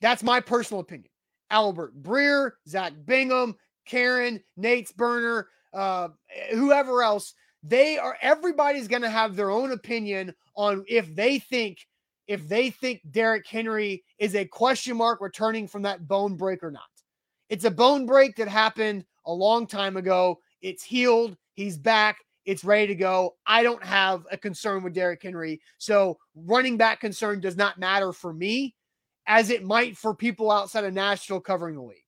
That's 0.00 0.22
my 0.22 0.40
personal 0.40 0.80
opinion. 0.80 1.10
Albert 1.50 2.00
Breer, 2.00 2.52
Zach 2.68 2.92
Bingham, 3.04 3.56
Karen, 3.86 4.40
Nate's 4.56 4.92
Burner, 4.92 5.48
uh, 5.74 6.08
whoever 6.52 7.02
else, 7.02 7.34
they 7.62 7.98
are 7.98 8.16
everybody's 8.22 8.88
going 8.88 9.02
to 9.02 9.10
have 9.10 9.36
their 9.36 9.50
own 9.50 9.72
opinion 9.72 10.34
on 10.54 10.84
if 10.88 11.14
they 11.14 11.38
think 11.38 11.78
if 12.26 12.48
they 12.48 12.70
think 12.70 13.00
Derrick 13.10 13.46
Henry 13.46 14.04
is 14.18 14.36
a 14.36 14.44
question 14.44 14.96
mark 14.96 15.20
returning 15.20 15.66
from 15.66 15.82
that 15.82 16.06
bone 16.06 16.36
break 16.36 16.62
or 16.62 16.70
not. 16.70 16.82
It's 17.48 17.64
a 17.64 17.70
bone 17.70 18.06
break 18.06 18.36
that 18.36 18.46
happened 18.46 19.04
a 19.26 19.32
long 19.32 19.66
time 19.66 19.96
ago. 19.96 20.38
It's 20.62 20.84
healed. 20.84 21.36
He's 21.54 21.76
back. 21.76 22.18
It's 22.44 22.64
ready 22.64 22.86
to 22.88 22.94
go. 22.94 23.36
I 23.46 23.62
don't 23.62 23.84
have 23.84 24.26
a 24.30 24.36
concern 24.36 24.82
with 24.82 24.94
Derrick 24.94 25.22
Henry. 25.22 25.60
So 25.78 26.18
running 26.34 26.76
back 26.76 27.00
concern 27.00 27.40
does 27.40 27.56
not 27.56 27.78
matter 27.78 28.12
for 28.12 28.32
me 28.32 28.74
as 29.26 29.50
it 29.50 29.64
might 29.64 29.96
for 29.96 30.14
people 30.14 30.50
outside 30.50 30.84
of 30.84 30.94
Nashville 30.94 31.40
covering 31.40 31.76
the 31.76 31.82
league. 31.82 31.98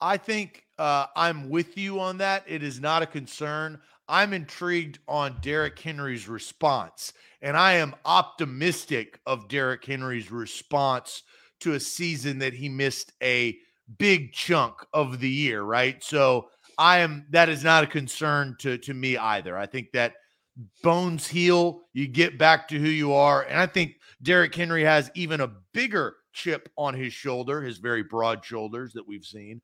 I 0.00 0.16
think 0.16 0.64
uh, 0.78 1.06
I'm 1.14 1.48
with 1.48 1.78
you 1.78 2.00
on 2.00 2.18
that. 2.18 2.44
It 2.46 2.62
is 2.62 2.80
not 2.80 3.02
a 3.02 3.06
concern. 3.06 3.80
I'm 4.08 4.32
intrigued 4.32 4.98
on 5.06 5.38
Derrick 5.40 5.78
Henry's 5.78 6.28
response, 6.28 7.12
and 7.40 7.56
I 7.56 7.74
am 7.74 7.94
optimistic 8.04 9.20
of 9.26 9.48
Derrick 9.48 9.84
Henry's 9.84 10.30
response 10.30 11.22
to 11.60 11.74
a 11.74 11.80
season 11.80 12.38
that 12.40 12.52
he 12.52 12.68
missed 12.68 13.12
a 13.22 13.56
big 13.98 14.32
chunk 14.32 14.74
of 14.92 15.20
the 15.20 15.28
year, 15.28 15.62
right? 15.62 16.02
So 16.02 16.48
I 16.78 16.98
am 16.98 17.26
that 17.30 17.48
is 17.48 17.64
not 17.64 17.84
a 17.84 17.86
concern 17.86 18.56
to 18.60 18.78
to 18.78 18.94
me 18.94 19.16
either. 19.16 19.56
I 19.56 19.66
think 19.66 19.92
that 19.92 20.14
bones 20.82 21.26
heal, 21.26 21.82
you 21.92 22.06
get 22.06 22.38
back 22.38 22.68
to 22.68 22.78
who 22.78 22.88
you 22.88 23.12
are, 23.12 23.42
and 23.42 23.58
I 23.58 23.66
think 23.66 23.96
Derrick 24.22 24.54
Henry 24.54 24.84
has 24.84 25.10
even 25.14 25.40
a 25.40 25.52
bigger 25.72 26.16
chip 26.32 26.68
on 26.76 26.94
his 26.94 27.12
shoulder, 27.12 27.62
his 27.62 27.78
very 27.78 28.02
broad 28.02 28.44
shoulders 28.44 28.92
that 28.94 29.06
we've 29.06 29.24
seen 29.24 29.60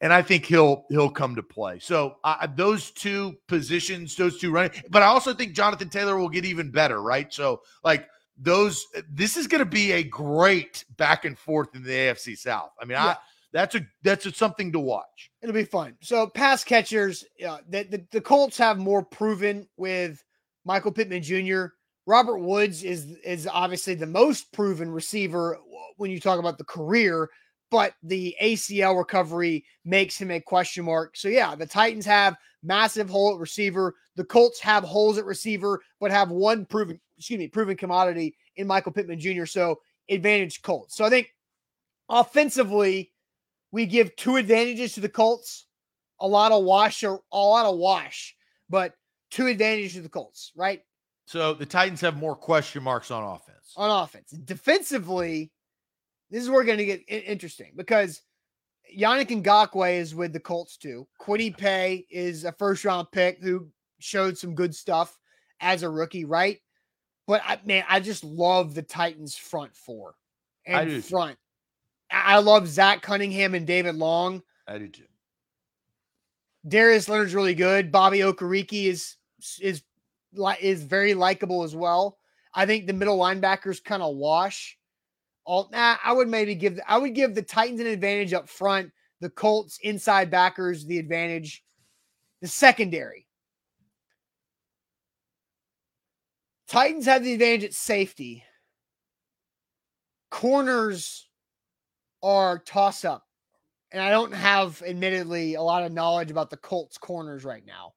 and 0.00 0.12
I 0.12 0.22
think 0.22 0.44
he'll 0.44 0.84
he'll 0.88 1.10
come 1.10 1.34
to 1.36 1.42
play. 1.42 1.78
So 1.78 2.16
those 2.54 2.90
two 2.90 3.36
positions, 3.48 4.14
those 4.14 4.38
two 4.38 4.50
running, 4.50 4.70
but 4.90 5.02
I 5.02 5.06
also 5.06 5.34
think 5.34 5.54
Jonathan 5.54 5.88
Taylor 5.88 6.16
will 6.16 6.28
get 6.28 6.44
even 6.44 6.70
better, 6.70 7.02
right? 7.02 7.32
So 7.32 7.62
like 7.84 8.08
those, 8.36 8.86
this 9.10 9.36
is 9.36 9.46
going 9.46 9.60
to 9.60 9.70
be 9.70 9.92
a 9.92 10.02
great 10.02 10.84
back 10.96 11.24
and 11.24 11.36
forth 11.36 11.74
in 11.74 11.82
the 11.82 11.90
AFC 11.90 12.38
South. 12.38 12.70
I 12.80 12.84
mean, 12.84 12.92
Yeah. 12.92 13.06
I 13.06 13.16
that's 13.52 13.74
a 13.74 13.86
that's 14.02 14.26
a, 14.26 14.32
something 14.32 14.72
to 14.72 14.78
watch. 14.78 15.30
It'll 15.42 15.54
be 15.54 15.64
fun. 15.64 15.96
So 16.02 16.26
pass 16.26 16.64
catchers, 16.64 17.24
uh, 17.46 17.58
the, 17.68 17.84
the 17.84 18.06
the 18.12 18.20
Colts 18.20 18.58
have 18.58 18.78
more 18.78 19.02
proven 19.02 19.66
with 19.76 20.22
Michael 20.64 20.92
Pittman 20.92 21.22
Jr. 21.22 21.66
Robert 22.06 22.38
Woods 22.38 22.82
is 22.82 23.16
is 23.24 23.46
obviously 23.46 23.94
the 23.94 24.06
most 24.06 24.52
proven 24.52 24.90
receiver 24.90 25.58
when 25.96 26.10
you 26.10 26.20
talk 26.20 26.38
about 26.38 26.58
the 26.58 26.64
career, 26.64 27.28
but 27.70 27.94
the 28.02 28.36
ACL 28.42 28.96
recovery 28.96 29.64
makes 29.84 30.16
him 30.18 30.30
a 30.30 30.40
question 30.40 30.84
mark. 30.84 31.16
So 31.16 31.28
yeah, 31.28 31.54
the 31.54 31.66
Titans 31.66 32.06
have 32.06 32.36
massive 32.62 33.08
hole 33.08 33.34
at 33.34 33.40
receiver. 33.40 33.94
The 34.16 34.24
Colts 34.24 34.60
have 34.60 34.84
holes 34.84 35.18
at 35.18 35.24
receiver, 35.24 35.80
but 36.00 36.10
have 36.10 36.30
one 36.30 36.64
proven, 36.66 37.00
excuse 37.16 37.38
me, 37.38 37.48
proven 37.48 37.76
commodity 37.76 38.36
in 38.56 38.66
Michael 38.66 38.92
Pittman 38.92 39.20
Jr. 39.20 39.46
So 39.46 39.80
advantage 40.08 40.62
Colts. 40.62 40.96
So 40.96 41.04
I 41.04 41.10
think 41.10 41.28
offensively, 42.08 43.12
we 43.72 43.86
give 43.86 44.14
two 44.16 44.36
advantages 44.36 44.94
to 44.94 45.00
the 45.00 45.08
Colts. 45.08 45.66
A 46.20 46.26
lot 46.26 46.50
of 46.50 46.64
wash 46.64 47.04
or 47.04 47.20
a 47.32 47.38
lot 47.38 47.66
of 47.66 47.76
wash, 47.76 48.34
but 48.68 48.94
two 49.30 49.46
advantages 49.46 49.94
to 49.94 50.00
the 50.00 50.08
Colts, 50.08 50.52
right? 50.56 50.82
So 51.26 51.54
the 51.54 51.66
Titans 51.66 52.00
have 52.00 52.16
more 52.16 52.34
question 52.34 52.82
marks 52.82 53.10
on 53.10 53.22
offense. 53.22 53.74
On 53.76 54.02
offense. 54.02 54.30
Defensively, 54.30 55.52
this 56.30 56.42
is 56.42 56.48
where 56.48 56.58
we're 56.58 56.64
going 56.64 56.78
to 56.78 56.84
get 56.86 57.02
interesting 57.06 57.72
because 57.76 58.22
Yannick 58.96 59.28
Ngakoue 59.28 59.98
is 59.98 60.14
with 60.14 60.32
the 60.32 60.40
Colts 60.40 60.76
too. 60.76 61.06
Kwity 61.20 61.56
Paye 61.56 62.06
is 62.10 62.44
a 62.44 62.52
first 62.52 62.84
round 62.84 63.08
pick 63.12 63.42
who 63.42 63.68
showed 64.00 64.38
some 64.38 64.54
good 64.54 64.74
stuff 64.74 65.16
as 65.60 65.82
a 65.82 65.90
rookie, 65.90 66.24
right? 66.24 66.58
But 67.26 67.42
I, 67.46 67.60
man, 67.64 67.84
I 67.88 68.00
just 68.00 68.24
love 68.24 68.74
the 68.74 68.82
Titans 68.82 69.36
front 69.36 69.76
four 69.76 70.14
and 70.66 71.04
front. 71.04 71.36
I 72.10 72.38
love 72.38 72.68
Zach 72.68 73.02
Cunningham 73.02 73.54
and 73.54 73.66
David 73.66 73.96
Long. 73.96 74.42
I 74.66 74.78
do 74.78 74.88
too. 74.88 75.04
Darius 76.66 77.08
Leonard's 77.08 77.34
really 77.34 77.54
good. 77.54 77.92
Bobby 77.92 78.18
Okereke 78.18 78.88
is 78.88 79.16
is 79.60 79.82
is 80.60 80.82
very 80.82 81.14
likable 81.14 81.62
as 81.62 81.74
well. 81.74 82.18
I 82.54 82.66
think 82.66 82.86
the 82.86 82.92
middle 82.92 83.18
linebackers 83.18 83.82
kind 83.82 84.02
of 84.02 84.16
wash. 84.16 84.76
All 85.44 85.68
nah, 85.72 85.96
I 86.02 86.12
would 86.12 86.28
maybe 86.28 86.54
give 86.54 86.78
I 86.86 86.98
would 86.98 87.14
give 87.14 87.34
the 87.34 87.42
Titans 87.42 87.80
an 87.80 87.86
advantage 87.86 88.32
up 88.32 88.48
front. 88.48 88.90
The 89.20 89.30
Colts 89.30 89.78
inside 89.82 90.30
backers 90.30 90.84
the 90.84 90.98
advantage. 90.98 91.64
The 92.40 92.48
secondary. 92.48 93.26
Titans 96.68 97.06
have 97.06 97.24
the 97.24 97.32
advantage 97.32 97.64
at 97.64 97.74
safety. 97.74 98.44
Corners 100.30 101.27
are 102.22 102.58
toss 102.58 103.04
up 103.04 103.24
and 103.90 104.02
I 104.02 104.10
don't 104.10 104.34
have, 104.34 104.82
admittedly, 104.86 105.54
a 105.54 105.62
lot 105.62 105.82
of 105.84 105.92
knowledge 105.92 106.30
about 106.30 106.50
the 106.50 106.56
Colts 106.58 106.98
corners 106.98 107.44
right 107.44 107.64
now. 107.66 107.94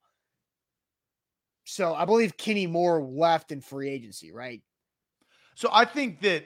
So 1.65 1.93
I 1.93 2.05
believe 2.05 2.37
Kenny 2.37 2.67
Moore 2.67 3.01
left 3.03 3.51
in 3.51 3.61
free 3.61 3.89
agency, 3.89 4.31
right? 4.31 4.61
So 5.55 5.69
I 5.71 5.85
think 5.85 6.21
that 6.21 6.45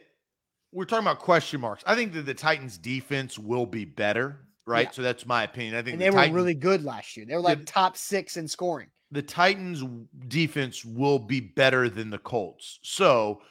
we're 0.72 0.86
talking 0.86 1.06
about 1.06 1.20
question 1.20 1.62
marks. 1.62 1.84
I 1.88 1.96
think 1.96 2.14
that 2.14 2.26
the 2.26 2.34
Titans 2.34 2.78
defense 2.78 3.40
will 3.40 3.66
be 3.66 3.86
better, 3.86 4.42
right? 4.68 4.88
Yeah. 4.88 4.92
So 4.92 5.02
that's 5.02 5.26
my 5.26 5.44
opinion. 5.44 5.76
I 5.76 5.82
think 5.82 5.94
And 5.94 6.02
the 6.02 6.06
they 6.06 6.12
were 6.12 6.36
really 6.36 6.54
good 6.54 6.84
last 6.84 7.16
year. 7.16 7.26
They 7.26 7.34
were 7.36 7.42
like 7.42 7.60
Yeah. 7.60 7.66
top 7.66 7.98
six 7.98 8.38
in 8.38 8.48
scoring. 8.48 8.90
the 9.12 9.22
Titans 9.22 9.84
defense 10.28 10.84
will 10.84 11.20
be 11.20 11.40
better 11.40 11.88
than 11.90 12.10
the 12.10 12.18
Colts. 12.18 12.80
So 12.84 13.42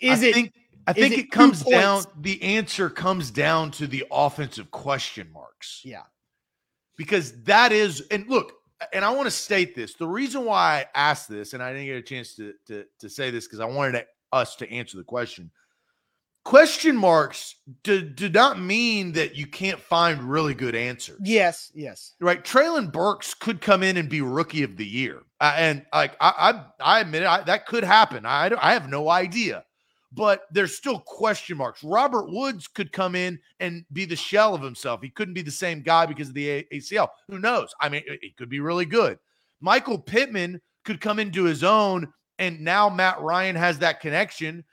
Is 0.00 0.22
I 0.22 0.26
it? 0.26 0.34
think 0.34 0.52
I 0.86 0.92
think 0.92 1.14
it 1.14 1.20
it 1.20 1.30
comes 1.30 1.62
down 1.62 2.04
the 2.20 2.42
answer 2.42 2.88
comes 2.88 3.30
down 3.30 3.70
to 3.72 3.86
the 3.86 4.04
offensive 4.10 4.70
question 4.70 5.30
marks. 5.32 5.82
Yeah. 5.84 6.02
Because 6.96 7.42
that 7.44 7.72
is 7.72 8.02
and 8.10 8.26
look, 8.28 8.52
and 8.92 9.04
I 9.04 9.10
want 9.10 9.26
to 9.26 9.30
state 9.30 9.74
this. 9.74 9.94
The 9.94 10.06
reason 10.06 10.44
why 10.44 10.86
I 10.94 11.10
asked 11.10 11.28
this 11.28 11.52
and 11.52 11.62
I 11.62 11.72
didn't 11.72 11.86
get 11.86 11.96
a 11.96 12.02
chance 12.02 12.34
to 12.36 12.54
to, 12.68 12.84
to 13.00 13.08
say 13.08 13.30
this 13.30 13.46
because 13.46 13.60
I 13.60 13.66
wanted 13.66 13.92
to- 13.92 14.06
us 14.32 14.56
to 14.56 14.70
answer 14.70 14.96
the 14.96 15.04
question. 15.04 15.50
Question 16.44 16.96
marks 16.96 17.56
do, 17.82 18.00
do 18.00 18.30
not 18.30 18.58
mean 18.58 19.12
that 19.12 19.36
you 19.36 19.46
can't 19.46 19.78
find 19.78 20.22
really 20.22 20.54
good 20.54 20.74
answers 20.74 21.20
yes, 21.22 21.70
yes. 21.74 22.14
right? 22.20 22.42
Traylon 22.42 22.90
Burks 22.90 23.34
could 23.34 23.60
come 23.60 23.82
in 23.82 23.98
and 23.98 24.08
be 24.08 24.22
rookie 24.22 24.62
of 24.62 24.78
the 24.78 24.86
year, 24.86 25.24
uh, 25.42 25.52
and 25.56 25.84
like 25.92 26.16
I, 26.22 26.64
I, 26.80 26.96
I 26.96 27.00
admit 27.00 27.22
it, 27.24 27.28
I, 27.28 27.42
that 27.42 27.66
could 27.66 27.84
happen. 27.84 28.24
I, 28.24 28.50
I 28.62 28.72
have 28.72 28.88
no 28.88 29.10
idea, 29.10 29.64
but 30.12 30.42
there's 30.50 30.76
still 30.76 31.00
question 31.00 31.56
marks. 31.56 31.84
Robert 31.84 32.30
Woods 32.30 32.66
could 32.66 32.92
come 32.92 33.14
in 33.14 33.38
and 33.60 33.84
be 33.92 34.04
the 34.04 34.16
shell 34.16 34.54
of 34.54 34.62
himself. 34.62 35.02
He 35.02 35.10
couldn't 35.10 35.34
be 35.34 35.42
the 35.42 35.50
same 35.50 35.82
guy 35.82 36.06
because 36.06 36.28
of 36.28 36.34
the 36.34 36.64
ACL. 36.72 37.08
Who 37.28 37.38
knows? 37.38 37.74
I 37.80 37.88
mean, 37.88 38.02
it 38.06 38.36
could 38.36 38.48
be 38.48 38.60
really 38.60 38.86
good. 38.86 39.18
Michael 39.60 39.98
Pittman 39.98 40.60
could 40.84 41.00
come 41.00 41.18
into 41.18 41.44
his 41.44 41.62
own, 41.62 42.12
and 42.38 42.60
now 42.60 42.88
Matt 42.88 43.20
Ryan 43.20 43.56
has 43.56 43.78
that 43.80 44.00
connection. 44.00 44.64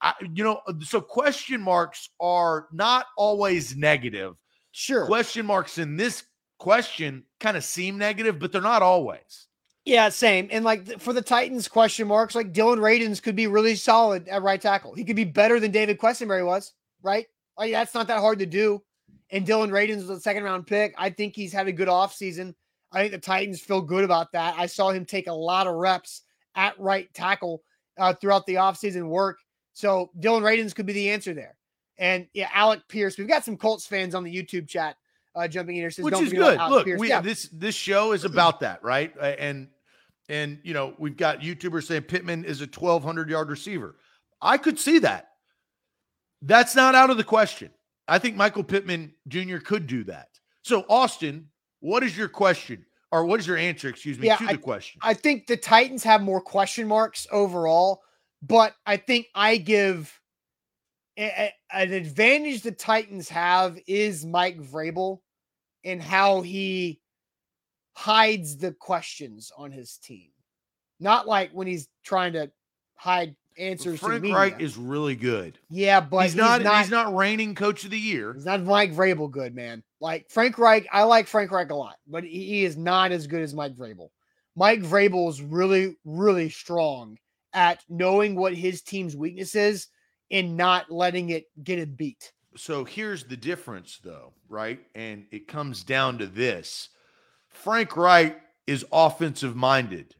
I, 0.00 0.14
you 0.32 0.44
know, 0.44 0.60
so 0.80 1.00
question 1.00 1.60
marks 1.60 2.10
are 2.20 2.68
not 2.72 3.06
always 3.16 3.76
negative. 3.76 4.36
Sure. 4.70 5.06
Question 5.06 5.44
marks 5.44 5.78
in 5.78 5.96
this 5.96 6.22
question 6.58 7.24
kind 7.40 7.56
of 7.56 7.64
seem 7.64 7.98
negative, 7.98 8.38
but 8.38 8.52
they're 8.52 8.62
not 8.62 8.82
always. 8.82 9.47
Yeah, 9.88 10.10
same. 10.10 10.48
And 10.50 10.66
like 10.66 11.00
for 11.00 11.14
the 11.14 11.22
Titans, 11.22 11.66
question 11.66 12.08
marks 12.08 12.34
like 12.34 12.52
Dillon 12.52 12.78
Radunz 12.78 13.22
could 13.22 13.34
be 13.34 13.46
really 13.46 13.74
solid 13.74 14.28
at 14.28 14.42
right 14.42 14.60
tackle. 14.60 14.92
He 14.92 15.02
could 15.02 15.16
be 15.16 15.24
better 15.24 15.58
than 15.58 15.70
David 15.70 15.98
Quessenberry 15.98 16.44
was, 16.44 16.74
right? 17.02 17.26
Like 17.56 17.72
that's 17.72 17.94
not 17.94 18.06
that 18.08 18.20
hard 18.20 18.38
to 18.40 18.46
do. 18.46 18.82
And 19.30 19.46
Dillon 19.46 19.70
Radunz 19.70 20.06
was 20.06 20.10
a 20.10 20.20
second 20.20 20.44
round 20.44 20.66
pick. 20.66 20.94
I 20.98 21.08
think 21.08 21.34
he's 21.34 21.54
had 21.54 21.68
a 21.68 21.72
good 21.72 21.88
offseason. 21.88 22.54
I 22.92 23.00
think 23.00 23.12
the 23.12 23.18
Titans 23.18 23.62
feel 23.62 23.80
good 23.80 24.04
about 24.04 24.30
that. 24.32 24.54
I 24.58 24.66
saw 24.66 24.90
him 24.90 25.06
take 25.06 25.26
a 25.26 25.32
lot 25.32 25.66
of 25.66 25.74
reps 25.74 26.20
at 26.54 26.78
right 26.78 27.08
tackle 27.14 27.62
uh, 27.96 28.12
throughout 28.12 28.44
the 28.44 28.56
offseason 28.56 29.08
work. 29.08 29.38
So 29.72 30.10
Dillon 30.20 30.42
Radunz 30.42 30.74
could 30.74 30.84
be 30.84 30.92
the 30.92 31.08
answer 31.08 31.32
there. 31.32 31.56
And 31.96 32.26
yeah, 32.34 32.50
Alec 32.52 32.82
Pierce. 32.88 33.16
We've 33.16 33.26
got 33.26 33.42
some 33.42 33.56
Colts 33.56 33.86
fans 33.86 34.14
on 34.14 34.22
the 34.22 34.34
YouTube 34.34 34.68
chat 34.68 34.96
uh, 35.34 35.48
jumping 35.48 35.76
in 35.76 35.82
here. 35.82 35.90
Says, 35.90 36.04
Which 36.04 36.20
is 36.20 36.30
good. 36.30 36.60
Look, 36.68 36.84
we, 36.84 37.08
yeah. 37.08 37.22
this 37.22 37.48
this 37.54 37.74
show 37.74 38.12
is 38.12 38.26
about 38.26 38.60
that, 38.60 38.84
right? 38.84 39.14
And 39.18 39.68
and, 40.28 40.58
you 40.62 40.74
know, 40.74 40.94
we've 40.98 41.16
got 41.16 41.40
YouTubers 41.40 41.84
saying 41.84 42.02
Pittman 42.02 42.44
is 42.44 42.60
a 42.60 42.64
1,200 42.64 43.30
yard 43.30 43.48
receiver. 43.48 43.96
I 44.40 44.58
could 44.58 44.78
see 44.78 44.98
that. 45.00 45.28
That's 46.42 46.76
not 46.76 46.94
out 46.94 47.10
of 47.10 47.16
the 47.16 47.24
question. 47.24 47.70
I 48.06 48.18
think 48.18 48.36
Michael 48.36 48.64
Pittman 48.64 49.14
Jr. 49.26 49.58
could 49.58 49.86
do 49.86 50.04
that. 50.04 50.28
So, 50.62 50.84
Austin, 50.88 51.48
what 51.80 52.02
is 52.02 52.16
your 52.16 52.28
question? 52.28 52.84
Or 53.10 53.24
what 53.24 53.40
is 53.40 53.46
your 53.46 53.56
answer, 53.56 53.88
excuse 53.88 54.18
me, 54.18 54.26
yeah, 54.26 54.36
to 54.36 54.46
the 54.46 54.58
question? 54.58 55.00
I 55.02 55.14
think 55.14 55.46
the 55.46 55.56
Titans 55.56 56.04
have 56.04 56.20
more 56.20 56.42
question 56.42 56.86
marks 56.86 57.26
overall, 57.32 58.02
but 58.42 58.74
I 58.84 58.98
think 58.98 59.28
I 59.34 59.56
give 59.56 60.20
a, 61.16 61.24
a, 61.24 61.54
an 61.72 61.92
advantage 61.94 62.62
the 62.62 62.72
Titans 62.72 63.30
have 63.30 63.78
is 63.86 64.26
Mike 64.26 64.60
Vrabel 64.60 65.20
and 65.84 66.02
how 66.02 66.42
he 66.42 67.00
hides 67.98 68.56
the 68.56 68.70
questions 68.70 69.50
on 69.58 69.72
his 69.72 69.96
team. 69.96 70.30
Not 71.00 71.26
like 71.26 71.50
when 71.50 71.66
he's 71.66 71.88
trying 72.04 72.34
to 72.34 72.48
hide 72.94 73.34
answers. 73.58 73.98
Frank 73.98 74.22
Reich 74.22 74.60
is 74.60 74.76
really 74.76 75.16
good. 75.16 75.58
Yeah, 75.68 76.00
but 76.00 76.22
he's, 76.22 76.32
he's 76.32 76.40
not, 76.40 76.62
not, 76.62 76.78
He's 76.82 76.92
not 76.92 77.16
reigning 77.16 77.56
coach 77.56 77.82
of 77.82 77.90
the 77.90 77.98
year. 77.98 78.34
He's 78.34 78.44
not 78.44 78.62
Mike 78.62 78.94
Vrabel 78.94 79.28
good, 79.28 79.52
man. 79.52 79.82
Like 80.00 80.30
Frank 80.30 80.58
Reich, 80.58 80.86
I 80.92 81.02
like 81.02 81.26
Frank 81.26 81.50
Reich 81.50 81.70
a 81.70 81.74
lot, 81.74 81.96
but 82.06 82.22
he, 82.22 82.44
he 82.44 82.64
is 82.64 82.76
not 82.76 83.10
as 83.10 83.26
good 83.26 83.42
as 83.42 83.52
Mike 83.52 83.74
Vrabel. 83.74 84.10
Mike 84.54 84.82
Vrabel 84.82 85.28
is 85.28 85.42
really, 85.42 85.96
really 86.04 86.50
strong 86.50 87.18
at 87.52 87.82
knowing 87.88 88.36
what 88.36 88.54
his 88.54 88.80
team's 88.80 89.16
weakness 89.16 89.56
is 89.56 89.88
and 90.30 90.56
not 90.56 90.88
letting 90.88 91.30
it 91.30 91.46
get 91.64 91.80
it 91.80 91.96
beat. 91.96 92.30
So 92.56 92.84
here's 92.84 93.24
the 93.24 93.36
difference, 93.36 93.98
though, 94.04 94.34
right? 94.48 94.78
And 94.94 95.26
it 95.32 95.48
comes 95.48 95.82
down 95.82 96.18
to 96.18 96.26
this 96.26 96.90
Frank 97.58 97.96
Reich 97.96 98.40
is 98.68 98.84
offensive 98.92 99.56
minded. 99.56 100.14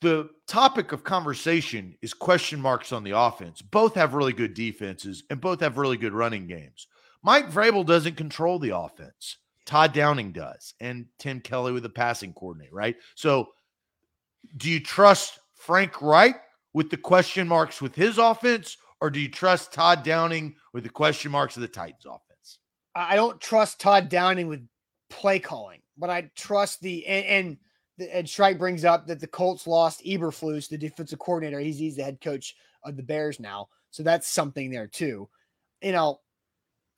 The 0.00 0.30
topic 0.46 0.92
of 0.92 1.04
conversation 1.04 1.96
is 2.00 2.14
question 2.14 2.60
marks 2.60 2.92
on 2.92 3.04
the 3.04 3.10
offense. 3.10 3.60
Both 3.60 3.94
have 3.96 4.14
really 4.14 4.32
good 4.32 4.54
defenses 4.54 5.24
and 5.28 5.40
both 5.40 5.60
have 5.60 5.76
really 5.76 5.98
good 5.98 6.14
running 6.14 6.46
games. 6.46 6.86
Mike 7.22 7.50
Vrabel 7.50 7.84
doesn't 7.84 8.16
control 8.16 8.58
the 8.58 8.74
offense. 8.74 9.36
Todd 9.66 9.92
Downing 9.92 10.32
does, 10.32 10.74
and 10.80 11.06
Tim 11.18 11.40
Kelly 11.40 11.72
with 11.72 11.82
the 11.82 11.90
passing 11.90 12.32
coordinate, 12.32 12.72
right? 12.72 12.96
So, 13.14 13.48
do 14.56 14.70
you 14.70 14.80
trust 14.80 15.38
Frank 15.54 16.00
Reich 16.02 16.36
with 16.72 16.90
the 16.90 16.96
question 16.96 17.46
marks 17.46 17.80
with 17.80 17.94
his 17.94 18.18
offense, 18.18 18.76
or 19.00 19.10
do 19.10 19.20
you 19.20 19.28
trust 19.28 19.72
Todd 19.72 20.02
Downing 20.02 20.56
with 20.72 20.84
the 20.84 20.90
question 20.90 21.30
marks 21.30 21.56
of 21.56 21.62
the 21.62 21.68
Titans 21.68 22.06
offense? 22.06 22.58
I 22.94 23.16
don't 23.16 23.40
trust 23.40 23.80
Todd 23.80 24.08
Downing 24.08 24.48
with 24.48 24.66
play 25.08 25.38
calling 25.38 25.80
but 25.96 26.10
I 26.10 26.30
trust 26.34 26.80
the 26.80 27.06
and, 27.06 27.26
and 27.98 28.10
and 28.12 28.28
Strike 28.28 28.58
brings 28.58 28.84
up 28.84 29.06
that 29.06 29.20
the 29.20 29.26
Colts 29.26 29.66
lost 29.66 30.04
Eberflus, 30.04 30.68
the 30.68 30.78
defensive 30.78 31.18
coordinator. 31.18 31.60
He's 31.60 31.78
he's 31.78 31.96
the 31.96 32.04
head 32.04 32.20
coach 32.20 32.56
of 32.84 32.96
the 32.96 33.02
Bears 33.02 33.40
now, 33.40 33.68
so 33.90 34.02
that's 34.02 34.28
something 34.28 34.70
there 34.70 34.86
too. 34.86 35.28
You 35.82 35.92
know, 35.92 36.20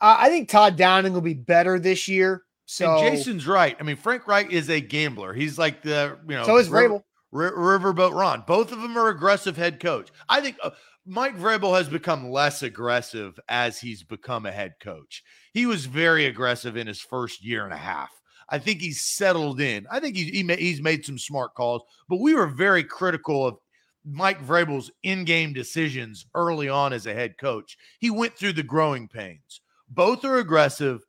I, 0.01 0.26
I 0.26 0.28
think 0.28 0.49
Todd 0.49 0.76
Downing 0.76 1.12
will 1.12 1.20
be 1.20 1.34
better 1.34 1.78
this 1.78 2.09
year. 2.09 2.42
So 2.66 2.99
and 2.99 3.16
Jason's 3.16 3.47
right. 3.47 3.76
I 3.78 3.82
mean, 3.82 3.97
Frank 3.97 4.26
Reich 4.26 4.51
is 4.51 4.68
a 4.70 4.80
gambler. 4.80 5.32
He's 5.32 5.59
like 5.59 5.82
the 5.82 6.18
you 6.28 6.34
know. 6.34 6.44
So 6.44 6.57
is 6.57 6.68
Vrabel. 6.68 7.03
Riverboat 7.34 8.14
Ron. 8.14 8.44
Both 8.47 8.72
of 8.72 8.80
them 8.80 8.97
are 8.97 9.09
aggressive 9.09 9.57
head 9.57 9.80
coach. 9.80 10.11
I 10.28 10.40
think 10.40 10.57
uh, 10.62 10.70
Mike 11.05 11.36
Vrabel 11.36 11.76
has 11.76 11.88
become 11.88 12.30
less 12.30 12.62
aggressive 12.62 13.38
as 13.49 13.78
he's 13.78 14.03
become 14.03 14.47
a 14.47 14.53
head 14.53 14.74
coach. 14.80 15.22
He 15.53 15.66
was 15.66 15.86
very 15.86 16.26
aggressive 16.26 16.76
in 16.76 16.86
his 16.86 17.01
first 17.01 17.44
year 17.44 17.64
and 17.64 17.74
a 17.74 17.78
half. 17.78 18.11
I 18.49 18.59
think 18.59 18.80
he's 18.80 19.01
settled 19.01 19.61
in. 19.61 19.86
I 19.90 20.01
think 20.01 20.16
he's 20.16 20.28
he 20.28 20.42
he's 20.57 20.80
made 20.80 21.05
some 21.05 21.18
smart 21.18 21.55
calls, 21.55 21.82
but 22.09 22.20
we 22.20 22.34
were 22.34 22.47
very 22.47 22.84
critical 22.84 23.47
of 23.47 23.57
Mike 24.05 24.44
Vrabel's 24.47 24.90
in-game 25.03 25.53
decisions 25.53 26.26
early 26.34 26.68
on 26.68 26.92
as 26.92 27.07
a 27.07 27.14
head 27.14 27.36
coach. 27.38 27.76
He 27.99 28.11
went 28.11 28.36
through 28.36 28.53
the 28.53 28.62
growing 28.62 29.09
pains. 29.09 29.61
Both 29.88 30.24
are 30.24 30.38
aggressive. 30.38 31.05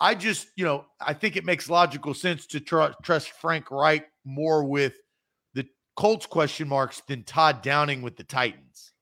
I 0.00 0.14
just, 0.14 0.48
you 0.56 0.64
know, 0.64 0.86
I 1.00 1.12
think 1.12 1.36
it 1.36 1.44
makes 1.44 1.70
logical 1.70 2.14
sense 2.14 2.46
to 2.48 2.60
tr- 2.60 2.94
trust 3.04 3.30
Frank 3.32 3.70
Reich 3.70 4.08
more 4.24 4.64
with 4.64 4.94
the 5.54 5.66
Colts 5.94 6.26
question 6.26 6.66
marks 6.68 7.02
than 7.06 7.22
Todd 7.22 7.62
Downing 7.62 8.02
with 8.02 8.16
the 8.16 8.24
Titans. 8.24 8.92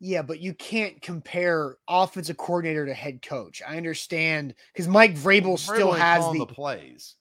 Yeah, 0.00 0.22
but 0.22 0.40
you 0.40 0.54
can't 0.54 1.00
compare 1.02 1.76
offensive 1.88 2.36
coordinator 2.36 2.86
to 2.86 2.94
head 2.94 3.22
coach. 3.22 3.62
I 3.66 3.76
understand 3.76 4.54
because 4.72 4.88
Mike 4.88 5.14
Vrabel, 5.14 5.54
Vrabel 5.54 5.58
still 5.58 5.92
has 5.92 6.24
the, 6.32 6.38
the 6.38 6.46
plays. 6.46 7.16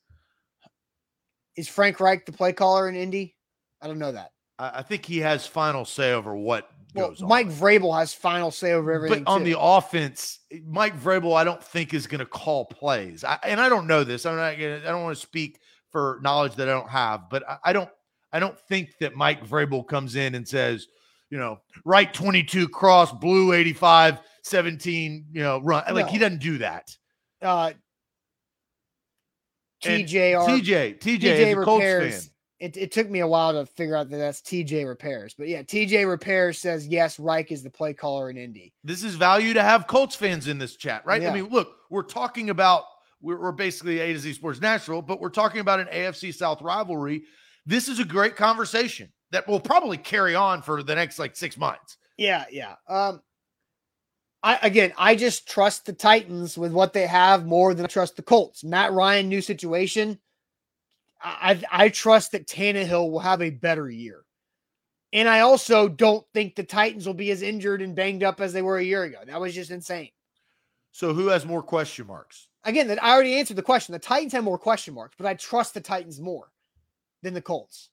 Is 1.56 1.68
Frank 1.68 1.99
Reich 1.99 2.26
the 2.26 2.32
play 2.32 2.54
caller 2.54 2.89
in 2.89 2.95
Indy? 2.95 3.36
I 3.82 3.88
don't 3.88 3.99
know 3.99 4.12
that. 4.12 4.32
I 4.60 4.82
think 4.82 5.06
he 5.06 5.20
has 5.20 5.47
final 5.47 5.84
say 5.84 6.14
over 6.14 6.36
what 6.36 6.70
well, 6.93 7.10
goes 7.10 7.22
on. 7.22 7.30
Mike 7.30 7.49
Vrabel 7.49 7.97
has 7.97 8.14
final 8.14 8.51
say 8.51 8.74
over 8.74 8.91
everything. 8.91 9.24
But 9.24 9.32
on 9.32 9.39
too. 9.39 9.51
the 9.51 9.60
offense, 9.60 10.39
Mike 10.66 10.99
Vrabel, 10.99 11.36
I 11.36 11.43
don't 11.43 11.64
think 11.64 11.93
is 11.93 12.08
going 12.08 12.20
to 12.20 12.26
call 12.26 12.66
plays. 12.66 13.24
I, 13.24 13.39
and 13.43 13.60
I 13.60 13.70
don't 13.70 13.88
know 13.88 14.04
this. 14.04 14.26
I'm 14.26 14.36
not. 14.36 14.58
Gonna, 14.58 14.78
I 14.78 14.91
don't 14.91 15.04
want 15.04 15.16
to 15.16 15.22
speak 15.22 15.60
for 15.91 16.20
knowledge 16.22 16.56
that 16.56 16.70
I 16.70 16.72
don't 16.72 16.89
have. 16.89 17.30
But 17.30 17.47
I, 17.49 17.58
I 17.66 17.74
don't. 17.74 17.89
I 18.32 18.39
don't 18.39 18.58
think 18.58 18.97
that 18.99 19.16
Mike 19.16 19.45
Vrabel 19.45 19.86
comes 19.86 20.16
in 20.16 20.34
and 20.34 20.47
says, 20.47 20.88
you 21.30 21.38
know, 21.38 21.60
right 21.86 22.12
22 22.12 22.68
cross, 22.68 23.12
blue 23.12 23.54
85, 23.54 24.20
17, 24.43 25.26
you 25.32 25.41
know, 25.41 25.60
run. 25.62 25.84
Like 25.93 26.10
he 26.10 26.18
doesn't 26.18 26.41
do 26.41 26.58
that. 26.60 26.95
Uh, 27.41 27.74
TJ 29.84 30.36
TJ 30.36 31.00
TJ, 31.00 31.20
TJ 31.20 31.58
repairs. 31.58 32.30
It, 32.60 32.78
it 32.78 32.92
took 32.94 33.10
me 33.10 33.20
a 33.20 33.28
while 33.28 33.52
to 33.52 33.66
figure 33.66 33.96
out 33.96 34.10
that 34.10 34.18
that's 34.18 34.42
TJ 34.42 34.88
repairs, 34.88 35.36
but 35.38 35.50
yeah, 35.50 35.64
TJ 35.64 36.08
repairs 36.08 36.60
says 36.60 36.88
yes. 36.88 37.20
Reich 37.20 37.52
is 37.52 37.62
the 37.62 37.70
play 37.70 37.94
caller 37.94 38.30
in 38.30 38.38
Indy. 38.38 38.74
This 38.86 39.04
is 39.04 39.16
value 39.16 39.54
to 39.54 39.62
have 39.62 39.86
Colts 39.86 40.16
fans 40.16 40.48
in 40.48 40.60
this 40.60 40.78
chat, 40.78 41.06
right? 41.06 41.22
Yeah. 41.22 41.32
I 41.32 41.34
mean, 41.34 41.50
look, 41.50 41.76
we're 41.90 42.04
talking 42.04 42.50
about 42.50 42.86
we're, 43.22 43.40
we're 43.40 43.52
basically 43.52 44.00
A 44.00 44.14
to 44.14 44.20
Z 44.20 44.34
Sports 44.34 44.62
National, 44.62 45.02
but 45.02 45.20
we're 45.20 45.30
talking 45.30 45.60
about 45.60 45.82
an 45.82 45.88
AFC 45.88 46.34
South 46.34 46.62
rivalry. 46.62 47.24
This 47.66 47.90
is 47.90 48.00
a 48.00 48.06
great 48.06 48.36
conversation 48.36 49.12
that 49.32 49.48
will 49.48 49.60
probably 49.60 49.98
carry 49.98 50.36
on 50.36 50.62
for 50.62 50.84
the 50.84 50.96
next 50.96 51.20
like 51.20 51.36
six 51.36 51.58
months. 51.58 51.98
Yeah, 52.18 52.46
yeah. 52.52 52.76
Um, 52.88 53.22
I 54.44 54.60
again, 54.62 54.94
I 54.98 55.16
just 55.16 55.48
trust 55.48 55.86
the 55.86 55.94
Titans 55.94 56.58
with 56.58 56.74
what 56.74 56.94
they 56.94 57.08
have 57.08 57.46
more 57.46 57.74
than 57.74 57.86
I 57.86 57.88
trust 57.88 58.18
the 58.18 58.22
Colts. 58.22 58.64
Matt 58.64 58.91
Ryan, 58.91 59.30
new 59.30 59.41
situation. 59.41 60.20
I 61.22 61.62
I 61.72 61.89
trust 61.89 62.34
that 62.34 62.48
Tannehill 62.48 63.10
will 63.10 63.20
have 63.20 63.41
a 63.41 63.50
better 63.50 63.89
year. 63.89 64.26
And 65.14 65.30
I 65.30 65.41
also 65.41 65.88
don't 65.88 66.26
think 66.34 66.56
the 66.56 66.64
Titans 66.64 67.06
will 67.06 67.14
be 67.14 67.32
as 67.32 67.44
injured 67.44 67.82
and 67.82 67.96
banged 67.96 68.24
up 68.24 68.41
as 68.41 68.52
they 68.52 68.64
were 68.64 68.78
a 68.78 68.84
year 68.84 69.04
ago. 69.04 69.20
That 69.26 69.39
was 69.39 69.54
just 69.54 69.72
insane. 69.72 70.10
So 70.91 71.14
who 71.14 71.28
has 71.28 71.46
more 71.46 71.64
question 71.64 72.08
marks? 72.08 72.48
Again, 72.66 72.88
that 72.88 73.04
I 73.04 73.12
already 73.12 73.36
answered 73.36 73.58
the 73.58 73.62
question. 73.62 73.94
The 73.94 74.00
Titans 74.00 74.34
have 74.34 74.44
more 74.44 74.58
question 74.58 74.94
marks, 74.94 75.16
but 75.18 75.28
I 75.28 75.36
trust 75.36 75.74
the 75.74 75.82
Titans 75.82 76.20
more 76.20 76.52
than 77.22 77.34
the 77.34 77.41
Colts 77.41 77.89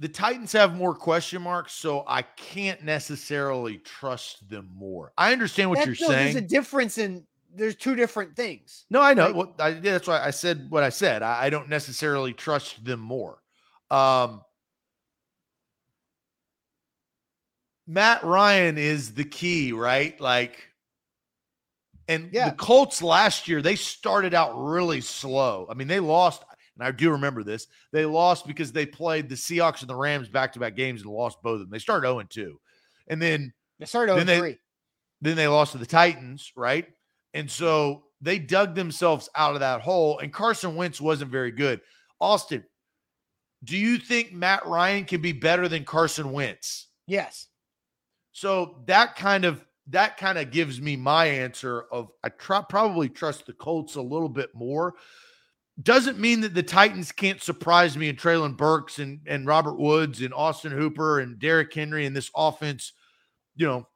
the 0.00 0.08
Titans 0.08 0.50
have 0.52 0.74
more 0.74 0.94
question 0.94 1.42
marks, 1.42 1.74
so 1.74 2.04
I 2.08 2.22
can't 2.22 2.82
necessarily 2.82 3.78
trust 3.78 4.48
them 4.48 4.70
more. 4.74 5.12
I 5.16 5.30
understand 5.30 5.68
what 5.68 5.84
you're 5.84 5.94
no, 6.00 6.08
saying. 6.08 6.32
There's 6.32 6.36
a 6.36 6.48
difference 6.48 6.98
in 6.98 7.24
there's 7.54 7.76
two 7.76 7.94
different 7.94 8.34
things. 8.34 8.86
No, 8.90 9.02
I 9.02 9.12
know. 9.12 9.26
Like, 9.26 9.36
well, 9.36 9.54
I, 9.58 9.72
that's 9.72 10.08
why 10.08 10.24
I 10.24 10.30
said 10.30 10.70
what 10.70 10.82
I 10.82 10.88
said. 10.88 11.22
I, 11.22 11.44
I 11.44 11.50
don't 11.50 11.68
necessarily 11.68 12.32
trust 12.32 12.82
them 12.84 13.00
more. 13.00 13.42
Um, 13.90 14.40
Matt 17.86 18.24
Ryan 18.24 18.78
is 18.78 19.12
the 19.14 19.24
key, 19.24 19.72
right? 19.72 20.18
Like, 20.18 20.68
and 22.08 22.30
Yeah. 22.32 22.50
the 22.50 22.56
Colts 22.56 23.02
last 23.02 23.48
year, 23.48 23.60
they 23.60 23.76
started 23.76 24.32
out 24.32 24.52
really 24.56 25.00
slow. 25.00 25.66
I 25.68 25.74
mean, 25.74 25.88
they 25.88 26.00
lost, 26.00 26.42
and 26.80 26.88
I 26.88 26.90
do 26.92 27.10
remember 27.10 27.42
this. 27.44 27.66
They 27.92 28.04
lost 28.04 28.46
because 28.46 28.72
they 28.72 28.86
played 28.86 29.28
the 29.28 29.34
Seahawks 29.34 29.80
and 29.82 29.90
the 29.90 29.94
Rams 29.94 30.28
back 30.28 30.52
to 30.54 30.58
back 30.58 30.74
games 30.76 31.02
and 31.02 31.10
lost 31.10 31.42
both 31.42 31.54
of 31.54 31.60
them. 31.60 31.70
They 31.70 31.78
started 31.78 32.06
0 32.08 32.22
2. 32.22 32.60
And 33.08 33.20
then 33.20 33.52
They 33.78 33.86
started 33.86 34.16
Then 34.16 34.26
they- 34.26 34.34
0 34.36 34.42
3. 34.48 34.58
then 35.20 35.36
they 35.36 35.48
lost 35.48 35.72
to 35.72 35.78
the 35.78 35.86
Titans, 35.86 36.52
right? 36.56 36.86
And 37.34 37.50
so 37.50 38.04
they 38.20 38.38
dug 38.38 38.74
themselves 38.74 39.28
out 39.34 39.54
of 39.54 39.60
that 39.60 39.80
hole, 39.80 40.18
and 40.18 40.32
Carson 40.32 40.74
Wentz 40.76 41.00
wasn't 41.00 41.30
very 41.30 41.50
good. 41.50 41.80
Austin, 42.20 42.64
do 43.64 43.76
you 43.76 43.98
think 43.98 44.32
Matt 44.32 44.66
Ryan 44.66 45.04
can 45.04 45.20
be 45.22 45.32
better 45.32 45.68
than 45.68 45.84
Carson 45.84 46.32
Wentz? 46.32 46.88
Yes. 47.06 47.46
So 48.32 48.82
that 48.86 49.16
kind 49.16 49.44
of 49.44 49.64
that 49.88 50.16
kind 50.18 50.38
of 50.38 50.50
gives 50.52 50.80
me 50.80 50.94
my 50.96 51.26
answer 51.26 51.82
of 51.90 52.10
I 52.22 52.28
try, 52.28 52.62
probably 52.68 53.08
trust 53.08 53.46
the 53.46 53.52
Colts 53.52 53.96
a 53.96 54.02
little 54.02 54.28
bit 54.28 54.54
more. 54.54 54.94
Doesn't 55.82 56.18
mean 56.18 56.40
that 56.40 56.54
the 56.54 56.62
Titans 56.62 57.12
can't 57.12 57.42
surprise 57.42 57.96
me 57.96 58.08
and 58.08 58.18
Traylon 58.18 58.56
Burks 58.56 58.98
and, 58.98 59.20
and 59.26 59.46
Robert 59.46 59.78
Woods 59.78 60.20
and 60.20 60.34
Austin 60.34 60.72
Hooper 60.72 61.20
and 61.20 61.38
Derrick 61.38 61.72
Henry 61.72 62.06
and 62.06 62.14
this 62.14 62.30
offense, 62.34 62.92
you 63.54 63.66
know, 63.66 63.86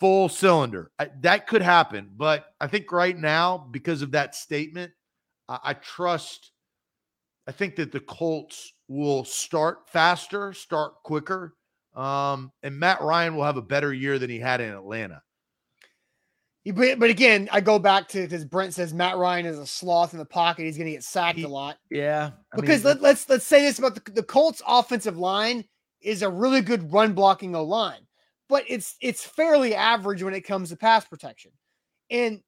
full 0.00 0.28
cylinder. 0.28 0.90
I, 0.98 1.10
that 1.20 1.46
could 1.46 1.62
happen. 1.62 2.10
But 2.16 2.46
I 2.60 2.66
think 2.66 2.90
right 2.90 3.16
now, 3.16 3.68
because 3.70 4.02
of 4.02 4.10
that 4.12 4.34
statement, 4.34 4.92
I, 5.48 5.58
I 5.62 5.74
trust. 5.74 6.50
I 7.46 7.52
think 7.52 7.76
that 7.76 7.92
the 7.92 8.00
Colts 8.00 8.72
will 8.88 9.24
start 9.24 9.88
faster, 9.88 10.52
start 10.52 10.94
quicker, 11.04 11.54
um, 11.94 12.50
and 12.62 12.78
Matt 12.78 13.00
Ryan 13.02 13.36
will 13.36 13.44
have 13.44 13.56
a 13.56 13.62
better 13.62 13.92
year 13.92 14.18
than 14.18 14.30
he 14.30 14.38
had 14.38 14.60
in 14.60 14.72
Atlanta. 14.72 15.22
But, 16.72 16.98
but 16.98 17.10
again, 17.10 17.48
I 17.52 17.60
go 17.60 17.78
back 17.78 18.08
to 18.08 18.22
because 18.22 18.44
Brent 18.44 18.72
says 18.72 18.94
Matt 18.94 19.18
Ryan 19.18 19.44
is 19.44 19.58
a 19.58 19.66
sloth 19.66 20.14
in 20.14 20.18
the 20.18 20.24
pocket. 20.24 20.64
He's 20.64 20.78
going 20.78 20.86
to 20.86 20.92
get 20.92 21.04
sacked 21.04 21.38
He- 21.38 21.44
a 21.44 21.48
lot. 21.48 21.78
Yeah, 21.90 22.30
because 22.56 22.84
let, 22.84 23.02
let's 23.02 23.28
let's 23.28 23.44
say 23.44 23.62
this 23.62 23.78
about 23.78 23.94
the, 23.94 24.12
the 24.12 24.22
Colts 24.22 24.62
offensive 24.66 25.18
line 25.18 25.64
is 26.00 26.22
a 26.22 26.30
really 26.30 26.60
good 26.60 26.92
run 26.92 27.12
blocking 27.12 27.54
O 27.54 27.64
line, 27.64 28.06
but 28.48 28.64
it's 28.66 28.96
it's 29.00 29.24
fairly 29.24 29.74
average 29.74 30.22
when 30.22 30.34
it 30.34 30.42
comes 30.42 30.70
to 30.70 30.76
pass 30.76 31.04
protection. 31.04 31.50
And 32.10 32.40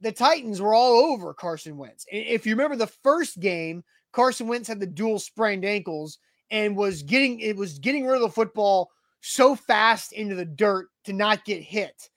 the 0.00 0.12
Titans 0.12 0.60
were 0.60 0.74
all 0.74 1.12
over 1.12 1.34
Carson 1.34 1.76
Wentz. 1.76 2.06
And 2.10 2.24
if 2.26 2.46
you 2.46 2.54
remember 2.54 2.76
the 2.76 2.86
first 2.86 3.38
game, 3.38 3.84
Carson 4.12 4.48
Wentz 4.48 4.68
had 4.68 4.80
the 4.80 4.86
dual 4.86 5.18
sprained 5.18 5.64
ankles 5.64 6.18
and 6.50 6.76
was 6.76 7.02
getting 7.02 7.40
it 7.40 7.56
was 7.56 7.78
getting 7.78 8.06
rid 8.06 8.16
of 8.16 8.22
the 8.22 8.30
football 8.30 8.90
so 9.20 9.54
fast 9.54 10.12
into 10.12 10.34
the 10.34 10.44
dirt 10.44 10.88
to 11.04 11.12
not 11.12 11.44
get 11.44 11.62
hit. 11.62 12.08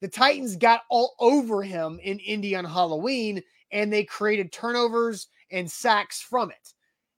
The 0.00 0.08
Titans 0.08 0.56
got 0.56 0.82
all 0.88 1.14
over 1.18 1.62
him 1.62 1.98
in 2.02 2.18
Indy 2.20 2.54
on 2.54 2.64
Halloween 2.64 3.42
and 3.72 3.92
they 3.92 4.04
created 4.04 4.52
turnovers 4.52 5.28
and 5.50 5.70
sacks 5.70 6.20
from 6.20 6.50
it. 6.50 6.74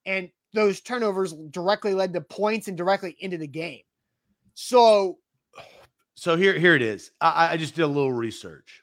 And 0.06 0.30
those 0.52 0.80
turnovers 0.80 1.32
directly 1.50 1.94
led 1.94 2.12
to 2.14 2.20
points 2.20 2.68
and 2.68 2.76
directly 2.76 3.16
into 3.20 3.38
the 3.38 3.46
game. 3.46 3.82
So 4.54 5.18
so 6.14 6.36
here 6.36 6.58
here 6.58 6.74
it 6.74 6.82
is. 6.82 7.12
I, 7.20 7.52
I 7.52 7.56
just 7.56 7.74
did 7.74 7.82
a 7.82 7.86
little 7.86 8.12
research. 8.12 8.82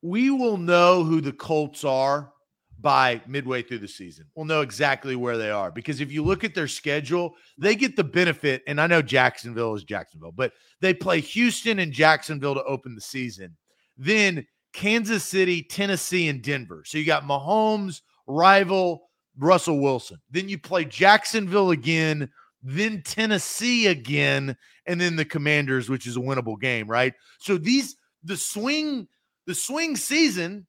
We 0.00 0.30
will 0.30 0.56
know 0.56 1.04
who 1.04 1.20
the 1.20 1.32
Colts 1.32 1.84
are 1.84 2.32
by 2.80 3.20
midway 3.26 3.62
through 3.62 3.78
the 3.78 3.88
season. 3.88 4.26
We'll 4.34 4.46
know 4.46 4.60
exactly 4.60 5.16
where 5.16 5.36
they 5.36 5.50
are 5.50 5.70
because 5.70 6.00
if 6.00 6.12
you 6.12 6.22
look 6.22 6.44
at 6.44 6.54
their 6.54 6.68
schedule, 6.68 7.34
they 7.58 7.74
get 7.74 7.96
the 7.96 8.04
benefit. 8.04 8.62
And 8.66 8.80
I 8.80 8.86
know 8.86 9.02
Jacksonville 9.02 9.74
is 9.74 9.84
Jacksonville, 9.84 10.32
but 10.32 10.52
they 10.80 10.94
play 10.94 11.20
Houston 11.20 11.80
and 11.80 11.92
Jacksonville 11.92 12.54
to 12.54 12.64
open 12.64 12.94
the 12.94 13.00
season. 13.00 13.56
Then 13.96 14.46
Kansas 14.72 15.24
City, 15.24 15.62
Tennessee, 15.62 16.28
and 16.28 16.40
Denver. 16.42 16.84
So 16.86 16.98
you 16.98 17.04
got 17.04 17.24
Mahomes, 17.24 18.02
rival 18.26 19.08
Russell 19.38 19.80
Wilson. 19.80 20.18
Then 20.30 20.48
you 20.48 20.58
play 20.58 20.84
Jacksonville 20.84 21.70
again, 21.70 22.28
then 22.62 23.02
Tennessee 23.02 23.86
again, 23.86 24.56
and 24.86 25.00
then 25.00 25.16
the 25.16 25.24
Commanders, 25.24 25.88
which 25.88 26.06
is 26.06 26.16
a 26.16 26.20
winnable 26.20 26.60
game, 26.60 26.88
right? 26.88 27.14
So 27.38 27.56
these 27.56 27.96
the 28.24 28.36
swing 28.36 29.08
the 29.46 29.54
swing 29.54 29.96
season 29.96 30.66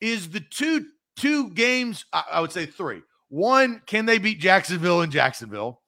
is 0.00 0.28
the 0.30 0.40
two 0.40 0.86
two 1.16 1.50
games. 1.50 2.04
I, 2.12 2.24
I 2.32 2.40
would 2.40 2.52
say 2.52 2.66
three. 2.66 3.02
One, 3.28 3.82
can 3.86 4.06
they 4.06 4.18
beat 4.18 4.38
Jacksonville 4.38 5.02
in 5.02 5.10
Jacksonville? 5.10 5.80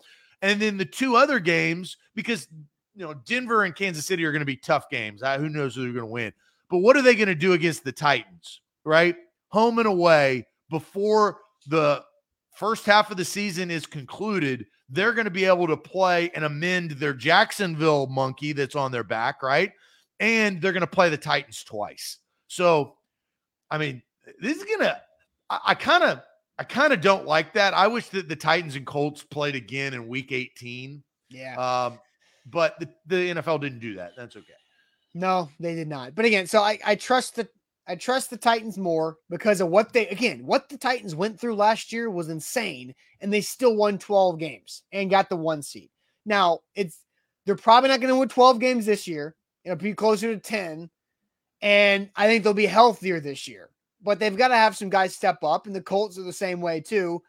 And 0.42 0.60
then 0.60 0.76
the 0.76 0.84
two 0.84 1.16
other 1.16 1.38
games, 1.38 1.96
because 2.14 2.48
you 2.94 3.04
know 3.04 3.14
Denver 3.26 3.64
and 3.64 3.74
Kansas 3.74 4.06
City 4.06 4.24
are 4.24 4.32
going 4.32 4.40
to 4.40 4.46
be 4.46 4.56
tough 4.56 4.88
games. 4.90 5.22
Uh, 5.22 5.38
who 5.38 5.48
knows 5.48 5.74
who 5.74 5.82
they're 5.82 5.92
going 5.92 6.06
to 6.06 6.12
win? 6.12 6.32
But 6.70 6.78
what 6.78 6.96
are 6.96 7.02
they 7.02 7.14
going 7.14 7.28
to 7.28 7.34
do 7.34 7.52
against 7.52 7.84
the 7.84 7.92
Titans? 7.92 8.60
Right, 8.84 9.16
home 9.48 9.78
and 9.78 9.88
away 9.88 10.46
before 10.70 11.38
the 11.66 12.02
first 12.54 12.86
half 12.86 13.10
of 13.10 13.16
the 13.16 13.24
season 13.24 13.70
is 13.70 13.86
concluded. 13.86 14.66
They're 14.88 15.12
going 15.12 15.26
to 15.26 15.30
be 15.30 15.44
able 15.44 15.66
to 15.66 15.76
play 15.76 16.30
and 16.34 16.44
amend 16.44 16.92
their 16.92 17.12
Jacksonville 17.12 18.06
monkey 18.06 18.52
that's 18.52 18.74
on 18.74 18.90
their 18.90 19.04
back, 19.04 19.42
right? 19.42 19.72
And 20.18 20.60
they're 20.62 20.72
going 20.72 20.80
to 20.80 20.86
play 20.86 21.10
the 21.10 21.18
Titans 21.18 21.62
twice. 21.62 22.18
So, 22.46 22.96
I 23.70 23.76
mean, 23.76 24.02
this 24.40 24.56
is 24.56 24.64
gonna. 24.64 25.00
I 25.50 25.74
kind 25.74 26.04
of, 26.04 26.20
I 26.58 26.64
kind 26.64 26.92
of 26.92 27.00
don't 27.00 27.26
like 27.26 27.54
that. 27.54 27.74
I 27.74 27.86
wish 27.86 28.08
that 28.08 28.28
the 28.28 28.36
Titans 28.36 28.76
and 28.76 28.86
Colts 28.86 29.22
played 29.22 29.54
again 29.54 29.94
in 29.94 30.08
Week 30.08 30.32
18. 30.32 31.02
yeah. 31.30 31.56
Um, 31.56 31.98
but 32.50 32.78
the, 32.80 32.88
the 33.06 33.34
NFL 33.34 33.60
didn't 33.60 33.80
do 33.80 33.94
that. 33.96 34.12
That's 34.16 34.36
okay. 34.36 34.46
No, 35.14 35.50
they 35.60 35.74
did 35.74 35.88
not. 35.88 36.14
But 36.14 36.24
again, 36.24 36.46
so 36.46 36.62
I, 36.62 36.78
I 36.84 36.94
trust 36.94 37.36
the 37.36 37.48
I 37.86 37.94
trust 37.96 38.28
the 38.28 38.36
Titans 38.36 38.76
more 38.76 39.16
because 39.30 39.60
of 39.60 39.68
what 39.68 39.92
they 39.92 40.06
again 40.08 40.44
what 40.44 40.68
the 40.68 40.76
Titans 40.76 41.14
went 41.14 41.40
through 41.40 41.56
last 41.56 41.92
year 41.92 42.10
was 42.10 42.28
insane, 42.28 42.94
and 43.20 43.32
they 43.32 43.40
still 43.40 43.74
won 43.74 43.98
12 43.98 44.38
games 44.38 44.82
and 44.92 45.10
got 45.10 45.28
the 45.28 45.36
one 45.36 45.62
seed. 45.62 45.90
Now 46.26 46.60
it's 46.74 47.00
they're 47.46 47.56
probably 47.56 47.88
not 47.88 48.00
going 48.00 48.12
to 48.12 48.18
win 48.18 48.28
12 48.28 48.60
games 48.60 48.84
this 48.86 49.08
year. 49.08 49.34
It'll 49.64 49.76
be 49.76 49.94
closer 49.94 50.34
to 50.34 50.40
10, 50.40 50.90
and 51.62 52.10
I 52.14 52.26
think 52.26 52.44
they'll 52.44 52.54
be 52.54 52.66
healthier 52.66 53.20
this 53.20 53.48
year. 53.48 53.70
But 54.02 54.18
they've 54.18 54.36
got 54.36 54.48
to 54.48 54.56
have 54.56 54.76
some 54.76 54.90
guys 54.90 55.14
step 55.14 55.42
up, 55.42 55.66
and 55.66 55.74
the 55.74 55.80
Colts 55.80 56.18
are 56.18 56.22
the 56.22 56.32
same 56.32 56.60
way 56.60 56.80
too. 56.80 57.22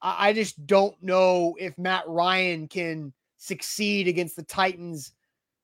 I, 0.00 0.28
I 0.28 0.32
just 0.32 0.66
don't 0.66 1.00
know 1.02 1.56
if 1.58 1.76
Matt 1.78 2.04
Ryan 2.06 2.68
can 2.68 3.12
succeed 3.38 4.08
against 4.08 4.36
the 4.36 4.44
Titans 4.44 5.12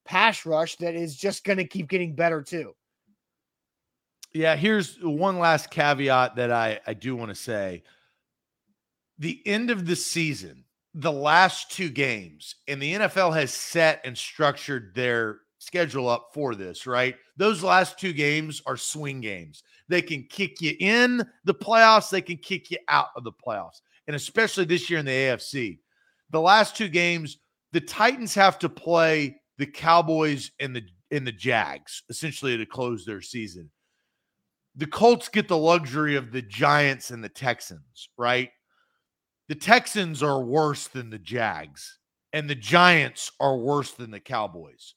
pass 0.05 0.45
rush 0.45 0.77
that 0.77 0.95
is 0.95 1.17
just 1.17 1.45
going 1.45 1.59
to 1.59 1.65
keep 1.65 1.89
getting 1.89 2.15
better 2.15 2.43
too. 2.43 2.75
Yeah, 4.33 4.57
here's 4.57 4.97
one 5.03 5.39
last 5.39 5.71
caveat 5.71 6.37
that 6.37 6.53
I, 6.53 6.81
I 6.87 6.95
do 6.95 7.17
want 7.17 7.31
to 7.31 7.35
say. 7.35 7.83
The 9.19 9.43
end 9.45 9.71
of 9.71 9.87
the 9.87 9.97
season, 9.97 10.65
the 10.95 11.13
last 11.13 11.71
two 11.71 11.91
games, 11.91 12.55
and 12.69 12.81
the 12.81 12.95
NFL 12.95 13.35
has 13.35 13.53
set 13.53 14.01
and 14.05 14.17
structured 14.17 14.95
their 14.95 15.41
schedule 15.61 16.09
up 16.09 16.31
for 16.35 16.57
this, 16.57 16.87
right? 16.87 17.15
Those 17.37 17.63
last 17.63 17.99
two 17.99 18.13
games 18.13 18.61
are 18.67 18.77
swing 18.77 19.21
games. 19.21 19.63
They 19.87 20.03
can 20.03 20.25
kick 20.25 20.61
you 20.61 20.75
in 20.81 21.25
the 21.45 21.55
playoffs, 21.55 22.11
they 22.11 22.23
can 22.23 22.39
kick 22.39 22.71
you 22.71 22.79
out 22.89 23.11
of 23.15 23.23
the 23.23 23.33
playoffs. 23.33 23.81
And 24.09 24.17
especially 24.17 24.65
this 24.65 24.91
year 24.91 24.99
in 24.99 25.07
the 25.07 25.13
AFC. 25.13 25.79
The 26.31 26.41
last 26.41 26.77
two 26.77 26.89
games, 26.89 27.39
the 27.73 27.81
Titans 27.81 28.35
have 28.35 28.59
to 28.61 28.69
play 28.69 29.37
the 29.59 29.67
Cowboys 29.67 30.51
and 30.59 30.75
the 30.75 30.83
and 31.13 31.27
the 31.27 31.33
Jags 31.33 32.03
essentially 32.09 32.57
to 32.57 32.67
close 32.67 33.05
their 33.05 33.21
season 33.21 33.71
the 34.77 34.87
Colts 34.87 35.29
get 35.29 35.49
the 35.49 35.59
luxury 35.59 36.17
of 36.17 36.33
the 36.33 36.43
Giants 36.43 37.11
and 37.11 37.23
the 37.23 37.29
Texans, 37.29 38.09
right? 38.17 38.51
The 39.49 39.55
Texans 39.55 40.23
are 40.23 40.43
worse 40.43 40.87
than 40.87 41.11
the 41.11 41.19
Jags, 41.19 41.99
and 42.33 42.49
the 42.49 42.55
Giants 42.55 43.33
are 43.41 43.57
worse 43.57 43.91
than 43.93 44.11
the 44.11 44.21
Cowboys. 44.21 44.95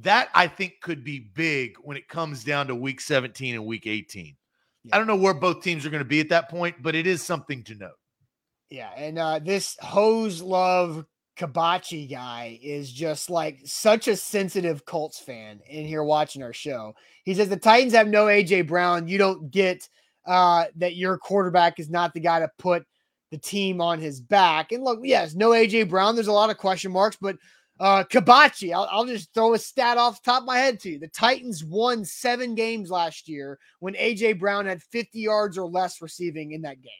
That 0.00 0.28
I 0.34 0.46
think 0.46 0.74
could 0.82 1.04
be 1.04 1.30
big 1.34 1.76
when 1.80 1.96
it 1.96 2.08
comes 2.08 2.44
down 2.44 2.66
to 2.66 2.74
week 2.74 3.00
17 3.00 3.54
and 3.54 3.64
week 3.64 3.86
18. 3.86 4.36
I 4.92 4.98
don't 4.98 5.06
know 5.06 5.16
where 5.16 5.34
both 5.34 5.62
teams 5.62 5.84
are 5.84 5.90
going 5.90 6.02
to 6.02 6.08
be 6.08 6.20
at 6.20 6.28
that 6.28 6.48
point, 6.48 6.76
but 6.80 6.94
it 6.94 7.06
is 7.06 7.22
something 7.22 7.64
to 7.64 7.74
note. 7.74 7.98
Yeah, 8.70 8.90
and 8.96 9.18
uh, 9.18 9.38
this 9.38 9.76
hose 9.80 10.42
love 10.42 11.04
Kabachi 11.36 12.10
guy 12.10 12.58
is 12.62 12.90
just 12.90 13.30
like 13.30 13.60
such 13.64 14.08
a 14.08 14.16
sensitive 14.16 14.84
Colts 14.84 15.18
fan 15.18 15.60
in 15.68 15.86
here 15.86 16.02
watching 16.02 16.42
our 16.42 16.52
show. 16.52 16.94
He 17.24 17.34
says 17.34 17.48
the 17.48 17.56
Titans 17.56 17.92
have 17.92 18.08
no 18.08 18.26
AJ 18.26 18.66
Brown. 18.66 19.06
You 19.06 19.18
don't 19.18 19.50
get 19.50 19.88
uh, 20.26 20.66
that 20.76 20.96
your 20.96 21.18
quarterback 21.18 21.78
is 21.78 21.90
not 21.90 22.14
the 22.14 22.20
guy 22.20 22.40
to 22.40 22.50
put 22.58 22.84
the 23.30 23.38
team 23.38 23.80
on 23.80 24.00
his 24.00 24.20
back. 24.20 24.72
And 24.72 24.82
look, 24.82 25.00
yes, 25.02 25.34
no 25.34 25.50
AJ 25.50 25.88
Brown. 25.88 26.14
There's 26.14 26.26
a 26.26 26.32
lot 26.32 26.50
of 26.50 26.58
question 26.58 26.90
marks, 26.90 27.16
but 27.20 27.36
uh, 27.78 28.04
Kabachi, 28.04 28.72
I'll, 28.74 28.88
I'll 28.90 29.04
just 29.04 29.32
throw 29.34 29.54
a 29.54 29.58
stat 29.58 29.98
off 29.98 30.22
the 30.22 30.30
top 30.30 30.42
of 30.42 30.46
my 30.46 30.58
head 30.58 30.80
to 30.80 30.90
you. 30.90 30.98
The 30.98 31.08
Titans 31.08 31.62
won 31.64 32.04
seven 32.04 32.54
games 32.54 32.90
last 32.90 33.28
year 33.28 33.58
when 33.80 33.94
AJ 33.94 34.38
Brown 34.38 34.66
had 34.66 34.82
50 34.82 35.18
yards 35.18 35.58
or 35.58 35.68
less 35.68 36.00
receiving 36.00 36.52
in 36.52 36.62
that 36.62 36.80
game. 36.80 36.92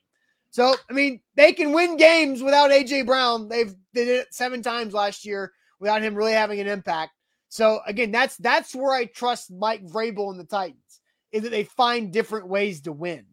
So, 0.51 0.74
I 0.89 0.93
mean, 0.93 1.20
they 1.35 1.53
can 1.53 1.72
win 1.72 1.97
games 1.97 2.43
without 2.43 2.70
AJ 2.70 3.07
Brown. 3.07 3.49
They've 3.49 3.74
did 3.95 4.09
it 4.09 4.29
seven 4.33 4.62
times 4.62 4.93
last 4.93 5.24
year 5.24 5.53
without 5.81 6.03
him 6.03 6.14
really 6.14 6.33
having 6.33 6.61
an 6.61 6.66
impact. 6.66 7.12
So 7.49 7.81
again, 7.87 8.11
that's 8.11 8.37
that's 8.37 8.74
where 8.74 8.93
I 8.93 9.05
trust 9.05 9.53
Mike 9.53 9.87
Vrabel 9.87 10.31
and 10.31 10.41
the 10.41 10.45
Titans 10.45 11.01
is 11.33 11.43
that 11.43 11.51
they 11.51 11.64
find 11.64 12.12
different 12.12 12.49
ways 12.49 12.81
to 12.83 12.93
win, 12.93 13.27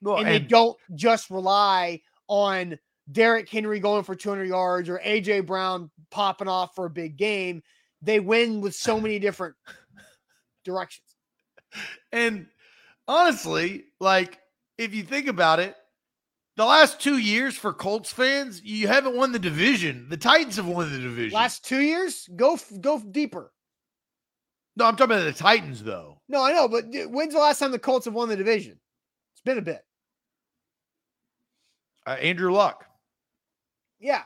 Well, 0.00 0.18
and, 0.18 0.26
they 0.26 0.38
don't 0.38 0.76
just 0.94 1.30
rely 1.30 2.00
on 2.28 2.78
Derrick 3.10 3.48
Henry 3.48 3.80
going 3.80 4.04
for 4.04 4.14
200 4.14 4.44
yards 4.44 4.88
or 4.88 5.00
AJ 5.04 5.46
Brown 5.46 5.90
popping 6.10 6.48
off 6.48 6.74
for 6.74 6.86
a 6.86 6.90
big 6.90 7.16
game. 7.16 7.62
They 8.00 8.20
win 8.20 8.60
with 8.60 8.74
so 8.74 9.00
many 9.00 9.18
different 9.18 9.54
directions. 10.64 11.16
And 12.12 12.46
honestly, 13.08 13.84
like 14.00 14.38
if 14.78 14.94
you 14.94 15.02
think 15.02 15.26
about 15.26 15.60
it, 15.60 15.74
the 16.56 16.64
last 16.64 17.00
two 17.00 17.16
years 17.16 17.56
for 17.56 17.72
Colts 17.72 18.12
fans, 18.12 18.62
you 18.62 18.86
haven't 18.86 19.16
won 19.16 19.32
the 19.32 19.38
division. 19.38 20.06
The 20.10 20.16
Titans 20.18 20.56
have 20.56 20.66
won 20.66 20.92
the 20.92 20.98
division. 20.98 21.34
Last 21.34 21.64
two 21.64 21.80
years, 21.80 22.28
go 22.36 22.58
go 22.80 22.98
deeper. 23.00 23.52
no, 24.76 24.84
I'm 24.84 24.96
talking 24.96 25.16
about 25.16 25.24
the 25.24 25.32
Titans 25.32 25.82
though. 25.82 26.20
No, 26.28 26.42
I 26.42 26.52
know, 26.52 26.68
but 26.68 26.84
when's 27.10 27.32
the 27.32 27.40
last 27.40 27.58
time 27.58 27.72
the 27.72 27.78
Colts 27.78 28.04
have 28.04 28.14
won 28.14 28.28
the 28.28 28.36
division? 28.36 28.78
It's 29.32 29.42
been 29.42 29.58
a 29.58 29.62
bit. 29.62 29.82
Uh, 32.06 32.10
Andrew 32.10 32.52
Luck. 32.52 32.84
Yeah, 34.02 34.22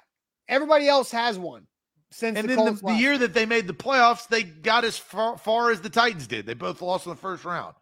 everybody 0.48 0.88
else 0.88 1.10
has 1.12 1.38
one 1.38 1.66
since 2.10 2.38
And 2.38 2.48
the 2.48 2.56
then 2.56 2.64
the, 2.64 2.80
the 2.86 2.94
year 2.94 3.18
that 3.18 3.34
they 3.34 3.46
made 3.46 3.66
the 3.66 3.74
playoffs, 3.74 4.26
they 4.28 4.42
got 4.42 4.84
as 4.84 4.96
far, 4.96 5.36
far 5.36 5.70
as 5.70 5.80
the 5.80 5.90
Titans 5.90 6.26
did. 6.26 6.46
They 6.46 6.54
both 6.54 6.80
lost 6.80 7.06
in 7.06 7.10
the 7.10 7.16
first 7.16 7.44
round. 7.44 7.74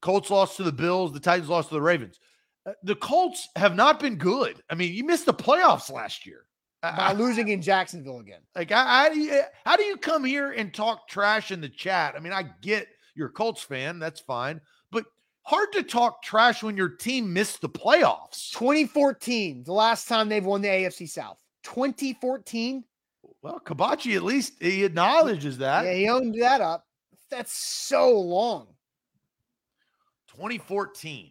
Colts 0.00 0.30
lost 0.30 0.56
to 0.58 0.62
the 0.62 0.72
Bills. 0.72 1.12
The 1.12 1.20
Titans 1.20 1.48
lost 1.48 1.68
to 1.68 1.74
the 1.74 1.82
Ravens. 1.82 2.20
Uh, 2.64 2.72
the 2.84 2.94
Colts 2.94 3.48
have 3.56 3.74
not 3.74 3.98
been 4.00 4.16
good. 4.16 4.62
I 4.70 4.74
mean, 4.74 4.92
you 4.94 5.04
missed 5.04 5.26
the 5.26 5.34
playoffs 5.34 5.90
last 5.90 6.26
year. 6.26 6.44
I- 6.82 6.96
by 6.96 7.08
I- 7.08 7.12
losing 7.14 7.48
in 7.48 7.60
Jacksonville 7.60 8.20
again. 8.20 8.42
Like, 8.54 8.70
I, 8.70 8.84
how 8.84 9.08
do 9.12 9.18
you 9.18 9.42
how 9.64 9.76
do 9.76 9.82
you 9.82 9.96
come 9.96 10.24
here 10.24 10.52
and 10.52 10.72
talk 10.72 11.08
trash 11.08 11.50
in 11.50 11.60
the 11.60 11.68
chat? 11.68 12.14
I 12.16 12.20
mean, 12.20 12.32
I 12.32 12.44
get 12.62 12.86
you're 13.16 13.28
a 13.28 13.32
Colts 13.32 13.62
fan, 13.62 13.98
that's 13.98 14.20
fine, 14.20 14.60
hard 15.48 15.72
to 15.72 15.82
talk 15.82 16.22
trash 16.22 16.62
when 16.62 16.76
your 16.76 16.90
team 16.90 17.32
missed 17.32 17.62
the 17.62 17.68
playoffs. 17.68 18.50
2014, 18.52 19.64
the 19.64 19.72
last 19.72 20.06
time 20.06 20.28
they've 20.28 20.44
won 20.44 20.60
the 20.60 20.68
AFC 20.68 21.08
South. 21.08 21.38
2014. 21.62 22.84
Well, 23.40 23.60
Kabachi 23.64 24.14
at 24.14 24.24
least 24.24 24.54
he 24.60 24.84
acknowledges 24.84 25.56
that. 25.58 25.86
Yeah, 25.86 25.94
he 25.94 26.08
owned 26.08 26.34
that 26.42 26.60
up. 26.60 26.84
That's 27.30 27.52
so 27.52 28.18
long. 28.18 28.66
2014. 30.34 31.30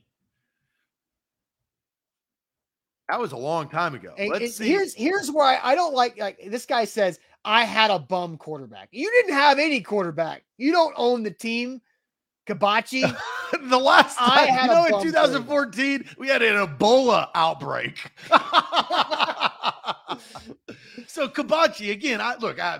That 3.09 3.19
was 3.19 3.33
a 3.33 3.37
long 3.37 3.69
time 3.69 3.93
ago. 3.93 4.13
And, 4.17 4.29
Let's 4.29 4.43
and 4.43 4.53
see. 4.53 4.67
here's 4.67 4.93
here's 4.93 5.31
where 5.31 5.45
I, 5.45 5.71
I 5.71 5.75
don't 5.75 5.93
like 5.93 6.17
like 6.17 6.39
this 6.47 6.65
guy 6.65 6.85
says 6.85 7.19
I 7.45 7.63
had 7.63 7.91
a 7.91 7.99
bum 7.99 8.37
quarterback. 8.37 8.89
You 8.91 9.09
didn't 9.11 9.33
have 9.33 9.59
any 9.59 9.79
quarterback. 9.79 10.43
You 10.57 10.71
don't 10.71 10.93
own 10.97 11.23
the 11.23 11.31
team. 11.31 11.81
Kabachi. 12.47 13.01
the 13.69 13.77
last 13.77 14.17
time, 14.17 14.29
I 14.31 14.45
had 14.45 14.67
you 14.67 14.73
know, 14.73 14.85
in 14.85 14.91
bum 14.91 15.03
2014, 15.03 16.05
we 16.17 16.27
had 16.27 16.41
an 16.41 16.67
Ebola 16.67 17.29
outbreak. 17.35 18.11
so 21.07 21.27
Kabachi, 21.27 21.91
again, 21.91 22.21
I 22.21 22.35
look, 22.37 22.59
I 22.59 22.79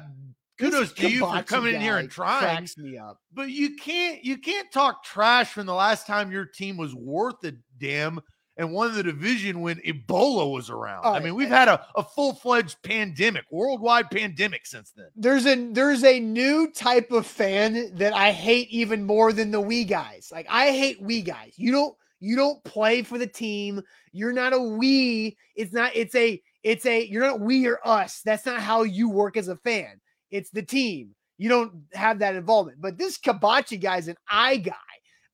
kudos 0.58 0.94
This 0.94 0.94
to 0.94 1.10
you 1.10 1.20
for 1.20 1.44
coming 1.44 1.76
in 1.76 1.82
here 1.82 1.98
and 1.98 2.10
trying. 2.10 2.40
cracks 2.40 2.78
me 2.78 2.98
up. 2.98 3.20
But 3.34 3.50
you 3.50 3.76
can't 3.76 4.24
you 4.24 4.38
can't 4.38 4.72
talk 4.72 5.04
trash 5.04 5.52
from 5.52 5.66
the 5.66 5.74
last 5.74 6.08
time 6.08 6.32
your 6.32 6.46
team 6.46 6.78
was 6.78 6.96
worth 6.96 7.44
a 7.44 7.54
damn 7.78 8.20
and 8.58 8.72
won 8.72 8.94
the 8.94 9.04
division 9.04 9.62
when 9.62 9.78
Ebola 9.78 10.52
was 10.52 10.70
around. 10.70 11.06
All 11.06 11.14
I 11.14 11.18
right, 11.18 11.24
mean, 11.24 11.36
we've 11.36 11.48
had 11.48 11.68
a, 11.68 11.86
a 11.96 12.04
full-fledged 12.04 12.82
pandemic, 12.82 13.46
worldwide 13.52 14.10
pandemic 14.10 14.66
since 14.66 14.92
then. 14.96 15.08
There's 15.16 15.46
a 15.46 15.72
there's 15.72 16.04
a 16.04 16.20
new 16.20 16.72
type 16.72 17.12
of 17.12 17.26
fan 17.26 17.96
that 17.96 18.14
I 18.14 18.32
hate 18.32 18.70
even 18.70 19.04
more 19.04 19.32
than 19.32 19.52
the 19.52 19.62
we 19.62 19.84
guys. 19.84 20.30
Like 20.32 20.48
I 20.50 20.72
hate 20.72 21.02
we 21.02 21.22
guys. 21.22 21.54
You 21.56 21.72
don't 21.72 21.96
you 22.20 22.36
don't 22.36 22.64
play 22.64 23.04
for 23.04 23.18
the 23.18 23.28
team. 23.28 23.82
You're 24.12 24.34
not 24.34 24.54
a 24.54 24.60
we. 24.60 25.38
It's 25.56 25.74
not 25.74 25.96
it's 25.96 26.16
a 26.16 26.42
it's 26.64 26.86
a 26.86 27.06
you're 27.06 27.26
not 27.26 27.40
we 27.40 27.68
or 27.68 27.80
us. 27.86 28.22
That's 28.26 28.46
not 28.46 28.60
how 28.60 28.84
you 28.84 29.10
work 29.10 29.38
as 29.38 29.48
a 29.48 29.56
fan. 29.58 30.02
It's 30.32 30.50
the 30.50 30.64
team. 30.64 31.16
You 31.38 31.50
don't 31.50 31.84
have 31.94 32.20
that 32.20 32.36
involvement. 32.36 32.82
But 32.82 32.98
this 32.98 33.20
Kabachi 33.20 33.80
guy's 33.80 34.08
an 34.08 34.18
I 34.28 34.58
guy. 34.58 34.74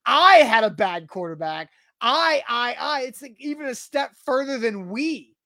I 0.04 0.36
had 0.38 0.64
a 0.64 0.70
bad 0.70 1.08
quarterback. 1.08 1.70
I 2.00 2.42
I 2.48 2.76
I 2.78 3.00
it's 3.02 3.22
like 3.22 3.36
even 3.38 3.66
a 3.66 3.74
step 3.74 4.12
further 4.24 4.58
than 4.58 4.90
we. 4.90 5.36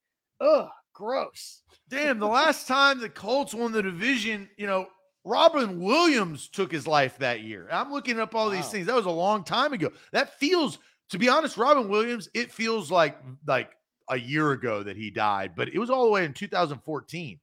Ugh, 0.41 0.69
gross. 0.93 1.61
Damn, 1.89 2.19
the 2.19 2.27
last 2.27 2.67
time 2.67 2.99
the 2.99 3.09
Colts 3.09 3.53
won 3.53 3.71
the 3.71 3.81
division, 3.81 4.49
you 4.57 4.67
know, 4.67 4.87
Robin 5.25 5.81
Williams 5.81 6.47
took 6.49 6.71
his 6.71 6.87
life 6.87 7.17
that 7.19 7.41
year. 7.41 7.67
I'm 7.71 7.91
looking 7.91 8.19
up 8.19 8.35
all 8.35 8.49
these 8.49 8.69
things. 8.69 8.87
That 8.87 8.95
was 8.95 9.05
a 9.05 9.11
long 9.11 9.43
time 9.43 9.73
ago. 9.73 9.89
That 10.11 10.39
feels, 10.39 10.79
to 11.09 11.17
be 11.17 11.29
honest, 11.29 11.57
Robin 11.57 11.89
Williams, 11.89 12.29
it 12.33 12.51
feels 12.51 12.91
like 12.91 13.17
like 13.47 13.71
a 14.09 14.17
year 14.17 14.51
ago 14.51 14.83
that 14.83 14.97
he 14.97 15.09
died, 15.11 15.53
but 15.55 15.69
it 15.69 15.79
was 15.79 15.89
all 15.89 16.05
the 16.05 16.11
way 16.11 16.25
in 16.25 16.33
2014. 16.33 17.39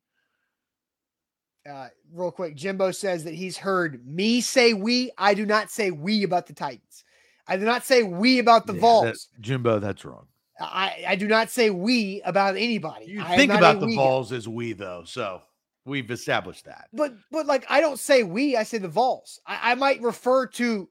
uh, 1.68 1.88
real 2.12 2.30
quick, 2.30 2.54
Jimbo 2.54 2.92
says 2.92 3.24
that 3.24 3.34
he's 3.34 3.56
heard 3.56 4.06
me 4.06 4.40
say 4.40 4.72
we. 4.72 5.10
I 5.18 5.34
do 5.34 5.44
not 5.46 5.70
say 5.70 5.90
we 5.90 6.22
about 6.22 6.46
the 6.46 6.52
Titans. 6.54 7.04
I 7.48 7.56
do 7.56 7.64
not 7.64 7.84
say 7.84 8.02
we 8.02 8.38
about 8.38 8.66
the 8.66 8.74
Yeah, 8.74 8.80
Vols. 8.80 9.04
that- 9.04 9.40
Jimbo, 9.42 9.78
that's 9.78 10.04
wrong. 10.04 10.26
I, 10.58 11.04
I 11.08 11.16
do 11.16 11.28
not 11.28 11.50
say 11.50 11.70
we 11.70 12.22
about 12.24 12.56
anybody. 12.56 13.06
You 13.06 13.22
I 13.22 13.36
think 13.36 13.52
about 13.52 13.80
the 13.80 13.94
guy. 13.94 14.36
As 14.36 14.48
we 14.48 14.72
though, 14.72 15.02
so 15.04 15.42
we've 15.84 16.10
established 16.10 16.64
that. 16.64 16.88
but 16.94 17.12
but 17.30 17.46
like 17.46 17.66
I 17.68 17.80
don't 17.80 17.98
say 17.98 18.22
we. 18.22 18.56
I 18.56 18.62
say 18.62 18.78
the 18.78 18.88
Vols. 18.88 19.38
I, 19.46 19.72
I 19.72 19.74
might 19.74 20.00
refer 20.00 20.46
to 20.46 20.88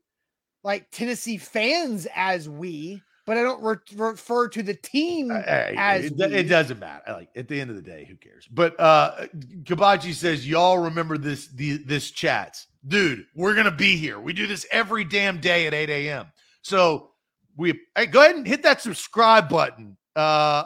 like 0.63 0.89
Tennessee 0.91 1.37
fans 1.37 2.07
as 2.15 2.47
we, 2.47 3.01
but 3.25 3.37
I 3.37 3.41
don't 3.41 3.61
re- 3.63 3.75
refer 3.95 4.47
to 4.49 4.61
the 4.61 4.75
team. 4.75 5.31
Uh, 5.31 5.41
hey, 5.41 5.73
as 5.77 6.05
it, 6.05 6.19
it 6.19 6.43
doesn't 6.43 6.79
matter. 6.79 7.13
Like 7.13 7.29
at 7.35 7.47
the 7.47 7.59
end 7.59 7.71
of 7.71 7.75
the 7.75 7.81
day, 7.81 8.05
who 8.07 8.15
cares? 8.17 8.47
But 8.51 8.79
uh 8.79 9.25
Kabachi 9.63 10.13
says, 10.13 10.47
Y'all 10.47 10.77
remember 10.77 11.17
this 11.17 11.47
the, 11.47 11.77
this 11.77 12.11
chats. 12.11 12.67
Dude, 12.87 13.25
we're 13.35 13.55
gonna 13.55 13.71
be 13.71 13.97
here. 13.97 14.19
We 14.19 14.31
do 14.31 14.45
this 14.45 14.67
every 14.69 15.05
damn 15.05 15.39
day 15.41 15.65
at 15.65 15.73
8 15.73 15.89
a.m. 15.89 16.27
So 16.65 17.11
we 17.57 17.79
hey, 17.95 18.07
go 18.07 18.21
ahead 18.21 18.37
and 18.37 18.47
hit 18.47 18.63
that 18.63 18.81
subscribe 18.81 19.47
button. 19.49 19.95
Uh 20.15 20.63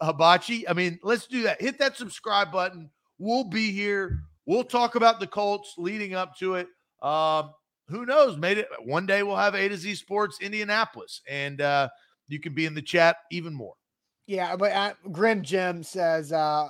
Hibachi. 0.00 0.66
I 0.66 0.72
mean, 0.72 0.98
let's 1.02 1.26
do 1.26 1.42
that. 1.42 1.60
Hit 1.60 1.78
that 1.78 1.94
subscribe 1.94 2.50
button. 2.50 2.88
We'll 3.18 3.44
be 3.44 3.70
here. 3.70 4.22
We'll 4.46 4.64
talk 4.64 4.94
about 4.94 5.20
the 5.20 5.26
Colts 5.26 5.74
leading 5.76 6.14
up 6.14 6.38
to 6.38 6.54
it. 6.54 6.68
Um, 7.02 7.50
who 7.88 8.06
knows? 8.06 8.38
Made 8.38 8.56
it 8.56 8.68
one 8.84 9.04
day 9.04 9.22
we'll 9.24 9.36
have 9.36 9.54
A 9.54 9.68
to 9.68 9.76
Z 9.76 9.96
Sports 9.96 10.38
Indianapolis, 10.40 11.20
and 11.28 11.60
uh, 11.60 11.90
you 12.28 12.40
can 12.40 12.54
be 12.54 12.64
in 12.64 12.72
the 12.74 12.80
chat 12.80 13.16
even 13.30 13.52
more. 13.52 13.74
yeah, 14.26 14.56
but 14.56 14.72
uh, 14.72 14.94
Grim 15.12 15.42
Jim 15.42 15.82
says 15.82 16.32
uh, 16.32 16.68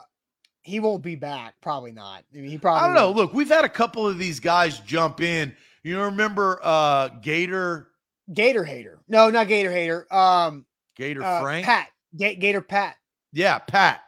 he 0.62 0.80
won't 0.80 1.04
be 1.04 1.14
back. 1.14 1.54
Probably 1.62 1.92
not. 1.92 2.24
I 2.34 2.38
mean, 2.38 2.50
he 2.50 2.58
probably. 2.58 2.80
I 2.80 2.86
don't 2.86 2.96
know. 2.96 3.06
won't. 3.12 3.16
Look, 3.16 3.32
we've 3.32 3.48
had 3.48 3.64
a 3.64 3.68
couple 3.68 4.08
of 4.08 4.18
these 4.18 4.40
guys 4.40 4.80
jump 4.80 5.20
in. 5.20 5.54
You 5.84 6.00
remember 6.00 6.58
uh 6.64 7.08
Gator 7.22 7.90
Gator 8.32 8.64
hater. 8.64 9.00
No, 9.08 9.30
not 9.30 9.48
Gator 9.48 9.70
hater. 9.70 10.06
Um, 10.12 10.66
Gator 10.96 11.22
uh, 11.22 11.40
Frank? 11.40 11.66
Pat. 11.66 11.88
Ga- 12.16 12.36
Gator 12.36 12.60
Pat. 12.60 12.96
Yeah, 13.32 13.58
Pat. 13.58 14.02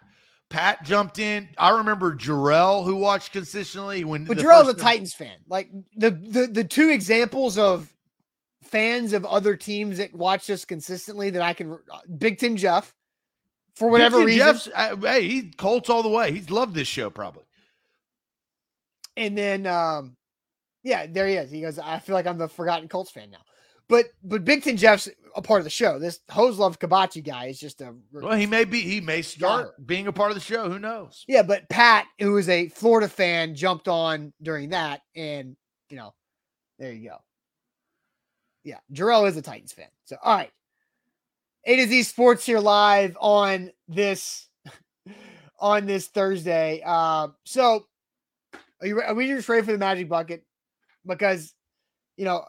Pat 0.49 0.83
jumped 0.83 1.19
in. 1.19 1.49
I 1.59 1.71
remember 1.71 2.14
Jarrell, 2.16 2.85
who 2.85 2.97
watched 2.97 3.33
consistently 3.33 4.05
when 4.05 4.25
But 4.25 4.39
Jarrell's 4.39 4.69
a 4.69 4.75
Titans 4.75 5.12
fan. 5.12 5.37
Like 5.47 5.71
the, 5.95 6.11
the 6.11 6.47
the 6.47 6.64
two 6.64 6.89
examples 6.89 7.59
of 7.59 7.93
fans 8.62 9.12
of 9.12 9.27
other 9.27 9.57
teams 9.57 9.99
that 9.99 10.14
watch 10.14 10.49
us 10.49 10.64
consistently 10.64 11.31
that 11.31 11.43
I 11.43 11.53
can 11.53 11.73
uh, 11.73 11.99
Big 12.16 12.39
Ten 12.39 12.57
Jeff 12.57 12.95
for 13.77 13.91
whatever 13.91 14.25
reason, 14.25 14.39
Jeff's, 14.39 14.69
uh, 14.75 14.97
hey, 14.97 15.29
he 15.29 15.51
Colts 15.57 15.91
all 15.91 16.03
the 16.03 16.09
way. 16.09 16.33
He's 16.33 16.51
loved 16.51 16.75
this 16.75 16.89
show 16.89 17.11
probably. 17.11 17.45
and 19.16 19.37
then 19.37 19.66
um, 19.66 20.16
yeah, 20.83 21.07
there 21.07 21.27
he 21.29 21.35
is. 21.35 21.51
He 21.51 21.61
goes, 21.61 21.79
I 21.79 21.99
feel 21.99 22.14
like 22.14 22.27
I'm 22.27 22.39
the 22.39 22.49
forgotten 22.49 22.89
Colts 22.89 23.11
fan 23.11 23.31
now. 23.31 23.39
But 23.89 24.07
but 24.22 24.45
Big 24.45 24.62
Ten 24.62 24.76
Jeff's 24.76 25.09
a 25.34 25.41
part 25.43 25.61
of 25.61 25.64
the 25.64 25.70
show. 25.70 25.99
This 25.99 26.20
hose 26.30 26.59
love 26.59 26.78
Kabachi 26.78 27.24
guy 27.24 27.47
is 27.47 27.59
just 27.59 27.80
a 27.80 27.95
Well, 28.12 28.36
he 28.36 28.47
may 28.47 28.64
be. 28.64 28.80
He 28.80 29.01
may 29.01 29.22
start 29.22 29.76
Got 29.76 29.86
being 29.86 30.07
a 30.07 30.12
part 30.12 30.30
of 30.30 30.34
the 30.34 30.43
show. 30.43 30.68
Who 30.68 30.78
knows? 30.78 31.24
yeah. 31.26 31.43
But 31.43 31.68
Pat, 31.68 32.07
who 32.18 32.36
is 32.36 32.49
a 32.49 32.68
Florida 32.68 33.09
fan, 33.09 33.55
jumped 33.55 33.89
on 33.89 34.32
during 34.43 34.70
that, 34.70 35.01
and 35.16 35.57
you 35.91 35.97
know, 35.97 36.12
there 36.78 36.93
you 36.93 37.09
go. 37.09 37.16
Yeah, 38.64 38.78
Jarrell 38.93 39.26
is 39.28 39.36
a 39.39 39.43
Titans 39.43 39.72
fan. 39.72 39.89
So 40.05 40.16
all 40.22 40.36
right, 40.36 40.51
A 41.64 41.76
to 41.76 41.86
Z 41.86 42.03
Sports 42.03 42.45
here 42.45 42.59
live 42.59 43.16
on 43.20 43.70
this 43.86 44.49
on 45.59 45.86
this 45.86 46.09
Thursday. 46.09 46.82
Uh, 46.84 47.28
so 47.45 47.86
are 48.82 48.86
you? 48.86 48.99
re- 48.99 49.05
Are 49.07 49.14
we 49.14 49.28
just 49.28 49.49
ready 49.49 49.64
for 49.64 49.72
the 49.72 49.78
magic 49.78 50.11
bucket? 50.11 50.45
Because 51.07 51.55
you 52.18 52.26
know, 52.26 52.45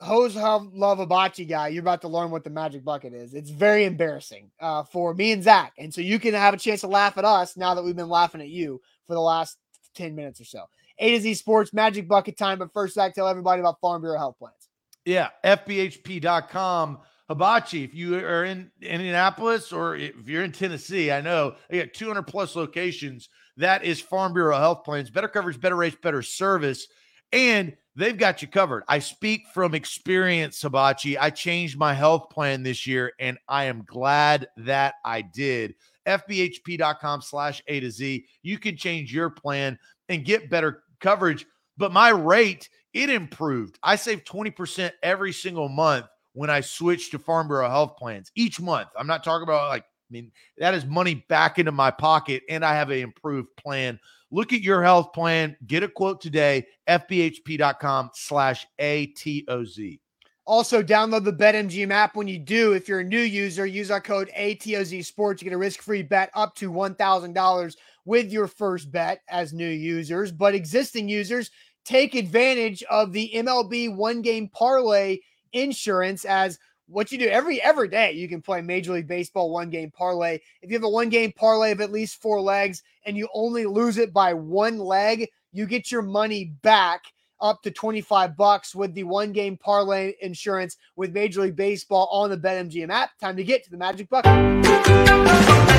hose 0.00 0.34
Hov- 0.34 0.74
love 0.74 0.98
Abachi 0.98 1.48
guy. 1.48 1.68
You're 1.68 1.82
about 1.82 2.02
to 2.02 2.08
learn 2.08 2.30
what 2.30 2.44
the 2.44 2.50
magic 2.50 2.84
bucket 2.84 3.12
is. 3.12 3.34
It's 3.34 3.50
very 3.50 3.84
embarrassing 3.84 4.50
uh, 4.60 4.84
for 4.84 5.14
me 5.14 5.32
and 5.32 5.42
Zach, 5.42 5.72
and 5.78 5.92
so 5.92 6.00
you 6.00 6.18
can 6.18 6.34
have 6.34 6.54
a 6.54 6.58
chance 6.58 6.80
to 6.82 6.88
laugh 6.88 7.18
at 7.18 7.24
us 7.24 7.56
now 7.56 7.74
that 7.74 7.82
we've 7.82 7.96
been 7.96 8.08
laughing 8.08 8.40
at 8.40 8.48
you 8.48 8.80
for 9.06 9.14
the 9.14 9.20
last 9.20 9.56
ten 9.94 10.14
minutes 10.14 10.40
or 10.40 10.44
so. 10.44 10.64
A 10.98 11.16
to 11.16 11.20
Z 11.20 11.34
Sports 11.34 11.72
Magic 11.72 12.08
Bucket 12.08 12.36
time. 12.36 12.58
But 12.58 12.72
first, 12.72 12.94
Zach, 12.94 13.14
tell 13.14 13.28
everybody 13.28 13.60
about 13.60 13.80
Farm 13.80 14.02
Bureau 14.02 14.18
Health 14.18 14.36
Plans. 14.38 14.68
Yeah, 15.04 15.28
FBHP.com. 15.44 16.98
Hibachi, 17.28 17.84
if 17.84 17.94
you 17.94 18.16
are 18.16 18.44
in 18.44 18.72
Indianapolis 18.82 19.72
or 19.72 19.94
if 19.94 20.28
you're 20.28 20.42
in 20.42 20.50
Tennessee, 20.50 21.12
I 21.12 21.20
know 21.20 21.54
they 21.68 21.78
got 21.78 21.94
200 21.94 22.24
plus 22.24 22.56
locations. 22.56 23.28
That 23.56 23.84
is 23.84 24.00
Farm 24.00 24.32
Bureau 24.32 24.58
Health 24.58 24.82
Plans. 24.84 25.10
Better 25.10 25.28
coverage, 25.28 25.60
better 25.60 25.76
rates, 25.76 25.96
better 26.02 26.22
service. 26.22 26.88
And 27.32 27.76
they've 27.96 28.16
got 28.16 28.42
you 28.42 28.48
covered. 28.48 28.84
I 28.88 28.98
speak 28.98 29.42
from 29.52 29.74
experience, 29.74 30.62
Sabachi. 30.62 31.16
I 31.20 31.30
changed 31.30 31.78
my 31.78 31.94
health 31.94 32.30
plan 32.30 32.62
this 32.62 32.86
year, 32.86 33.12
and 33.18 33.38
I 33.48 33.64
am 33.64 33.84
glad 33.86 34.48
that 34.58 34.94
I 35.04 35.22
did. 35.22 35.74
FBHP.com 36.06 37.22
slash 37.22 37.62
A 37.68 37.80
to 37.80 37.90
Z. 37.90 38.24
You 38.42 38.58
can 38.58 38.76
change 38.76 39.12
your 39.12 39.30
plan 39.30 39.78
and 40.08 40.24
get 40.24 40.50
better 40.50 40.82
coverage. 41.00 41.46
But 41.76 41.92
my 41.92 42.10
rate, 42.10 42.68
it 42.92 43.10
improved. 43.10 43.78
I 43.82 43.96
save 43.96 44.24
20% 44.24 44.90
every 45.02 45.32
single 45.32 45.68
month 45.68 46.06
when 46.32 46.50
I 46.50 46.60
switch 46.60 47.10
to 47.10 47.18
Farm 47.18 47.48
Bureau 47.48 47.68
health 47.68 47.96
plans 47.96 48.30
each 48.34 48.60
month. 48.60 48.88
I'm 48.96 49.06
not 49.06 49.24
talking 49.24 49.42
about 49.42 49.68
like, 49.68 49.82
I 49.82 50.12
mean, 50.12 50.32
that 50.58 50.74
is 50.74 50.84
money 50.84 51.24
back 51.28 51.58
into 51.58 51.72
my 51.72 51.90
pocket, 51.90 52.42
and 52.48 52.64
I 52.64 52.74
have 52.74 52.90
an 52.90 52.98
improved 52.98 53.48
plan. 53.56 53.98
Look 54.30 54.52
at 54.52 54.62
your 54.62 54.82
health 54.82 55.12
plan, 55.12 55.56
get 55.66 55.82
a 55.82 55.88
quote 55.88 56.20
today, 56.20 56.66
fbhp.com 56.88 58.10
slash 58.14 58.66
ATOZ. 58.80 60.00
Also, 60.46 60.82
download 60.82 61.24
the 61.24 61.32
BetMGM 61.32 61.92
app. 61.92 62.16
When 62.16 62.26
you 62.26 62.38
do, 62.38 62.72
if 62.72 62.88
you're 62.88 63.00
a 63.00 63.04
new 63.04 63.20
user, 63.20 63.66
use 63.66 63.90
our 63.90 64.00
code 64.00 64.30
ATOZ 64.36 65.04
Sports. 65.04 65.40
You 65.40 65.48
get 65.48 65.54
a 65.54 65.58
risk 65.58 65.80
free 65.80 66.02
bet 66.02 66.30
up 66.34 66.54
to 66.56 66.72
$1,000 66.72 67.76
with 68.04 68.32
your 68.32 68.48
first 68.48 68.90
bet 68.90 69.20
as 69.28 69.52
new 69.52 69.68
users. 69.68 70.32
But 70.32 70.54
existing 70.54 71.08
users, 71.08 71.50
take 71.84 72.14
advantage 72.14 72.82
of 72.84 73.12
the 73.12 73.30
MLB 73.34 73.94
one 73.94 74.22
game 74.22 74.48
parlay 74.48 75.18
insurance 75.52 76.24
as 76.24 76.58
what 76.90 77.12
you 77.12 77.18
do 77.18 77.28
every 77.28 77.62
every 77.62 77.88
day 77.88 78.12
you 78.12 78.28
can 78.28 78.42
play 78.42 78.60
major 78.60 78.92
league 78.92 79.06
baseball 79.06 79.50
one 79.50 79.70
game 79.70 79.90
parlay. 79.90 80.38
If 80.60 80.70
you 80.70 80.76
have 80.76 80.84
a 80.84 80.88
one 80.88 81.08
game 81.08 81.32
parlay 81.32 81.72
of 81.72 81.80
at 81.80 81.92
least 81.92 82.20
four 82.20 82.40
legs 82.40 82.82
and 83.06 83.16
you 83.16 83.28
only 83.32 83.64
lose 83.66 83.96
it 83.96 84.12
by 84.12 84.34
one 84.34 84.78
leg 84.78 85.28
you 85.52 85.66
get 85.66 85.90
your 85.90 86.02
money 86.02 86.46
back 86.62 87.04
up 87.40 87.62
to 87.62 87.70
25 87.70 88.36
bucks 88.36 88.74
with 88.74 88.92
the 88.94 89.04
one 89.04 89.32
game 89.32 89.56
parlay 89.56 90.14
insurance 90.20 90.76
with 90.96 91.12
major 91.12 91.42
league 91.42 91.56
baseball 91.56 92.08
on 92.12 92.30
the 92.30 92.36
betmgm 92.36 92.90
app. 92.90 93.10
Time 93.18 93.36
to 93.36 93.44
get 93.44 93.64
to 93.64 93.70
the 93.70 93.76
magic 93.76 94.08
bucket 94.08 95.69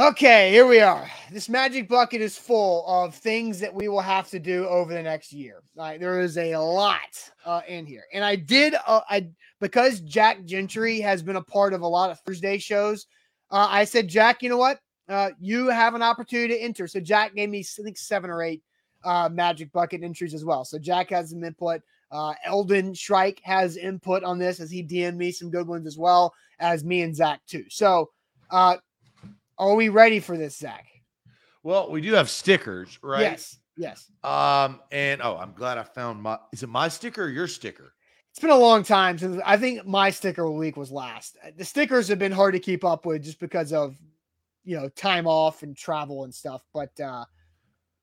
Okay, 0.00 0.50
here 0.50 0.66
we 0.66 0.80
are. 0.80 1.10
This 1.30 1.50
magic 1.50 1.86
bucket 1.86 2.22
is 2.22 2.38
full 2.38 2.86
of 2.86 3.14
things 3.14 3.60
that 3.60 3.74
we 3.74 3.88
will 3.88 4.00
have 4.00 4.30
to 4.30 4.38
do 4.38 4.66
over 4.66 4.94
the 4.94 5.02
next 5.02 5.30
year. 5.30 5.62
Like 5.74 6.00
there 6.00 6.22
is 6.22 6.38
a 6.38 6.56
lot 6.56 7.30
uh, 7.44 7.60
in 7.68 7.84
here, 7.84 8.04
and 8.14 8.24
I 8.24 8.34
did. 8.34 8.76
Uh, 8.86 9.02
I 9.10 9.28
because 9.60 10.00
Jack 10.00 10.46
Gentry 10.46 11.00
has 11.00 11.22
been 11.22 11.36
a 11.36 11.42
part 11.42 11.74
of 11.74 11.82
a 11.82 11.86
lot 11.86 12.10
of 12.10 12.18
Thursday 12.20 12.56
shows. 12.56 13.08
Uh, 13.50 13.66
I 13.68 13.84
said, 13.84 14.08
Jack, 14.08 14.42
you 14.42 14.48
know 14.48 14.56
what? 14.56 14.80
Uh, 15.06 15.32
you 15.38 15.68
have 15.68 15.94
an 15.94 16.00
opportunity 16.00 16.54
to 16.54 16.62
enter. 16.62 16.88
So 16.88 16.98
Jack 16.98 17.34
gave 17.34 17.50
me, 17.50 17.58
I 17.58 17.82
think, 17.82 17.98
seven 17.98 18.30
or 18.30 18.42
eight 18.42 18.62
uh, 19.04 19.28
magic 19.30 19.70
bucket 19.70 20.02
entries 20.02 20.32
as 20.32 20.46
well. 20.46 20.64
So 20.64 20.78
Jack 20.78 21.10
has 21.10 21.28
some 21.28 21.44
input. 21.44 21.82
Uh, 22.10 22.32
Eldon 22.46 22.94
Shrike 22.94 23.42
has 23.44 23.76
input 23.76 24.24
on 24.24 24.38
this 24.38 24.60
as 24.60 24.70
he 24.70 24.82
DM'd 24.82 25.18
me 25.18 25.30
some 25.30 25.50
good 25.50 25.68
ones 25.68 25.86
as 25.86 25.98
well 25.98 26.32
as 26.58 26.84
me 26.84 27.02
and 27.02 27.14
Zach 27.14 27.42
too. 27.46 27.66
So. 27.68 28.08
Uh, 28.50 28.78
are 29.60 29.74
we 29.74 29.90
ready 29.90 30.20
for 30.20 30.36
this, 30.36 30.56
Zach? 30.56 30.86
Well, 31.62 31.90
we 31.90 32.00
do 32.00 32.14
have 32.14 32.30
stickers, 32.30 32.98
right? 33.02 33.20
Yes. 33.20 33.58
Yes. 33.76 34.10
Um, 34.24 34.80
and 34.90 35.20
oh, 35.22 35.36
I'm 35.36 35.52
glad 35.52 35.78
I 35.78 35.84
found 35.84 36.22
my 36.22 36.38
is 36.52 36.62
it 36.62 36.68
my 36.68 36.88
sticker 36.88 37.24
or 37.24 37.28
your 37.28 37.46
sticker? 37.46 37.92
It's 38.30 38.38
been 38.38 38.50
a 38.50 38.56
long 38.56 38.82
time 38.82 39.18
since 39.18 39.40
I 39.44 39.56
think 39.56 39.86
my 39.86 40.10
sticker 40.10 40.50
week 40.50 40.76
was 40.76 40.90
last. 40.90 41.36
The 41.56 41.64
stickers 41.64 42.08
have 42.08 42.18
been 42.18 42.32
hard 42.32 42.54
to 42.54 42.60
keep 42.60 42.84
up 42.84 43.06
with 43.06 43.22
just 43.22 43.40
because 43.40 43.72
of 43.72 43.96
you 44.64 44.78
know 44.78 44.88
time 44.90 45.26
off 45.26 45.62
and 45.62 45.76
travel 45.76 46.24
and 46.24 46.34
stuff. 46.34 46.62
But 46.72 46.98
uh 47.00 47.24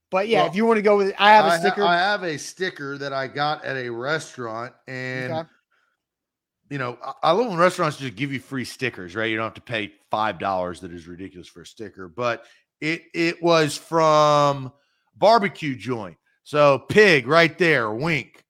but 0.09 0.27
yeah, 0.27 0.41
well, 0.41 0.49
if 0.49 0.55
you 0.55 0.65
want 0.65 0.77
to 0.77 0.81
go 0.83 0.97
with 0.97 1.13
I 1.19 1.31
have 1.31 1.45
a 1.45 1.49
I 1.49 1.59
sticker. 1.59 1.81
Ha- 1.81 1.89
I 1.89 1.97
have 1.97 2.23
a 2.23 2.37
sticker 2.37 2.97
that 2.97 3.13
I 3.13 3.27
got 3.27 3.63
at 3.63 3.77
a 3.77 3.89
restaurant 3.89 4.73
and 4.87 5.31
okay 5.31 5.49
you 6.69 6.77
know, 6.77 6.97
I 7.23 7.31
love 7.31 7.47
when 7.47 7.57
restaurants 7.57 7.97
just 7.97 8.15
give 8.15 8.33
you 8.33 8.39
free 8.39 8.65
stickers, 8.65 9.15
right? 9.15 9.25
You 9.25 9.37
don't 9.37 9.45
have 9.45 9.53
to 9.55 9.61
pay 9.61 9.93
five 10.11 10.39
dollars. 10.39 10.81
That 10.81 10.91
is 10.91 11.07
ridiculous 11.07 11.47
for 11.47 11.61
a 11.61 11.65
sticker, 11.65 12.07
but 12.07 12.45
it 12.81 13.03
it 13.13 13.41
was 13.41 13.77
from 13.77 14.71
barbecue 15.15 15.75
joint. 15.75 16.17
So 16.43 16.79
pig 16.79 17.27
right 17.27 17.57
there, 17.57 17.91
wink, 17.91 18.43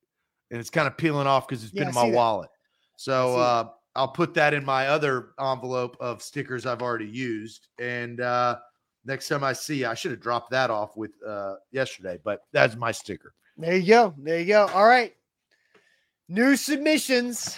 and 0.51 0.59
it's 0.59 0.70
kind 0.70 0.88
of 0.88 0.97
peeling 0.97 1.28
off 1.28 1.47
because 1.47 1.63
it's 1.63 1.74
yeah, 1.74 1.82
been 1.82 1.89
in 1.89 1.95
my 1.95 2.09
wallet. 2.09 2.49
So 2.95 3.38
uh, 3.38 3.70
I'll 3.95 4.07
put 4.07 4.34
that 4.36 4.53
in 4.53 4.65
my 4.65 4.88
other 4.88 5.30
envelope 5.39 5.97
of 5.99 6.22
stickers 6.22 6.65
I've 6.65 6.82
already 6.82 7.07
used, 7.07 7.68
and 7.80 8.22
uh, 8.22 8.57
next 9.05 9.28
time 9.28 9.43
I 9.43 9.53
see, 9.53 9.86
I 9.86 9.93
should 9.93 10.11
have 10.11 10.20
dropped 10.20 10.51
that 10.51 10.70
off 10.70 10.97
with 10.97 11.11
uh, 11.26 11.55
yesterday, 11.72 12.20
but 12.24 12.41
that's 12.51 12.76
my 12.76 12.91
sticker. 12.91 13.34
There 13.57 13.76
you 13.76 13.88
go. 13.88 14.13
There 14.18 14.39
you 14.39 14.45
go. 14.45 14.68
All 14.68 14.86
right. 14.86 15.13
New 16.30 16.55
submissions 16.55 17.57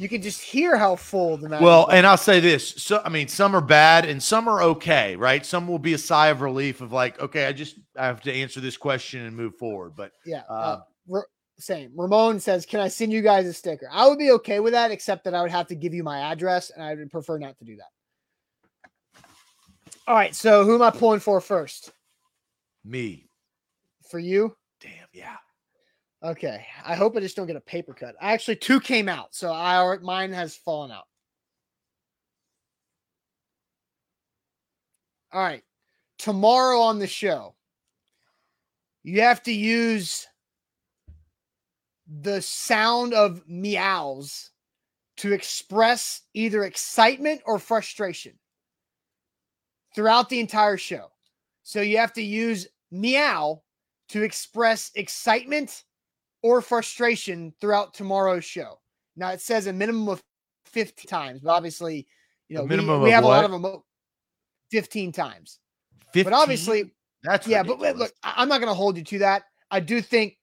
you 0.00 0.08
can 0.08 0.22
just 0.22 0.40
hear 0.40 0.78
how 0.78 0.96
full 0.96 1.36
the 1.36 1.46
match. 1.46 1.60
Well, 1.60 1.86
and 1.88 2.06
I'll 2.06 2.16
say 2.16 2.40
this: 2.40 2.70
so 2.70 3.02
I 3.04 3.10
mean, 3.10 3.28
some 3.28 3.54
are 3.54 3.60
bad 3.60 4.06
and 4.06 4.22
some 4.22 4.48
are 4.48 4.62
okay, 4.62 5.14
right? 5.14 5.44
Some 5.44 5.68
will 5.68 5.78
be 5.78 5.92
a 5.92 5.98
sigh 5.98 6.28
of 6.28 6.40
relief 6.40 6.80
of 6.80 6.90
like, 6.90 7.20
okay, 7.20 7.44
I 7.44 7.52
just 7.52 7.76
I 7.98 8.06
have 8.06 8.22
to 8.22 8.32
answer 8.32 8.60
this 8.60 8.78
question 8.78 9.26
and 9.26 9.36
move 9.36 9.56
forward. 9.56 9.92
But 9.94 10.12
yeah, 10.24 10.44
uh, 10.48 10.78
uh, 11.12 11.20
same. 11.58 11.92
Ramon 11.94 12.40
says, 12.40 12.64
"Can 12.64 12.80
I 12.80 12.88
send 12.88 13.12
you 13.12 13.20
guys 13.20 13.46
a 13.46 13.52
sticker?" 13.52 13.90
I 13.92 14.08
would 14.08 14.18
be 14.18 14.30
okay 14.32 14.58
with 14.58 14.72
that, 14.72 14.90
except 14.90 15.22
that 15.24 15.34
I 15.34 15.42
would 15.42 15.50
have 15.50 15.66
to 15.66 15.74
give 15.74 15.92
you 15.92 16.02
my 16.02 16.18
address, 16.32 16.70
and 16.70 16.82
I 16.82 16.94
would 16.94 17.10
prefer 17.10 17.36
not 17.36 17.58
to 17.58 17.64
do 17.66 17.76
that. 17.76 19.22
All 20.06 20.14
right, 20.14 20.34
so 20.34 20.64
who 20.64 20.76
am 20.76 20.82
I 20.82 20.90
pulling 20.90 21.20
for 21.20 21.42
first? 21.42 21.92
Me. 22.86 23.28
For 24.10 24.18
you? 24.18 24.56
Damn, 24.80 25.08
yeah. 25.12 25.36
Okay. 26.22 26.66
I 26.84 26.94
hope 26.94 27.16
I 27.16 27.20
just 27.20 27.36
don't 27.36 27.46
get 27.46 27.56
a 27.56 27.60
paper 27.60 27.94
cut. 27.94 28.14
I 28.20 28.32
actually, 28.32 28.56
two 28.56 28.80
came 28.80 29.08
out, 29.08 29.34
so 29.34 29.52
I 29.52 29.96
mine 30.02 30.32
has 30.32 30.54
fallen 30.54 30.90
out. 30.90 31.04
All 35.32 35.40
right. 35.42 35.62
Tomorrow 36.18 36.80
on 36.80 36.98
the 36.98 37.06
show, 37.06 37.54
you 39.02 39.22
have 39.22 39.42
to 39.44 39.52
use 39.52 40.26
the 42.22 42.42
sound 42.42 43.14
of 43.14 43.42
meows 43.48 44.50
to 45.18 45.32
express 45.32 46.22
either 46.34 46.64
excitement 46.64 47.40
or 47.46 47.58
frustration 47.58 48.32
throughout 49.94 50.28
the 50.28 50.40
entire 50.40 50.76
show. 50.76 51.10
So 51.62 51.80
you 51.80 51.98
have 51.98 52.12
to 52.14 52.22
use 52.22 52.66
meow 52.90 53.62
to 54.08 54.22
express 54.22 54.90
excitement 54.94 55.84
or 56.42 56.60
frustration 56.60 57.52
throughout 57.60 57.94
tomorrow's 57.94 58.44
show. 58.44 58.78
Now 59.16 59.30
it 59.30 59.40
says 59.40 59.66
a 59.66 59.72
minimum 59.72 60.08
of 60.08 60.22
15 60.66 61.08
times, 61.08 61.40
but 61.40 61.50
obviously, 61.50 62.06
you 62.48 62.56
know, 62.56 62.64
we, 62.64 62.76
we 62.76 63.10
have 63.10 63.24
what? 63.24 63.30
a 63.30 63.36
lot 63.36 63.44
of 63.44 63.50
them 63.50 63.82
15 64.70 65.12
times. 65.12 65.58
15? 66.12 66.24
But 66.24 66.32
obviously, 66.32 66.92
that's 67.22 67.46
yeah, 67.46 67.58
ridiculous. 67.58 67.92
but 67.92 67.98
look, 67.98 68.12
I'm 68.22 68.48
not 68.48 68.60
going 68.60 68.70
to 68.70 68.74
hold 68.74 68.96
you 68.96 69.04
to 69.04 69.18
that. 69.20 69.44
I 69.70 69.80
do 69.80 70.00
think, 70.00 70.36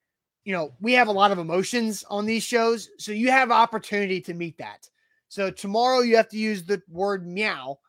you 0.45 0.53
know, 0.53 0.73
we 0.79 0.93
have 0.93 1.07
a 1.07 1.11
lot 1.11 1.31
of 1.31 1.39
emotions 1.39 2.05
on 2.09 2.25
these 2.25 2.43
shows, 2.43 2.89
so 2.97 3.11
you 3.11 3.31
have 3.31 3.51
opportunity 3.51 4.21
to 4.21 4.33
meet 4.33 4.57
that. 4.59 4.87
So 5.29 5.51
tomorrow 5.51 5.99
you 5.99 6.15
have 6.15 6.29
to 6.29 6.37
use 6.37 6.63
the 6.63 6.81
word 6.87 7.27
meow 7.27 7.79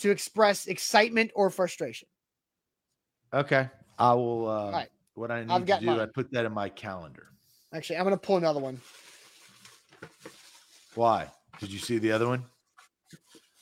to 0.00 0.10
express 0.10 0.66
excitement 0.66 1.32
or 1.34 1.50
frustration. 1.50 2.08
Okay. 3.32 3.68
I 3.98 4.12
will 4.14 4.48
uh 4.48 4.70
right. 4.70 4.88
what 5.14 5.30
I 5.30 5.44
need 5.44 5.66
to 5.66 5.78
do, 5.80 5.86
mine. 5.86 6.00
I 6.00 6.06
put 6.06 6.30
that 6.32 6.44
in 6.44 6.52
my 6.52 6.68
calendar. 6.68 7.28
Actually, 7.74 7.96
I'm 7.96 8.04
gonna 8.04 8.16
pull 8.16 8.36
another 8.36 8.60
one. 8.60 8.80
Why? 10.94 11.28
Did 11.58 11.72
you 11.72 11.80
see 11.80 11.98
the 11.98 12.12
other 12.12 12.28
one? 12.28 12.44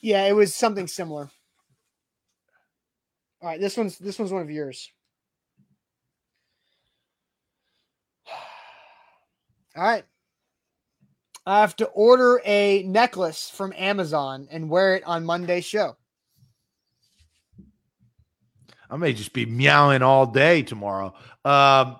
Yeah, 0.01 0.25
it 0.25 0.33
was 0.35 0.53
something 0.53 0.87
similar. 0.87 1.31
All 3.41 3.49
right, 3.49 3.59
this 3.59 3.75
one's 3.75 3.97
this 3.97 4.19
one's 4.19 4.31
one 4.31 4.43
of 4.43 4.51
yours. 4.51 4.91
All 9.75 9.83
right. 9.83 10.05
I 11.45 11.59
have 11.59 11.75
to 11.77 11.85
order 11.87 12.39
a 12.45 12.83
necklace 12.83 13.49
from 13.49 13.73
Amazon 13.75 14.47
and 14.51 14.69
wear 14.69 14.95
it 14.95 15.03
on 15.05 15.25
Monday's 15.25 15.65
show. 15.65 15.97
I 18.89 18.95
may 18.95 19.11
just 19.11 19.33
be 19.33 19.45
meowing 19.45 20.03
all 20.03 20.25
day 20.27 20.61
tomorrow. 20.61 21.13
Um, 21.43 21.97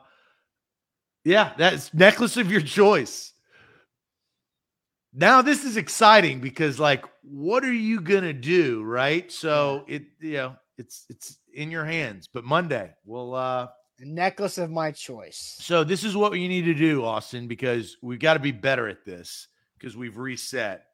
yeah, 1.24 1.54
that's 1.58 1.94
necklace 1.94 2.38
of 2.38 2.52
your 2.52 2.62
choice. 2.62 3.34
Now 5.14 5.42
this 5.42 5.64
is 5.64 5.78
exciting 5.78 6.40
because 6.42 6.80
like 6.80 7.06
what 7.22 7.64
are 7.64 7.74
you 7.74 8.02
gonna 8.02 8.34
do? 8.34 8.84
Right. 8.84 9.32
So 9.32 9.86
it 9.88 10.04
you 10.20 10.34
know 10.34 10.56
it's 10.78 11.06
it's 11.10 11.38
in 11.54 11.70
your 11.70 11.86
hands. 11.86 12.28
But 12.32 12.44
Monday 12.46 12.92
we'll 13.06 13.36
uh 13.36 13.68
A 14.00 14.06
necklace 14.06 14.58
of 14.58 14.72
my 14.72 14.92
choice. 14.92 15.56
so 15.60 15.84
this 15.84 16.04
is 16.04 16.18
what 16.18 16.34
you 16.34 16.48
need 16.50 16.66
to 16.66 16.74
do, 16.74 17.06
Austin, 17.06 17.48
because 17.48 17.98
we've 18.02 18.20
got 18.20 18.34
to 18.34 18.40
be 18.40 18.52
better 18.52 18.88
at 18.88 19.06
this 19.06 19.48
because 19.78 19.96
we've 19.96 20.18
reset. 20.18 20.86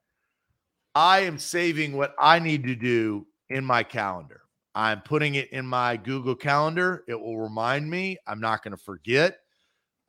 I 0.96 1.22
am 1.22 1.38
saving 1.40 1.96
what 1.96 2.14
I 2.20 2.40
need 2.40 2.64
to 2.64 2.76
do 2.76 3.26
in 3.50 3.64
my 3.64 3.84
calendar. 3.84 4.42
I'm 4.76 5.02
putting 5.02 5.36
it 5.36 5.50
in 5.52 5.66
my 5.66 5.98
Google 5.98 6.36
Calendar. 6.36 7.04
It 7.08 7.20
will 7.20 7.38
remind 7.40 7.90
me. 7.90 8.18
I'm 8.28 8.40
not 8.40 8.64
going 8.64 8.76
to 8.76 8.84
forget. 8.84 9.40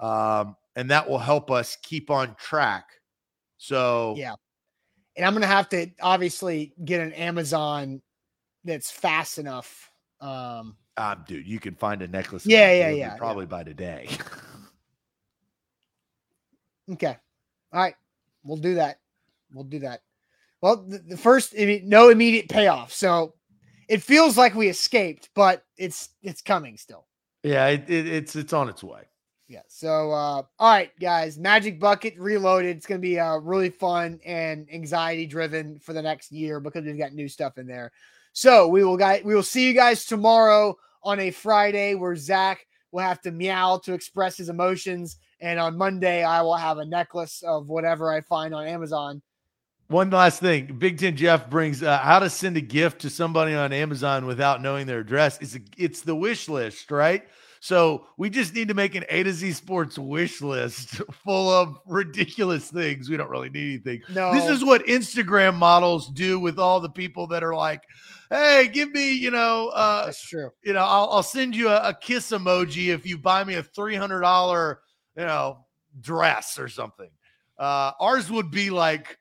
Um, 0.00 0.56
and 0.76 0.90
that 0.90 1.08
will 1.08 1.18
help 1.18 1.50
us 1.50 1.76
keep 1.82 2.10
on 2.10 2.34
track. 2.36 2.86
So, 3.58 4.14
Yeah. 4.16 4.34
And 5.16 5.26
I'm 5.26 5.34
gonna 5.34 5.46
have 5.46 5.68
to 5.70 5.88
obviously 6.00 6.72
get 6.84 7.00
an 7.00 7.12
Amazon 7.12 8.00
that's 8.64 8.90
fast 8.90 9.38
enough. 9.38 9.90
Um 10.20 10.76
um, 10.96 11.24
dude, 11.26 11.46
you 11.46 11.58
can 11.60 11.74
find 11.74 12.02
a 12.02 12.08
necklace. 12.08 12.44
Yeah, 12.44 12.66
that 12.66 12.72
yeah, 12.76 12.88
delivered 12.90 12.98
yeah, 12.98 13.16
Probably 13.16 13.46
by 13.46 13.64
today. 13.64 14.08
okay. 16.92 17.16
All 17.72 17.80
right. 17.80 17.94
We'll 18.44 18.58
do 18.58 18.74
that. 18.74 18.98
We'll 19.52 19.64
do 19.64 19.80
that. 19.80 20.02
Well, 20.60 20.76
the, 20.76 20.98
the 20.98 21.16
first 21.16 21.54
I 21.58 21.64
mean, 21.64 21.88
no 21.88 22.10
immediate 22.10 22.48
payoff. 22.48 22.92
So 22.92 23.34
it 23.88 24.02
feels 24.02 24.36
like 24.36 24.54
we 24.54 24.68
escaped, 24.68 25.30
but 25.34 25.64
it's 25.76 26.10
it's 26.22 26.42
coming 26.42 26.76
still. 26.76 27.06
yeah, 27.42 27.66
it, 27.68 27.88
it, 27.88 28.06
it's 28.06 28.36
it's 28.36 28.52
on 28.52 28.68
its 28.68 28.82
way. 28.84 29.02
Yeah. 29.50 29.62
So, 29.66 30.12
uh, 30.12 30.42
all 30.42 30.46
right, 30.60 30.92
guys, 31.00 31.36
Magic 31.36 31.80
Bucket 31.80 32.14
Reloaded. 32.16 32.76
It's 32.76 32.86
going 32.86 33.00
to 33.00 33.02
be 33.02 33.18
uh, 33.18 33.38
really 33.38 33.68
fun 33.68 34.20
and 34.24 34.68
anxiety 34.72 35.26
driven 35.26 35.80
for 35.80 35.92
the 35.92 36.00
next 36.00 36.30
year 36.30 36.60
because 36.60 36.84
we've 36.84 36.96
got 36.96 37.14
new 37.14 37.26
stuff 37.26 37.58
in 37.58 37.66
there. 37.66 37.90
So 38.32 38.68
we 38.68 38.84
will 38.84 38.96
guys, 38.96 39.24
we 39.24 39.34
will 39.34 39.42
see 39.42 39.66
you 39.66 39.74
guys 39.74 40.04
tomorrow 40.04 40.76
on 41.02 41.18
a 41.18 41.32
Friday 41.32 41.96
where 41.96 42.14
Zach 42.14 42.64
will 42.92 43.02
have 43.02 43.20
to 43.22 43.32
meow 43.32 43.78
to 43.78 43.92
express 43.92 44.36
his 44.36 44.50
emotions, 44.50 45.16
and 45.40 45.58
on 45.58 45.76
Monday 45.76 46.22
I 46.22 46.42
will 46.42 46.54
have 46.54 46.78
a 46.78 46.84
necklace 46.84 47.42
of 47.44 47.68
whatever 47.68 48.12
I 48.12 48.20
find 48.20 48.54
on 48.54 48.68
Amazon. 48.68 49.20
One 49.88 50.10
last 50.10 50.38
thing, 50.38 50.76
Big 50.78 50.98
Ten 50.98 51.16
Jeff 51.16 51.50
brings 51.50 51.82
uh, 51.82 51.98
how 51.98 52.20
to 52.20 52.30
send 52.30 52.56
a 52.56 52.60
gift 52.60 53.00
to 53.00 53.10
somebody 53.10 53.54
on 53.54 53.72
Amazon 53.72 54.26
without 54.26 54.62
knowing 54.62 54.86
their 54.86 55.00
address. 55.00 55.38
It's 55.40 55.56
a, 55.56 55.60
it's 55.76 56.02
the 56.02 56.14
wish 56.14 56.48
list, 56.48 56.92
right? 56.92 57.24
So 57.62 58.06
we 58.16 58.30
just 58.30 58.54
need 58.54 58.68
to 58.68 58.74
make 58.74 58.94
an 58.94 59.04
A 59.10 59.22
to 59.22 59.32
Z 59.32 59.52
Sports 59.52 59.98
wish 59.98 60.40
list 60.40 60.94
full 61.24 61.50
of 61.50 61.76
ridiculous 61.86 62.70
things. 62.70 63.10
We 63.10 63.18
don't 63.18 63.28
really 63.30 63.50
need 63.50 63.84
anything. 63.86 64.02
No, 64.14 64.32
This 64.32 64.48
is 64.48 64.64
what 64.64 64.86
Instagram 64.86 65.56
models 65.56 66.08
do 66.10 66.40
with 66.40 66.58
all 66.58 66.80
the 66.80 66.88
people 66.88 67.26
that 67.28 67.44
are 67.44 67.54
like, 67.54 67.82
"Hey, 68.30 68.68
give 68.72 68.90
me, 68.92 69.12
you 69.12 69.30
know, 69.30 69.68
uh, 69.68 70.06
that's 70.06 70.26
true. 70.26 70.50
you 70.64 70.72
know, 70.72 70.80
I'll, 70.82 71.10
I'll 71.10 71.22
send 71.22 71.54
you 71.54 71.68
a, 71.68 71.90
a 71.90 71.94
kiss 71.94 72.30
emoji 72.30 72.88
if 72.88 73.06
you 73.06 73.18
buy 73.18 73.44
me 73.44 73.54
a 73.56 73.62
three 73.62 73.94
hundred 73.96 74.22
dollar, 74.22 74.80
you 75.16 75.26
know, 75.26 75.66
dress 76.00 76.58
or 76.58 76.68
something." 76.68 77.10
Uh, 77.58 77.92
ours 78.00 78.30
would 78.30 78.50
be 78.50 78.70
like 78.70 79.18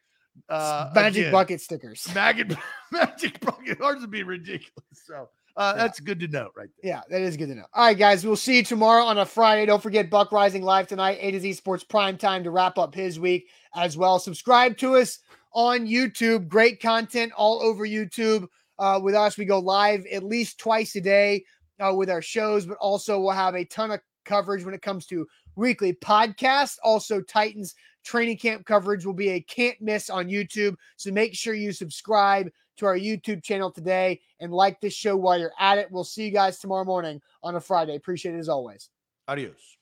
uh, 0.48 0.90
Magic 0.96 1.24
again, 1.24 1.32
Bucket 1.34 1.60
stickers. 1.60 2.08
magic, 2.16 2.54
magic 2.94 3.38
bucket. 3.42 3.82
Ours 3.82 4.00
would 4.00 4.12
be 4.12 4.24
ridiculous. 4.24 4.72
So 5.06 5.28
uh, 5.60 5.74
Yeah. 5.76 5.84
that's 5.84 6.00
good 6.00 6.20
to 6.22 6.28
know, 6.28 6.50
right 6.56 6.70
there. 6.82 6.94
Yeah, 6.94 7.02
that 7.10 7.22
is 7.22 7.38
good 7.38 7.50
to 7.50 7.56
know. 7.56 7.66
All 7.74 7.86
right, 7.86 7.98
guys, 7.98 8.26
we'll 8.26 8.36
see 8.36 8.58
you 8.58 8.64
tomorrow 8.64 9.04
on 9.04 9.18
a 9.20 9.26
Friday. 9.26 9.66
Don't 9.68 9.84
forget 9.84 10.10
Buck 10.10 10.32
Reising 10.32 10.62
live 10.64 10.88
tonight, 10.88 11.20
A 11.22 11.32
to 11.32 11.40
Z 11.40 11.54
Sports 11.54 11.84
Prime 11.84 12.18
Time 12.18 12.44
to 12.44 12.50
wrap 12.52 12.78
up 12.78 12.96
his 12.96 13.20
week 13.20 13.50
as 13.76 13.96
well. 13.98 14.18
Subscribe 14.18 14.78
to 14.78 14.96
us 14.96 15.20
on 15.54 15.86
YouTube. 15.86 16.48
Great 16.48 16.82
content 16.82 17.32
all 17.34 17.62
over 17.62 17.86
YouTube. 17.86 18.48
Uh, 18.80 19.00
with 19.04 19.14
us, 19.14 19.38
we 19.38 19.46
go 19.46 19.60
live 19.60 20.06
at 20.12 20.24
least 20.24 20.58
twice 20.58 20.96
a 20.96 21.02
day 21.02 21.44
uh, 21.80 21.94
with 21.94 22.10
our 22.10 22.22
shows, 22.22 22.66
but 22.66 22.78
also 22.78 23.20
we'll 23.20 23.32
have 23.32 23.54
a 23.56 23.66
ton 23.66 23.92
of 23.92 24.00
coverage 24.26 24.64
when 24.64 24.74
it 24.74 24.82
comes 24.82 25.06
to 25.08 25.28
weekly 25.56 25.92
podcasts. 25.94 26.78
Also, 26.84 27.22
Titans 27.22 27.76
training 28.06 28.38
camp 28.38 28.66
coverage 28.66 29.06
will 29.06 29.14
be 29.14 29.30
a 29.32 29.42
can't 29.42 29.80
miss 29.82 30.10
on 30.10 30.30
YouTube. 30.30 30.76
So 30.96 31.12
make 31.12 31.36
sure 31.36 31.54
you 31.54 31.74
subscribe 31.74 32.50
to 32.80 32.86
our 32.86 32.98
YouTube 32.98 33.44
channel 33.44 33.72
today 33.72 34.20
and 34.40 34.52
like 34.52 34.82
this 34.82 34.94
show 34.94 35.16
while 35.16 35.40
you're 35.40 35.54
at 35.60 35.78
it. 35.78 35.92
We'll 35.92 36.04
see 36.04 36.26
you 36.26 36.32
guys 36.32 36.60
tomorrow 36.60 36.86
morning 36.86 37.22
on 37.44 37.56
a 37.56 37.60
Friday. 37.60 37.96
Appreciate 37.96 38.36
it 38.36 38.40
as 38.40 38.50
always. 38.50 38.90
Adios. 39.28 39.79